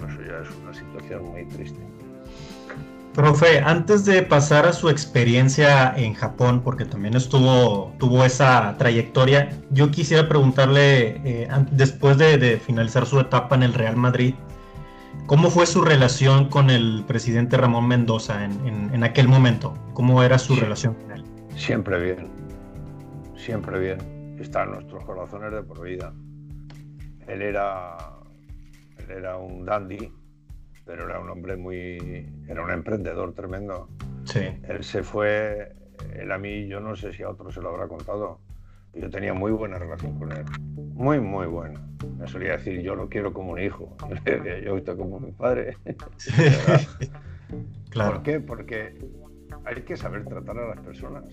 eso 0.08 0.22
ya 0.24 0.40
es 0.40 0.50
una 0.64 0.74
situación 0.74 1.26
muy 1.32 1.46
triste. 1.46 1.80
Profe, 3.14 3.60
antes 3.60 4.06
de 4.06 4.24
pasar 4.24 4.66
a 4.66 4.74
su 4.74 4.90
experiencia 4.90 5.94
en 5.98 6.14
Japón, 6.14 6.62
porque 6.64 6.86
también 6.86 7.16
estuvo, 7.16 7.94
tuvo 8.00 8.24
esa 8.24 8.76
trayectoria, 8.78 9.50
yo 9.70 9.92
quisiera 9.92 10.28
preguntarle, 10.28 11.22
eh, 11.26 11.48
después 11.72 12.18
de, 12.18 12.58
finalizar 12.58 13.06
su 13.06 13.20
etapa 13.20 13.56
en 13.56 13.64
el 13.64 13.74
Real 13.74 13.98
Madrid, 13.98 14.34
¿cómo 15.26 15.50
fue 15.50 15.66
su 15.66 15.82
relación 15.82 16.48
con 16.50 16.70
el 16.70 17.04
presidente 17.06 17.58
Ramón 17.58 17.88
Mendoza 17.88 18.46
en, 18.46 19.04
aquel 19.04 19.28
momento? 19.28 19.74
¿Cómo 19.94 20.24
era 20.24 20.40
su 20.40 20.56
relación 20.56 20.94
con 20.94 21.12
él? 21.12 21.26
Siempre 21.58 22.00
bien, 22.00 22.41
siempre 23.42 23.80
bien. 23.80 24.38
Está 24.39 24.64
en 24.64 24.72
nuestros 24.72 25.04
corazones 25.04 25.52
de 25.52 25.64
por 25.64 25.82
vida. 25.82 26.14
Él 27.28 27.42
era, 27.42 27.98
él 28.98 29.12
era 29.12 29.38
un 29.38 29.66
dandy, 29.66 30.12
pero 30.86 31.06
era 31.06 31.20
un 31.20 31.30
hombre 31.30 31.58
muy. 31.58 32.28
era 32.48 32.64
un 32.64 32.72
emprendedor 32.72 33.34
tremendo. 33.34 33.89
Sí. 34.26 34.42
Él 34.68 34.84
se 34.84 35.04
fue, 35.04 35.74
él 36.14 36.32
a 36.32 36.38
mí, 36.38 36.68
yo 36.68 36.80
no 36.80 36.96
sé 36.96 37.14
si 37.14 37.24
a 37.24 37.30
otros 37.30 37.54
se 37.54 37.62
lo 37.62 37.70
habrá 37.70 37.88
contado. 37.88 38.39
Yo 38.94 39.10
tenía 39.10 39.34
muy 39.34 39.52
buena 39.52 39.80
relación 39.80 40.20
con 40.20 40.32
él, 40.34 40.44
muy, 40.94 41.20
muy 41.20 41.48
buena. 41.48 41.82
Me 42.18 42.28
solía 42.28 42.58
decir, 42.58 42.82
yo 42.82 42.96
lo 42.96 43.08
quiero 43.08 43.32
como 43.32 43.54
un 43.54 43.60
hijo. 43.60 43.96
Yo 44.26 44.58
yo 44.58 44.78
estoy 44.78 44.98
como 44.98 45.20
mi 45.20 45.32
padre. 45.32 45.78
claro. 47.89 48.16
¿Por 48.16 48.24
qué? 48.24 48.39
Porque 48.39 48.98
hay 49.66 49.82
que 49.84 49.96
saber 49.96 50.26
tratar 50.26 50.58
a 50.58 50.76
las 50.76 50.82
personas. 50.82 51.24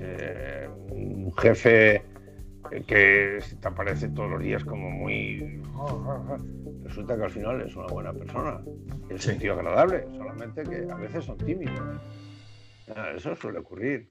Eh, 0.00 0.68
un 0.90 1.32
jefe 1.36 2.02
que 2.86 3.38
te 3.60 3.68
aparece 3.68 4.08
todos 4.08 4.30
los 4.30 4.40
días 4.40 4.64
como 4.64 4.90
muy... 4.90 5.60
Resulta 6.84 7.16
que 7.16 7.24
al 7.24 7.30
final 7.30 7.60
es 7.62 7.74
una 7.76 7.86
buena 7.86 8.12
persona, 8.12 8.60
es 9.08 9.26
un 9.26 9.38
tío 9.38 9.54
agradable, 9.54 10.04
solamente 10.16 10.62
que 10.64 10.90
a 10.90 10.96
veces 10.96 11.24
son 11.24 11.38
tímidos. 11.38 12.00
Eso 13.14 13.36
suele 13.36 13.58
ocurrir, 13.58 14.10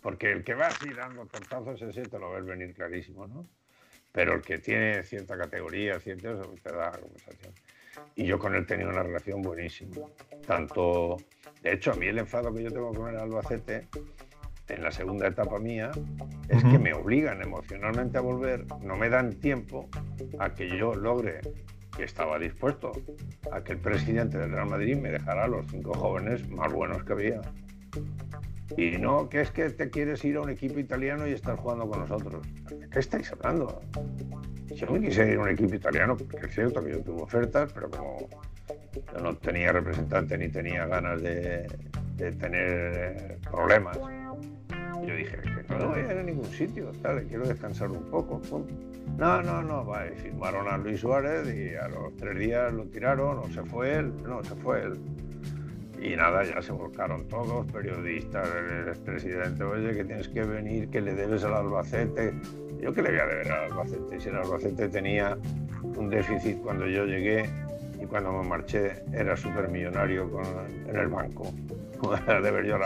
porque 0.00 0.30
el 0.30 0.44
que 0.44 0.54
va 0.54 0.68
así 0.68 0.90
dando 0.90 1.26
tortazos 1.26 1.82
ese 1.82 2.02
te 2.02 2.18
lo 2.18 2.32
ves 2.32 2.44
venir 2.44 2.74
clarísimo, 2.74 3.26
¿no? 3.26 3.48
Pero 4.12 4.34
el 4.34 4.42
que 4.42 4.58
tiene 4.58 5.02
cierta 5.02 5.36
categoría, 5.36 5.98
cierto, 5.98 6.54
te 6.62 6.72
da 6.72 6.92
conversación. 6.92 7.54
y 8.14 8.24
yo 8.24 8.38
con 8.38 8.54
él 8.54 8.66
tenía 8.66 8.88
una 8.88 9.02
relación 9.02 9.42
buenísima. 9.42 9.96
Tanto, 10.46 11.16
de 11.62 11.72
hecho, 11.72 11.92
a 11.92 11.94
mí 11.94 12.06
el 12.06 12.18
enfado 12.18 12.52
que 12.54 12.62
yo 12.62 12.70
tengo 12.70 12.92
con 12.92 13.08
el 13.08 13.18
Albacete 13.18 13.88
en 14.72 14.82
la 14.82 14.90
segunda 14.90 15.28
etapa 15.28 15.58
mía 15.58 15.90
es 16.48 16.62
que 16.64 16.78
me 16.78 16.92
obligan 16.92 17.42
emocionalmente 17.42 18.18
a 18.18 18.20
volver, 18.20 18.66
no 18.82 18.96
me 18.96 19.08
dan 19.08 19.32
tiempo 19.34 19.88
a 20.38 20.54
que 20.54 20.68
yo 20.76 20.94
logre 20.94 21.40
que 21.96 22.04
estaba 22.04 22.38
dispuesto 22.38 22.92
a 23.50 23.62
que 23.62 23.72
el 23.72 23.78
presidente 23.78 24.38
del 24.38 24.50
Real 24.50 24.68
Madrid 24.68 24.96
me 24.96 25.10
dejara 25.10 25.44
a 25.44 25.48
los 25.48 25.66
cinco 25.70 25.92
jóvenes 25.94 26.48
más 26.48 26.72
buenos 26.72 27.04
que 27.04 27.12
había. 27.12 27.40
Y 28.76 28.92
no, 28.92 29.28
que 29.28 29.42
es 29.42 29.50
que 29.50 29.68
te 29.68 29.90
quieres 29.90 30.24
ir 30.24 30.36
a 30.36 30.40
un 30.40 30.48
equipo 30.48 30.78
italiano 30.78 31.26
y 31.28 31.32
estar 31.32 31.56
jugando 31.56 31.86
con 31.86 32.00
nosotros. 32.00 32.46
¿De 32.70 32.88
qué 32.88 32.98
estáis 32.98 33.30
hablando? 33.32 33.82
Yo 34.68 34.90
me 34.90 35.00
quise 35.00 35.30
ir 35.30 35.38
a 35.38 35.42
un 35.42 35.48
equipo 35.50 35.74
italiano, 35.74 36.16
porque 36.16 36.46
es 36.46 36.54
cierto 36.54 36.82
que 36.82 36.92
yo 36.92 37.00
tuve 37.00 37.22
ofertas, 37.22 37.70
pero 37.74 37.90
como 37.90 38.28
yo 39.12 39.20
no 39.20 39.36
tenía 39.36 39.72
representante 39.72 40.38
ni 40.38 40.48
tenía 40.48 40.86
ganas 40.86 41.20
de, 41.20 41.66
de 42.16 42.32
tener 42.32 43.38
problemas, 43.50 43.98
yo 45.06 45.16
dije 45.16 45.36
que 45.38 45.74
no 45.74 45.88
voy 45.88 46.00
a 46.00 46.12
ir 46.12 46.18
a 46.18 46.22
ningún 46.22 46.46
sitio, 46.46 46.92
tal, 47.02 47.22
quiero 47.24 47.46
descansar 47.46 47.90
un 47.90 48.04
poco. 48.04 48.40
No, 49.18 49.42
no, 49.42 49.62
no, 49.62 49.84
va, 49.84 50.04
firmaron 50.16 50.68
a 50.68 50.78
Luis 50.78 51.00
Suárez 51.00 51.46
y 51.54 51.74
a 51.74 51.88
los 51.88 52.16
tres 52.16 52.38
días 52.38 52.72
lo 52.72 52.84
tiraron, 52.84 53.38
o 53.38 53.48
se 53.48 53.62
fue 53.64 53.94
él, 53.94 54.12
no, 54.24 54.42
se 54.44 54.54
fue 54.56 54.82
él. 54.82 54.98
Y 56.00 56.16
nada, 56.16 56.42
ya 56.44 56.60
se 56.62 56.72
volcaron 56.72 57.28
todos, 57.28 57.66
periodistas, 57.70 58.48
el 58.48 58.88
expresidente, 58.88 59.62
oye, 59.62 59.94
que 59.94 60.04
tienes 60.04 60.28
que 60.28 60.42
venir, 60.42 60.88
que 60.88 61.00
le 61.00 61.14
debes 61.14 61.44
al 61.44 61.54
Albacete. 61.54 62.32
Yo 62.80 62.92
que 62.92 63.02
le 63.02 63.10
voy 63.10 63.20
a 63.20 63.26
deber 63.26 63.52
al 63.52 63.64
Albacete, 63.70 64.20
si 64.20 64.28
el 64.28 64.36
Albacete 64.36 64.88
tenía 64.88 65.38
un 65.82 66.10
déficit 66.10 66.58
cuando 66.62 66.86
yo 66.86 67.04
llegué 67.06 67.48
y 68.02 68.06
cuando 68.06 68.32
me 68.32 68.48
marché 68.48 69.04
era 69.12 69.36
supermillonario 69.36 70.30
con, 70.30 70.44
en 70.88 70.96
el 70.96 71.08
banco. 71.08 71.44
de 72.42 72.50
ver 72.50 72.66
yo. 72.66 72.78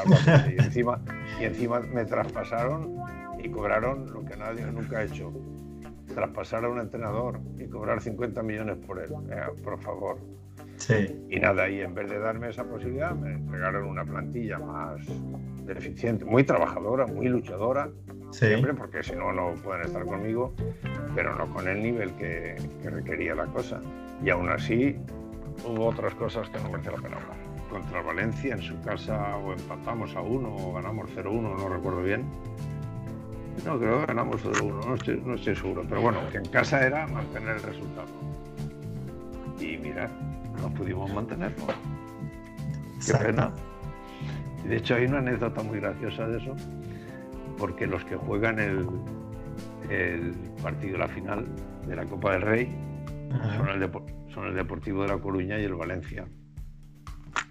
Y 0.50 0.62
encima, 0.62 1.00
y 1.40 1.44
encima 1.44 1.80
me 1.80 2.04
traspasaron 2.04 2.98
y 3.42 3.48
cobraron 3.48 4.12
lo 4.12 4.24
que 4.24 4.36
nadie 4.36 4.66
nunca 4.66 4.98
ha 4.98 5.04
hecho. 5.04 5.32
Traspasar 6.14 6.64
a 6.64 6.68
un 6.68 6.80
entrenador 6.80 7.40
y 7.58 7.66
cobrar 7.66 8.00
50 8.00 8.42
millones 8.42 8.76
por 8.86 8.98
él. 8.98 9.10
por 9.64 9.80
favor. 9.80 10.18
Y 11.28 11.40
nada, 11.40 11.68
y 11.68 11.80
en 11.80 11.94
vez 11.94 12.08
de 12.10 12.18
darme 12.18 12.50
esa 12.50 12.64
posibilidad, 12.64 13.12
me 13.12 13.32
entregaron 13.32 13.86
una 13.86 14.04
plantilla 14.04 14.58
más 14.58 15.00
deficiente, 15.64 16.24
muy 16.24 16.44
trabajadora, 16.44 17.06
muy 17.06 17.28
luchadora, 17.28 17.90
siempre, 18.30 18.74
porque 18.74 19.02
si 19.02 19.16
no, 19.16 19.32
no 19.32 19.54
pueden 19.62 19.86
estar 19.86 20.04
conmigo, 20.04 20.54
pero 21.14 21.34
no 21.34 21.52
con 21.52 21.66
el 21.66 21.82
nivel 21.82 22.14
que, 22.16 22.56
requería 22.84 23.34
la 23.34 23.46
cosa. 23.46 23.80
Y 24.22 24.30
aún 24.30 24.48
así, 24.48 24.96
hubo 25.64 25.86
otras 25.86 26.14
cosas 26.14 26.48
que 26.50 26.58
no 26.60 26.70
merece 26.70 26.90
la 26.90 26.96
pena 26.96 27.16
hablar. 27.16 27.36
Contra 27.70 28.02
Valencia, 28.02 28.54
en 28.54 28.62
su 28.62 28.80
casa, 28.80 29.36
o 29.36 29.52
empatamos 29.52 30.14
a 30.14 30.20
uno, 30.20 30.54
o 30.54 30.74
ganamos 30.74 31.10
0-1, 31.14 31.40
no 31.40 31.68
recuerdo 31.68 32.02
bien. 32.02 32.24
No, 33.64 33.78
creo 33.78 34.00
que 34.00 34.06
ganamos 34.06 34.44
0-1, 34.44 34.86
no 34.86 34.94
estoy, 34.94 35.22
no 35.24 35.34
estoy 35.34 35.56
seguro. 35.56 35.84
Pero 35.88 36.00
bueno, 36.00 36.20
que 36.30 36.38
en 36.38 36.44
casa 36.46 36.86
era 36.86 37.06
mantener 37.08 37.56
el 37.56 37.62
resultado. 37.62 38.08
Y 39.60 39.76
mira, 39.78 40.10
no 40.60 40.70
pudimos 40.70 41.12
mantenerlo. 41.12 41.66
Qué 43.04 43.14
pena. 43.14 43.52
Y 44.64 44.68
de 44.68 44.76
hecho 44.76 44.94
hay 44.94 45.06
una 45.06 45.18
anécdota 45.18 45.62
muy 45.62 45.80
graciosa 45.80 46.28
de 46.28 46.38
eso, 46.38 46.54
porque 47.58 47.86
los 47.86 48.04
que 48.04 48.16
juegan 48.16 48.58
el, 48.58 48.86
el 49.90 50.32
partido, 50.62 50.98
la 50.98 51.08
final 51.08 51.46
de 51.86 51.96
la 51.96 52.04
Copa 52.04 52.32
del 52.32 52.42
Rey, 52.42 52.85
son 54.32 54.46
el, 54.46 54.54
Deportivo 54.54 55.02
de 55.02 55.08
La 55.08 55.18
Coruña 55.18 55.58
y 55.58 55.64
el 55.64 55.74
Valencia. 55.74 56.26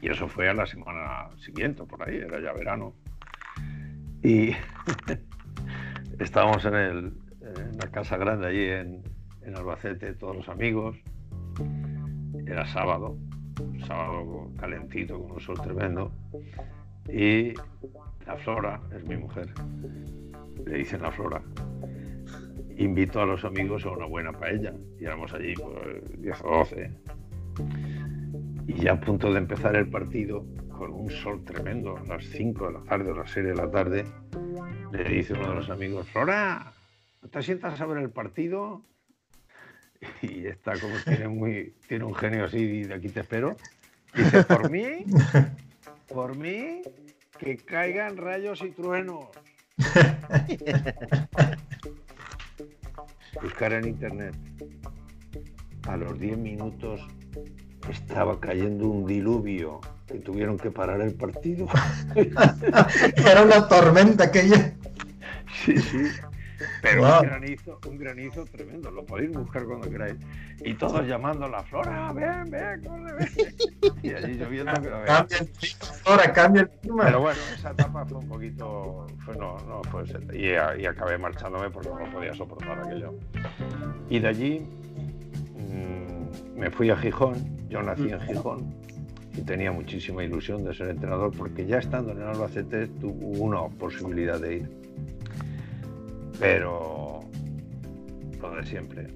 Y 0.02 0.10
eso 0.10 0.28
fue 0.28 0.50
a 0.50 0.54
la 0.54 0.66
semana 0.66 1.30
siguiente, 1.38 1.84
por 1.84 2.08
ahí, 2.08 2.18
era 2.18 2.40
ya 2.40 2.54
verano. 2.54 2.94
Y 4.24 4.52
estábamos 6.20 6.66
en, 6.66 6.76
el, 6.76 7.14
en 7.42 7.78
la 7.78 7.92
casa 7.92 8.18
grande 8.18 8.48
allí 8.48 8.66
en, 8.66 9.04
en 9.42 9.56
Albacete, 9.56 10.14
todos 10.14 10.36
los 10.36 10.50
amigos 10.50 10.98
era 12.48 12.66
sábado, 12.68 13.18
sábado 13.88 14.52
calentito, 14.60 15.20
con 15.20 15.32
un 15.32 15.40
sol 15.40 15.60
tremendo, 15.62 16.12
y 17.08 17.54
la 18.26 18.38
Flora, 18.38 18.80
es 18.96 19.04
mi 19.06 19.18
mujer, 19.18 19.54
le 20.66 20.78
dicen 20.78 21.02
la 21.02 21.12
Flora, 21.12 21.42
invito 22.78 23.22
a 23.22 23.26
los 23.26 23.44
amigos 23.46 23.86
a 23.86 23.92
una 23.92 24.06
buena 24.06 24.32
paella, 24.32 24.74
y 25.00 25.06
allí 25.06 25.54
pues 25.56 26.22
10 26.22 26.42
o 26.44 26.58
12, 26.58 26.92
y 28.68 28.74
ya 28.74 28.94
a 28.94 29.00
punto 29.00 29.32
de 29.32 29.40
empezar 29.40 29.76
el 29.76 29.90
partido, 29.90 30.46
con 30.70 30.92
un 30.92 31.10
sol 31.10 31.44
tremendo, 31.46 31.98
a 31.98 32.04
las 32.04 32.26
5 32.26 32.68
de 32.68 32.74
la 32.74 32.84
tarde 32.84 33.12
o 33.12 33.16
las 33.16 33.32
6 33.32 33.46
de 33.46 33.56
la 33.56 33.72
tarde, 33.72 34.06
le 34.92 35.04
dice 35.10 35.34
uno 35.34 35.50
de 35.50 35.56
los 35.56 35.70
amigos, 35.70 36.08
Flora, 36.10 36.74
¿te 37.32 37.42
sientas 37.42 37.80
a 37.80 37.86
ver 37.86 38.00
el 38.00 38.10
partido? 38.10 38.84
y 40.22 40.48
está 40.48 40.74
como 40.80 40.96
tiene 41.04 41.28
muy 41.28 41.74
tiene 41.88 42.06
un 42.06 42.16
genio 42.16 42.46
así 42.46 42.84
de 42.84 42.94
aquí 42.94 43.10
te 43.10 43.22
espero. 43.22 43.56
Dice 44.14 44.44
por 44.44 44.70
mí 44.70 45.06
por 46.08 46.36
mí 46.38 46.82
que 47.38 47.58
caigan 47.58 48.18
rayos 48.18 48.62
y 48.62 48.70
truenos 48.72 49.26
buscar 53.42 53.74
en 53.74 53.88
internet. 53.88 54.36
A 55.88 55.98
los 55.98 56.20
10 56.20 56.38
minutos 56.38 57.02
estaba 57.90 58.40
cayendo 58.40 58.88
un 58.88 59.06
diluvio 59.06 59.82
y 60.14 60.20
tuvieron 60.20 60.58
que 60.58 60.72
parar 60.72 61.02
el 61.02 61.14
partido. 61.14 61.68
Era 63.18 63.44
una 63.44 63.68
tormenta 63.68 64.26
aquella. 64.26 64.76
Sí 65.64 65.78
sí 65.78 66.08
pero 66.82 67.04
un, 67.04 67.28
granizo, 67.28 67.80
un 67.88 67.98
granizo 67.98 68.46
tremendo, 68.46 68.92
lo 68.92 69.06
podéis 69.06 69.32
buscar 69.32 69.66
cuando 69.66 69.90
queráis. 69.90 70.16
Y 70.64 70.74
todos 70.74 71.06
llamando 71.08 71.46
a 71.46 71.50
la 71.50 71.64
Flora, 71.64 72.12
ven, 72.14 72.50
ven, 72.50 72.84
corre, 72.84 73.14
ven. 73.14 73.96
Y 74.04 74.14
allí 74.14 74.34
lloviendo 74.34 74.74
que 74.74 74.90
lo 74.90 75.04
Cambia 75.06 75.38
el 75.40 75.48
Flora, 76.04 76.34
cambia 76.34 76.62
el 76.64 76.70
clima. 76.70 77.06
Pero 77.06 77.22
bueno, 77.22 77.40
esa 77.54 77.72
etapa 77.72 78.06
fue 78.06 78.18
un 78.20 78.28
poquito, 78.28 79.08
fue, 79.26 79.36
no, 79.36 79.58
no 79.68 79.82
fue 79.86 80.04
y, 80.34 80.82
y 80.82 80.86
acabé 80.86 81.18
marchándome 81.18 81.70
porque 81.70 81.90
no 81.90 82.12
podía 82.12 82.34
soportar 82.34 82.80
aquello. 82.80 83.14
Y 84.10 84.20
de 84.20 84.28
allí 84.28 84.60
mmm, 85.56 86.60
me 86.60 86.70
fui 86.72 86.90
a 86.90 86.98
Gijón, 86.98 87.36
yo 87.70 87.82
nací 87.82 88.10
en 88.10 88.22
Gijón 88.22 88.74
y 89.38 89.42
tenía 89.42 89.72
muchísima 89.72 90.24
ilusión 90.24 90.64
de 90.64 90.74
ser 90.74 90.90
entrenador 90.90 91.32
porque 91.36 91.66
ya 91.66 91.80
estando 91.80 92.12
en 92.12 92.22
el 92.22 92.28
Albacete 92.28 92.88
tuve 92.88 93.40
una 93.40 93.64
posibilidad 93.68 94.40
de 94.40 94.58
ir 94.58 94.85
pero 96.40 97.22
lo 98.42 98.56
de 98.56 98.66
siempre. 98.66 99.08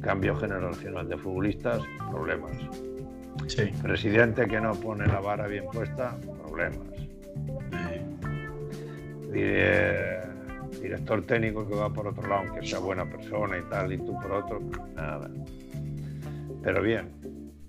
Cambio 0.00 0.36
generacional 0.36 1.08
de 1.08 1.16
futbolistas, 1.16 1.80
problemas. 2.10 2.52
Presidente 3.82 4.46
que 4.46 4.60
no 4.60 4.72
pone 4.74 5.06
la 5.06 5.20
vara 5.20 5.46
bien 5.46 5.64
puesta, 5.72 6.16
problemas. 6.42 6.78
director 10.80 11.22
técnico 11.22 11.66
que 11.66 11.74
va 11.74 11.92
por 11.92 12.06
otro 12.08 12.28
lado, 12.28 12.42
aunque 12.46 12.66
sea 12.66 12.78
buena 12.78 13.04
persona 13.04 13.58
y 13.58 13.62
tal, 13.70 13.92
y 13.92 13.98
tú 13.98 14.18
por 14.20 14.32
otro, 14.32 14.60
nada. 14.94 15.30
Pero 16.62 16.82
bien, 16.82 17.10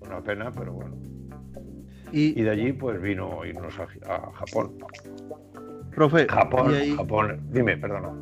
una 0.00 0.20
pena, 0.20 0.52
pero 0.52 0.72
bueno. 0.72 0.96
Y, 2.12 2.40
de 2.40 2.50
allí 2.50 2.72
pues 2.72 3.00
vino 3.00 3.44
irnos 3.44 3.78
a, 3.78 3.86
Japón. 4.32 4.78
Profe, 5.94 6.26
Japón, 6.28 6.74
Japón, 6.96 7.40
dime, 7.50 7.76
perdona. 7.76 8.12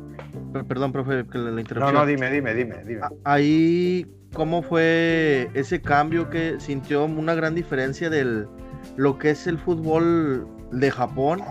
Perdón, 0.63 0.91
profe, 0.91 1.25
que 1.27 1.37
la, 1.37 1.59
interrupción. 1.59 1.93
No, 1.93 1.99
no, 2.01 2.05
dime, 2.05 2.31
dime, 2.31 2.53
dime, 2.53 2.83
dime. 2.85 3.01
Ahí, 3.23 4.07
¿cómo 4.33 4.61
fue 4.61 5.49
ese 5.53 5.81
cambio 5.81 6.29
que 6.29 6.59
sintió 6.59 7.05
una 7.05 7.35
gran 7.35 7.55
diferencia 7.55 8.09
del 8.09 8.47
lo 8.95 9.17
que 9.17 9.31
es 9.31 9.47
el 9.47 9.57
fútbol 9.57 10.47
de 10.71 10.91
Japón 10.91 11.41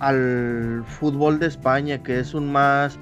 al 0.00 0.84
fútbol 0.86 1.38
de 1.38 1.46
España, 1.46 2.02
que 2.02 2.18
es 2.18 2.34
un 2.34 2.50
más 2.50 2.98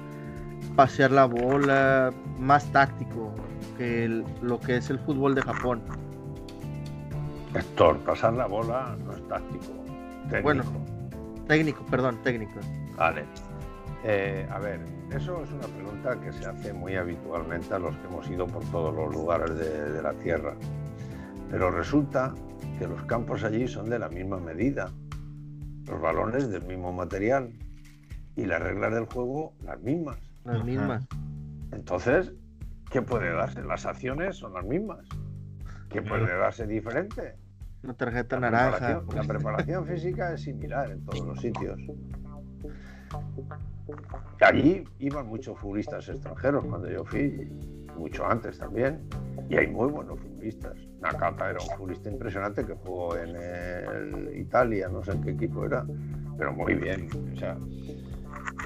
pasear 0.75 1.11
la 1.11 1.25
bola, 1.25 2.11
más 2.37 2.71
táctico 2.71 3.33
que 3.77 4.23
lo 4.41 4.59
que 4.59 4.77
es 4.77 4.89
el 4.89 4.99
fútbol 4.99 5.35
de 5.35 5.41
Japón? 5.41 5.81
Héctor, 7.55 7.99
pasar 7.99 8.33
la 8.33 8.47
bola 8.47 8.95
no 9.05 9.13
es 9.13 9.27
táctico. 9.27 9.73
Técnico. 10.29 10.43
Bueno, 10.43 10.63
técnico, 11.47 11.85
perdón, 11.85 12.19
técnico. 12.23 12.59
Vale. 12.97 13.25
Eh, 14.05 14.45
a 14.51 14.59
ver, 14.59 14.81
eso 15.15 15.41
es 15.43 15.51
una 15.51 15.67
pregunta 15.67 16.19
que 16.19 16.33
se 16.33 16.45
hace 16.45 16.73
muy 16.73 16.95
habitualmente 16.95 17.73
a 17.73 17.79
los 17.79 17.95
que 17.97 18.07
hemos 18.07 18.29
ido 18.29 18.47
por 18.47 18.63
todos 18.65 18.93
los 18.93 19.13
lugares 19.13 19.55
de, 19.55 20.01
la 20.01 20.13
Tierra. 20.13 20.55
Pero 21.49 21.71
resulta 21.71 22.33
que 22.77 22.87
los 22.87 23.01
campos 23.05 23.43
allí 23.43 23.65
son 23.67 23.89
de 23.89 23.99
la 23.99 24.09
misma 24.09 24.37
medida, 24.37 24.91
los 25.87 26.01
balones 26.01 26.49
del 26.49 26.65
mismo 26.65 26.91
material 26.91 27.53
y 28.35 28.45
las 28.45 28.61
reglas 28.61 28.93
del 28.93 29.05
juego 29.05 29.53
las 29.63 29.79
mismas. 29.81 30.17
Las 30.43 30.65
mismas. 30.65 31.07
Entonces, 31.71 32.33
¿qué 32.91 33.01
puede 33.01 33.31
darse? 33.31 33.63
Las 33.63 33.85
acciones 33.85 34.35
son 34.35 34.53
las 34.53 34.65
mismas. 34.65 35.07
que 35.89 36.01
puede 36.01 36.35
darse 36.35 36.67
diferente. 36.67 37.35
Una 37.83 37.93
tarjeta 37.93 38.39
naranja. 38.39 39.03
la 39.13 39.23
preparación 39.23 39.85
física 39.85 40.33
es 40.33 40.41
similar 40.41 40.91
en 40.91 41.05
todos 41.05 41.25
los 41.25 41.39
sitios. 41.39 41.79
Allí 44.41 44.83
iban 44.99 45.27
muchos 45.27 45.57
futbolistas 45.59 46.09
extranjeros 46.09 46.65
cuando 46.65 46.89
yo 46.89 47.03
fui, 47.05 47.49
mucho 47.97 48.25
antes 48.25 48.57
también, 48.57 49.07
y 49.49 49.57
hay 49.57 49.67
muy 49.67 49.89
buenos 49.89 50.19
futbolistas. 50.19 50.75
Nakata 50.99 51.51
era 51.51 51.59
un 51.61 51.69
futbolista 51.77 52.09
impresionante 52.09 52.65
que 52.65 52.73
jugó 52.73 53.15
en 53.17 53.35
el 53.35 54.37
Italia, 54.37 54.89
no 54.89 55.03
sé 55.03 55.11
en 55.11 55.23
qué 55.23 55.31
equipo 55.31 55.65
era, 55.65 55.85
pero 56.37 56.53
muy 56.53 56.73
bien. 56.73 57.07
O 57.33 57.37
sea, 57.37 57.57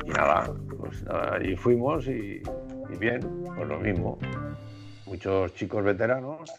y 0.06 0.10
nada, 0.10 0.52
pues 0.80 1.06
allí 1.08 1.56
fuimos 1.56 2.08
y, 2.08 2.42
y 2.42 2.98
bien, 3.00 3.20
pues 3.56 3.68
lo 3.68 3.80
mismo. 3.80 4.18
Muchos 5.06 5.54
chicos 5.54 5.84
veteranos 5.84 6.52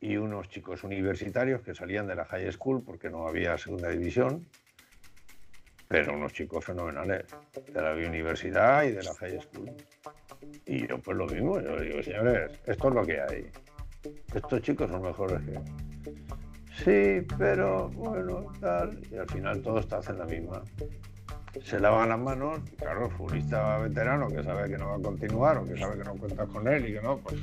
y 0.00 0.16
unos 0.16 0.48
chicos 0.48 0.84
universitarios 0.84 1.62
que 1.62 1.74
salían 1.74 2.06
de 2.06 2.14
la 2.14 2.24
high 2.26 2.50
school 2.52 2.82
porque 2.84 3.10
no 3.10 3.26
había 3.26 3.56
segunda 3.58 3.88
división 3.88 4.46
pero 5.88 6.14
unos 6.14 6.32
chicos 6.32 6.64
fenomenales 6.64 7.24
de 7.72 7.80
la 7.80 7.92
universidad 7.92 8.84
y 8.84 8.92
de 8.92 9.02
la 9.02 9.14
high 9.14 9.40
school. 9.40 9.70
Y 10.66 10.86
yo 10.86 10.98
pues 10.98 11.16
lo 11.16 11.26
mismo, 11.26 11.60
yo 11.60 11.80
digo, 11.80 12.02
señores, 12.02 12.52
esto 12.66 12.88
es 12.88 12.94
lo 12.94 13.04
que 13.04 13.20
hay. 13.20 13.50
Estos 14.34 14.62
chicos 14.62 14.90
son 14.90 15.02
mejores 15.02 15.40
que... 15.42 15.60
Sí, 16.84 17.26
pero 17.38 17.88
bueno, 17.90 18.52
tal. 18.60 19.00
Y 19.10 19.16
al 19.16 19.28
final 19.28 19.62
todos 19.62 19.88
te 19.88 19.94
hacen 19.94 20.18
la 20.18 20.24
misma. 20.24 20.62
Se 21.62 21.78
lavan 21.78 22.08
las 22.08 22.18
manos, 22.18 22.58
claro, 22.76 23.06
el 23.06 23.12
futbolista 23.12 23.78
veterano 23.78 24.26
que 24.28 24.42
sabe 24.42 24.68
que 24.68 24.76
no 24.76 24.88
va 24.88 24.96
a 24.96 25.00
continuar 25.00 25.58
o 25.58 25.64
que 25.64 25.76
sabe 25.78 25.98
que 25.98 26.04
no 26.04 26.14
cuentas 26.16 26.48
con 26.48 26.66
él 26.66 26.88
y 26.88 26.94
que 26.94 27.00
no, 27.00 27.18
pues 27.18 27.40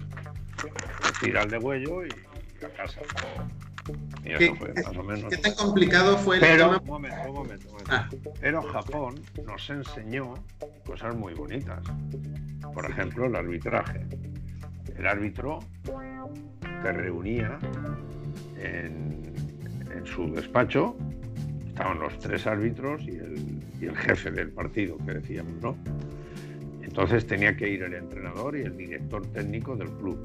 tira 1.22 1.44
el 1.44 1.50
de 1.50 1.58
huello 1.58 2.06
y 2.06 2.10
a 2.66 2.70
casa. 2.70 3.00
Y 4.24 4.32
eso 4.32 4.56
fue 4.56 4.74
más 4.74 4.98
o 4.98 5.04
menos. 5.04 5.30
¿Qué 5.30 5.38
tan 5.38 5.54
complicado 5.56 6.18
fue 6.18 6.36
el 6.36 6.42
Pero, 6.42 6.80
un 6.80 6.86
momento, 6.86 7.18
un 7.28 7.34
momento. 7.34 7.68
Ah. 7.90 8.10
Pero 8.40 8.62
Japón 8.62 9.16
nos 9.46 9.70
enseñó 9.70 10.34
cosas 10.86 11.16
muy 11.16 11.34
bonitas. 11.34 11.84
Por 12.74 12.90
ejemplo, 12.90 13.26
el 13.26 13.36
arbitraje. 13.36 14.06
El 14.98 15.08
árbitro 15.08 15.60
te 16.84 16.92
reunía 16.92 17.60
en, 18.58 19.22
su 20.06 20.32
despacho, 20.34 20.96
estaban 21.68 22.00
los 22.00 22.18
tres 22.18 22.48
árbitros 22.48 23.04
y 23.04 23.12
el, 23.12 23.64
y 23.80 23.86
el 23.86 23.96
jefe 23.96 24.32
del 24.32 24.50
partido, 24.50 24.98
que 25.06 25.14
decíamos, 25.14 25.54
¿no? 25.62 25.78
Entonces 26.82 27.26
tenía 27.28 27.56
que 27.56 27.70
ir 27.70 27.84
el 27.84 27.94
entrenador 27.94 28.58
y 28.58 28.62
el 28.62 28.76
director 28.76 29.26
técnico 29.28 29.76
del 29.76 29.90
club 29.92 30.18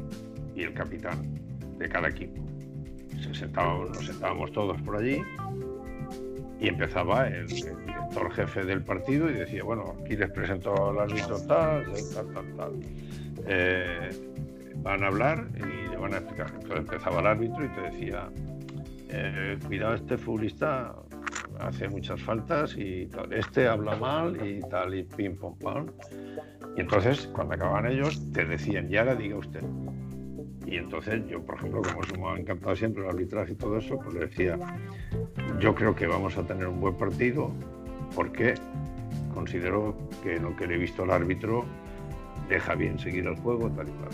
y 0.54 0.62
el 0.62 0.72
capitán 0.72 1.18
de 1.78 1.88
cada 1.88 2.08
equipo 2.08 2.46
nos 3.24 4.06
sentábamos 4.06 4.52
todos 4.52 4.80
por 4.82 4.96
allí 4.96 5.22
y 6.60 6.68
empezaba 6.68 7.28
el, 7.28 7.46
director 7.46 8.32
jefe 8.32 8.64
del 8.64 8.82
partido 8.82 9.30
y 9.30 9.34
decía, 9.34 9.62
bueno, 9.62 9.94
aquí 10.02 10.16
les 10.16 10.30
presento 10.30 10.90
al 10.90 10.98
árbitro 10.98 11.38
tal, 11.46 11.84
tal, 12.14 12.32
tal, 12.32 12.56
tal. 12.56 12.72
Eh, 13.46 14.10
van 14.76 15.04
a 15.04 15.08
hablar 15.08 15.48
y 15.56 15.90
le 15.90 15.96
van 15.96 16.14
a 16.14 16.18
explicar. 16.18 16.46
Entonces 16.54 16.78
empezaba 16.78 17.20
el 17.20 17.26
árbitro 17.26 17.64
y 17.64 17.68
te 17.68 17.80
decía, 17.82 18.28
eh, 19.10 19.58
cuidado, 19.66 19.94
este 19.94 20.16
futbolista 20.16 20.94
hace 21.60 21.88
muchas 21.88 22.20
faltas 22.22 22.74
y 22.76 23.06
tal. 23.06 23.32
este 23.32 23.66
habla 23.66 23.96
mal 23.96 24.46
y 24.46 24.60
tal, 24.60 24.94
y 24.94 25.04
pim, 25.04 25.36
pom, 25.36 25.58
pam. 25.58 25.86
Y 26.76 26.80
entonces, 26.80 27.28
cuando 27.32 27.54
acababan 27.54 27.86
ellos, 27.86 28.20
te 28.32 28.44
decían, 28.44 28.90
y 28.90 28.96
ahora 28.96 29.14
diga 29.14 29.36
usted. 29.36 29.62
Y 30.66 30.76
entonces 30.78 31.22
yo, 31.28 31.40
por 31.42 31.56
ejemplo, 31.56 31.80
como 32.10 32.26
me 32.26 32.36
ha 32.36 32.40
encantado 32.40 32.74
siempre 32.74 33.04
el 33.04 33.10
arbitraje 33.10 33.52
y 33.52 33.54
todo 33.54 33.78
eso, 33.78 33.98
pues 33.98 34.14
le 34.14 34.20
decía, 34.26 34.58
yo 35.60 35.74
creo 35.74 35.94
que 35.94 36.06
vamos 36.06 36.36
a 36.36 36.44
tener 36.44 36.66
un 36.66 36.80
buen 36.80 36.94
partido 36.96 37.52
porque 38.14 38.54
considero 39.32 39.96
que 40.22 40.40
lo 40.40 40.56
que 40.56 40.66
le 40.66 40.74
he 40.74 40.78
visto 40.78 41.04
al 41.04 41.12
árbitro 41.12 41.64
deja 42.48 42.74
bien 42.74 42.98
seguir 42.98 43.26
el 43.26 43.36
juego, 43.36 43.70
tal 43.70 43.88
y 43.88 43.92
tal. 43.92 44.10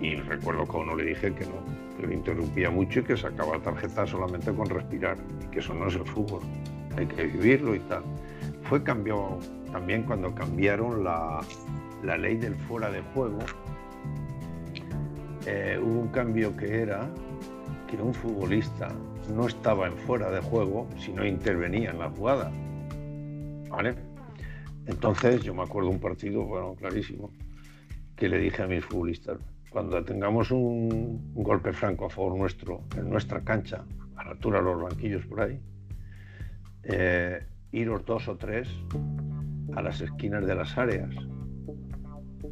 Y 0.00 0.16
recuerdo 0.16 0.66
que 0.66 0.76
a 0.76 0.80
uno 0.80 0.96
le 0.96 1.04
dije 1.04 1.32
que 1.32 1.46
no, 1.46 1.54
que 1.98 2.06
lo 2.06 2.12
interrumpía 2.12 2.70
mucho 2.70 3.00
y 3.00 3.04
que 3.04 3.16
sacaba 3.16 3.58
tarjeta 3.58 4.06
solamente 4.06 4.52
con 4.52 4.68
respirar, 4.68 5.16
y 5.42 5.46
que 5.46 5.60
eso 5.60 5.72
no 5.72 5.88
es 5.88 5.94
el 5.94 6.04
fútbol, 6.04 6.42
hay 6.96 7.06
que 7.06 7.24
vivirlo 7.24 7.74
y 7.74 7.80
tal. 7.80 8.02
Fue 8.64 8.82
cambiado 8.82 9.38
también 9.72 10.02
cuando 10.02 10.34
cambiaron 10.34 11.04
la, 11.04 11.40
la 12.02 12.18
ley 12.18 12.36
del 12.36 12.54
fuera 12.56 12.90
de 12.90 13.00
juego, 13.14 13.38
eh, 15.46 15.78
hubo 15.80 16.00
un 16.00 16.08
cambio 16.08 16.56
que 16.56 16.82
era 16.82 17.08
que 17.86 17.96
un 17.96 18.12
futbolista 18.12 18.88
no 19.32 19.46
estaba 19.46 19.86
en 19.86 19.96
fuera 19.96 20.30
de 20.30 20.40
juego 20.40 20.88
si 20.98 21.12
no 21.12 21.24
intervenía 21.24 21.90
en 21.90 21.98
la 21.98 22.10
jugada. 22.10 22.50
¿Vale? 23.70 23.94
Entonces 24.86 25.42
yo 25.42 25.54
me 25.54 25.62
acuerdo 25.62 25.90
un 25.90 26.00
partido, 26.00 26.44
bueno, 26.44 26.74
clarísimo, 26.74 27.30
que 28.16 28.28
le 28.28 28.38
dije 28.38 28.62
a 28.62 28.66
mis 28.66 28.84
futbolistas, 28.84 29.38
cuando 29.70 30.02
tengamos 30.04 30.50
un, 30.50 31.32
golpe 31.34 31.72
franco 31.72 32.06
a 32.06 32.10
favor 32.10 32.36
nuestro, 32.36 32.82
en 32.96 33.10
nuestra 33.10 33.40
cancha, 33.42 33.84
a 34.16 34.24
la 34.24 34.30
altura 34.30 34.58
de 34.58 34.64
los 34.64 34.82
banquillos 34.82 35.26
por 35.26 35.42
ahí, 35.42 35.60
eh, 36.84 37.44
iros 37.72 38.04
dos 38.04 38.26
o 38.28 38.36
tres 38.36 38.68
a 39.74 39.82
las 39.82 40.00
esquinas 40.00 40.46
de 40.46 40.54
las 40.54 40.76
áreas, 40.78 41.14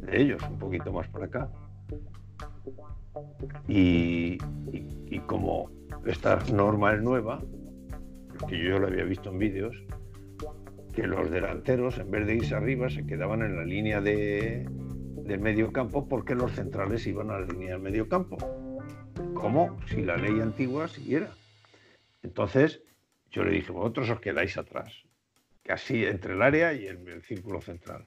de 0.01 0.21
ellos, 0.21 0.41
un 0.49 0.59
poquito 0.59 0.93
más 0.93 1.07
por 1.07 1.23
acá, 1.23 1.49
y, 3.67 4.37
como 5.27 5.71
esta 6.05 6.39
norma 6.51 6.93
es 6.93 7.01
nueva, 7.01 7.43
que 8.47 8.57
yo 8.63 8.79
lo 8.79 8.87
había 8.87 9.03
visto 9.03 9.31
en 9.31 9.39
vídeos, 9.39 9.75
que 10.93 11.07
los 11.07 11.29
delanteros, 11.31 11.97
en 11.97 12.11
vez 12.11 12.27
de 12.27 12.35
irse 12.35 12.55
arriba, 12.55 12.89
se 12.89 13.05
quedaban 13.05 13.41
en 13.41 13.55
la 13.55 13.65
línea 13.65 14.01
de, 14.01 14.65
del 15.25 15.39
medio 15.39 15.71
campo 15.71 16.07
porque 16.07 16.35
los 16.35 16.51
centrales 16.53 17.05
iban 17.07 17.31
a 17.31 17.39
la 17.39 17.47
línea 17.47 17.71
del 17.71 17.81
medio 17.81 18.07
campo. 18.07 18.37
Como 19.33 19.77
si 19.87 20.01
la 20.01 20.17
ley 20.17 20.39
antigua 20.39 20.87
siguiera. 20.87 21.31
Entonces, 22.23 22.81
yo 23.31 23.43
le 23.43 23.51
dije, 23.51 23.71
vosotros 23.71 24.09
os 24.09 24.19
quedáis 24.19 24.57
atrás, 24.57 25.03
casi 25.63 26.05
entre 26.05 26.33
el 26.33 26.41
área 26.41 26.73
y 26.73 26.87
el 26.87 27.21
círculo 27.23 27.61
central. 27.61 28.05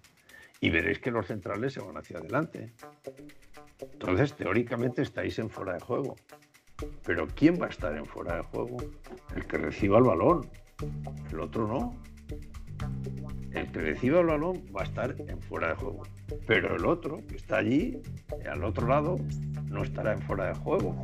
Y 0.61 0.70
veréis 0.70 0.98
que 0.98 1.11
los 1.11 1.26
centrales 1.26 1.74
se 1.74 1.80
van 1.80 1.96
hacia 1.96 2.18
adelante. 2.18 2.72
Entonces, 3.81 4.35
teóricamente 4.35 5.03
estáis 5.03 5.39
en 5.39 5.51
fuera 5.51 5.74
de 5.74 5.81
juego. 5.81 6.16
Pero 7.05 7.26
¿quién 7.35 7.61
va 7.61 7.66
a 7.66 7.70
estar 7.70 7.97
en 7.97 8.07
fuera 8.07 8.37
de 8.37 8.43
juego? 8.43 8.76
El 9.35 9.47
que 9.47 9.59
reciba 9.59 9.99
el 9.99 10.05
balón. 10.05 10.49
El 11.31 11.41
otro 11.41 11.66
no. 11.66 11.97
El 13.53 13.70
que 13.72 13.81
reciba 13.81 14.20
el 14.20 14.26
balón 14.26 14.64
va 14.76 14.83
a 14.83 14.85
estar 14.85 15.16
en 15.18 15.41
fuera 15.43 15.68
de 15.68 15.74
juego. 15.74 16.03
Pero 16.47 16.76
el 16.76 16.87
otro, 16.87 17.20
que 17.26 17.37
está 17.37 17.59
allí, 17.59 18.01
al 18.49 18.62
otro 18.62 18.87
lado, 18.87 19.16
no 19.64 19.83
estará 19.83 20.12
en 20.12 20.22
fuera 20.22 20.49
de 20.49 20.55
juego. 20.55 21.03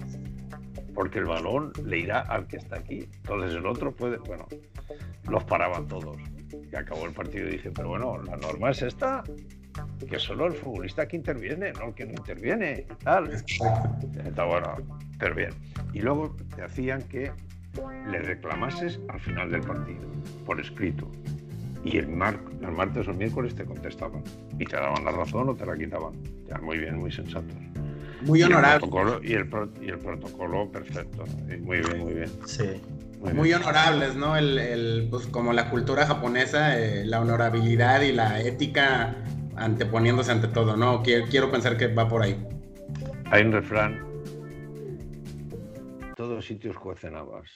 Porque 0.94 1.18
el 1.18 1.24
balón 1.24 1.72
le 1.84 1.98
irá 1.98 2.20
al 2.20 2.46
que 2.46 2.58
está 2.58 2.76
aquí. 2.76 3.08
Entonces 3.16 3.54
el 3.54 3.66
otro 3.66 3.92
puede, 3.92 4.18
bueno, 4.18 4.46
los 5.28 5.42
paraban 5.44 5.88
todos. 5.88 6.16
Y 6.70 6.76
acabó 6.76 7.06
el 7.06 7.12
partido 7.12 7.48
y 7.48 7.52
dije, 7.52 7.70
pero 7.72 7.88
bueno, 7.88 8.22
la 8.22 8.36
norma 8.36 8.70
es 8.70 8.82
esta, 8.82 9.24
que 10.08 10.18
solo 10.18 10.46
el 10.46 10.52
futbolista 10.52 11.06
que 11.06 11.16
interviene, 11.16 11.72
no 11.72 11.88
el 11.88 11.94
que 11.94 12.06
no 12.06 12.12
interviene 12.12 12.86
y 12.88 13.04
tal. 13.04 13.30
Está 13.32 14.44
bueno, 14.44 14.76
pero 15.18 15.34
bien. 15.34 15.50
Y 15.92 16.00
luego 16.00 16.36
te 16.54 16.62
hacían 16.62 17.02
que 17.02 17.32
le 18.10 18.18
reclamases 18.20 19.00
al 19.08 19.20
final 19.20 19.50
del 19.50 19.62
partido, 19.62 20.08
por 20.44 20.60
escrito. 20.60 21.10
Y 21.84 21.98
el, 21.98 22.08
mar 22.08 22.38
el 22.62 22.72
martes 22.72 23.06
o 23.08 23.10
el 23.10 23.18
miércoles 23.18 23.54
te 23.54 23.64
contestaban. 23.64 24.22
Y 24.58 24.64
te 24.64 24.76
daban 24.76 25.04
la 25.04 25.10
razón 25.10 25.48
o 25.50 25.54
te 25.54 25.66
la 25.66 25.76
quitaban. 25.76 26.14
Ya, 26.48 26.58
muy 26.58 26.78
bien, 26.78 26.98
muy 26.98 27.12
sensatos. 27.12 27.56
Muy 28.22 28.42
honorable. 28.42 28.88
Y 29.22 29.34
el, 29.34 29.48
y 29.82 29.88
el, 29.88 29.98
protocolo 29.98 30.70
perfecto. 30.70 31.24
Muy 31.60 31.80
bien, 31.80 31.98
muy 31.98 32.14
bien. 32.14 32.30
Sí. 32.46 32.80
Muy, 33.34 33.52
honorables, 33.52 34.16
¿no? 34.16 34.36
El, 34.36 35.08
pues 35.10 35.26
como 35.26 35.52
la 35.52 35.70
cultura 35.70 36.06
japonesa, 36.06 36.78
eh, 36.78 37.04
la 37.06 37.20
honorabilidad 37.20 38.02
y 38.02 38.12
la 38.12 38.40
ética 38.40 39.16
anteponiéndose 39.56 40.32
ante 40.32 40.48
todo, 40.48 40.76
¿no? 40.76 41.02
Quiero, 41.02 41.26
quiero 41.26 41.50
pensar 41.50 41.76
que 41.76 41.88
va 41.88 42.08
por 42.08 42.22
ahí. 42.22 42.46
Hay 43.30 43.42
un 43.42 43.52
refrán, 43.52 44.14
todos 46.14 46.46
sitios 46.46 46.78
cuecen 46.78 47.16
habas. 47.16 47.50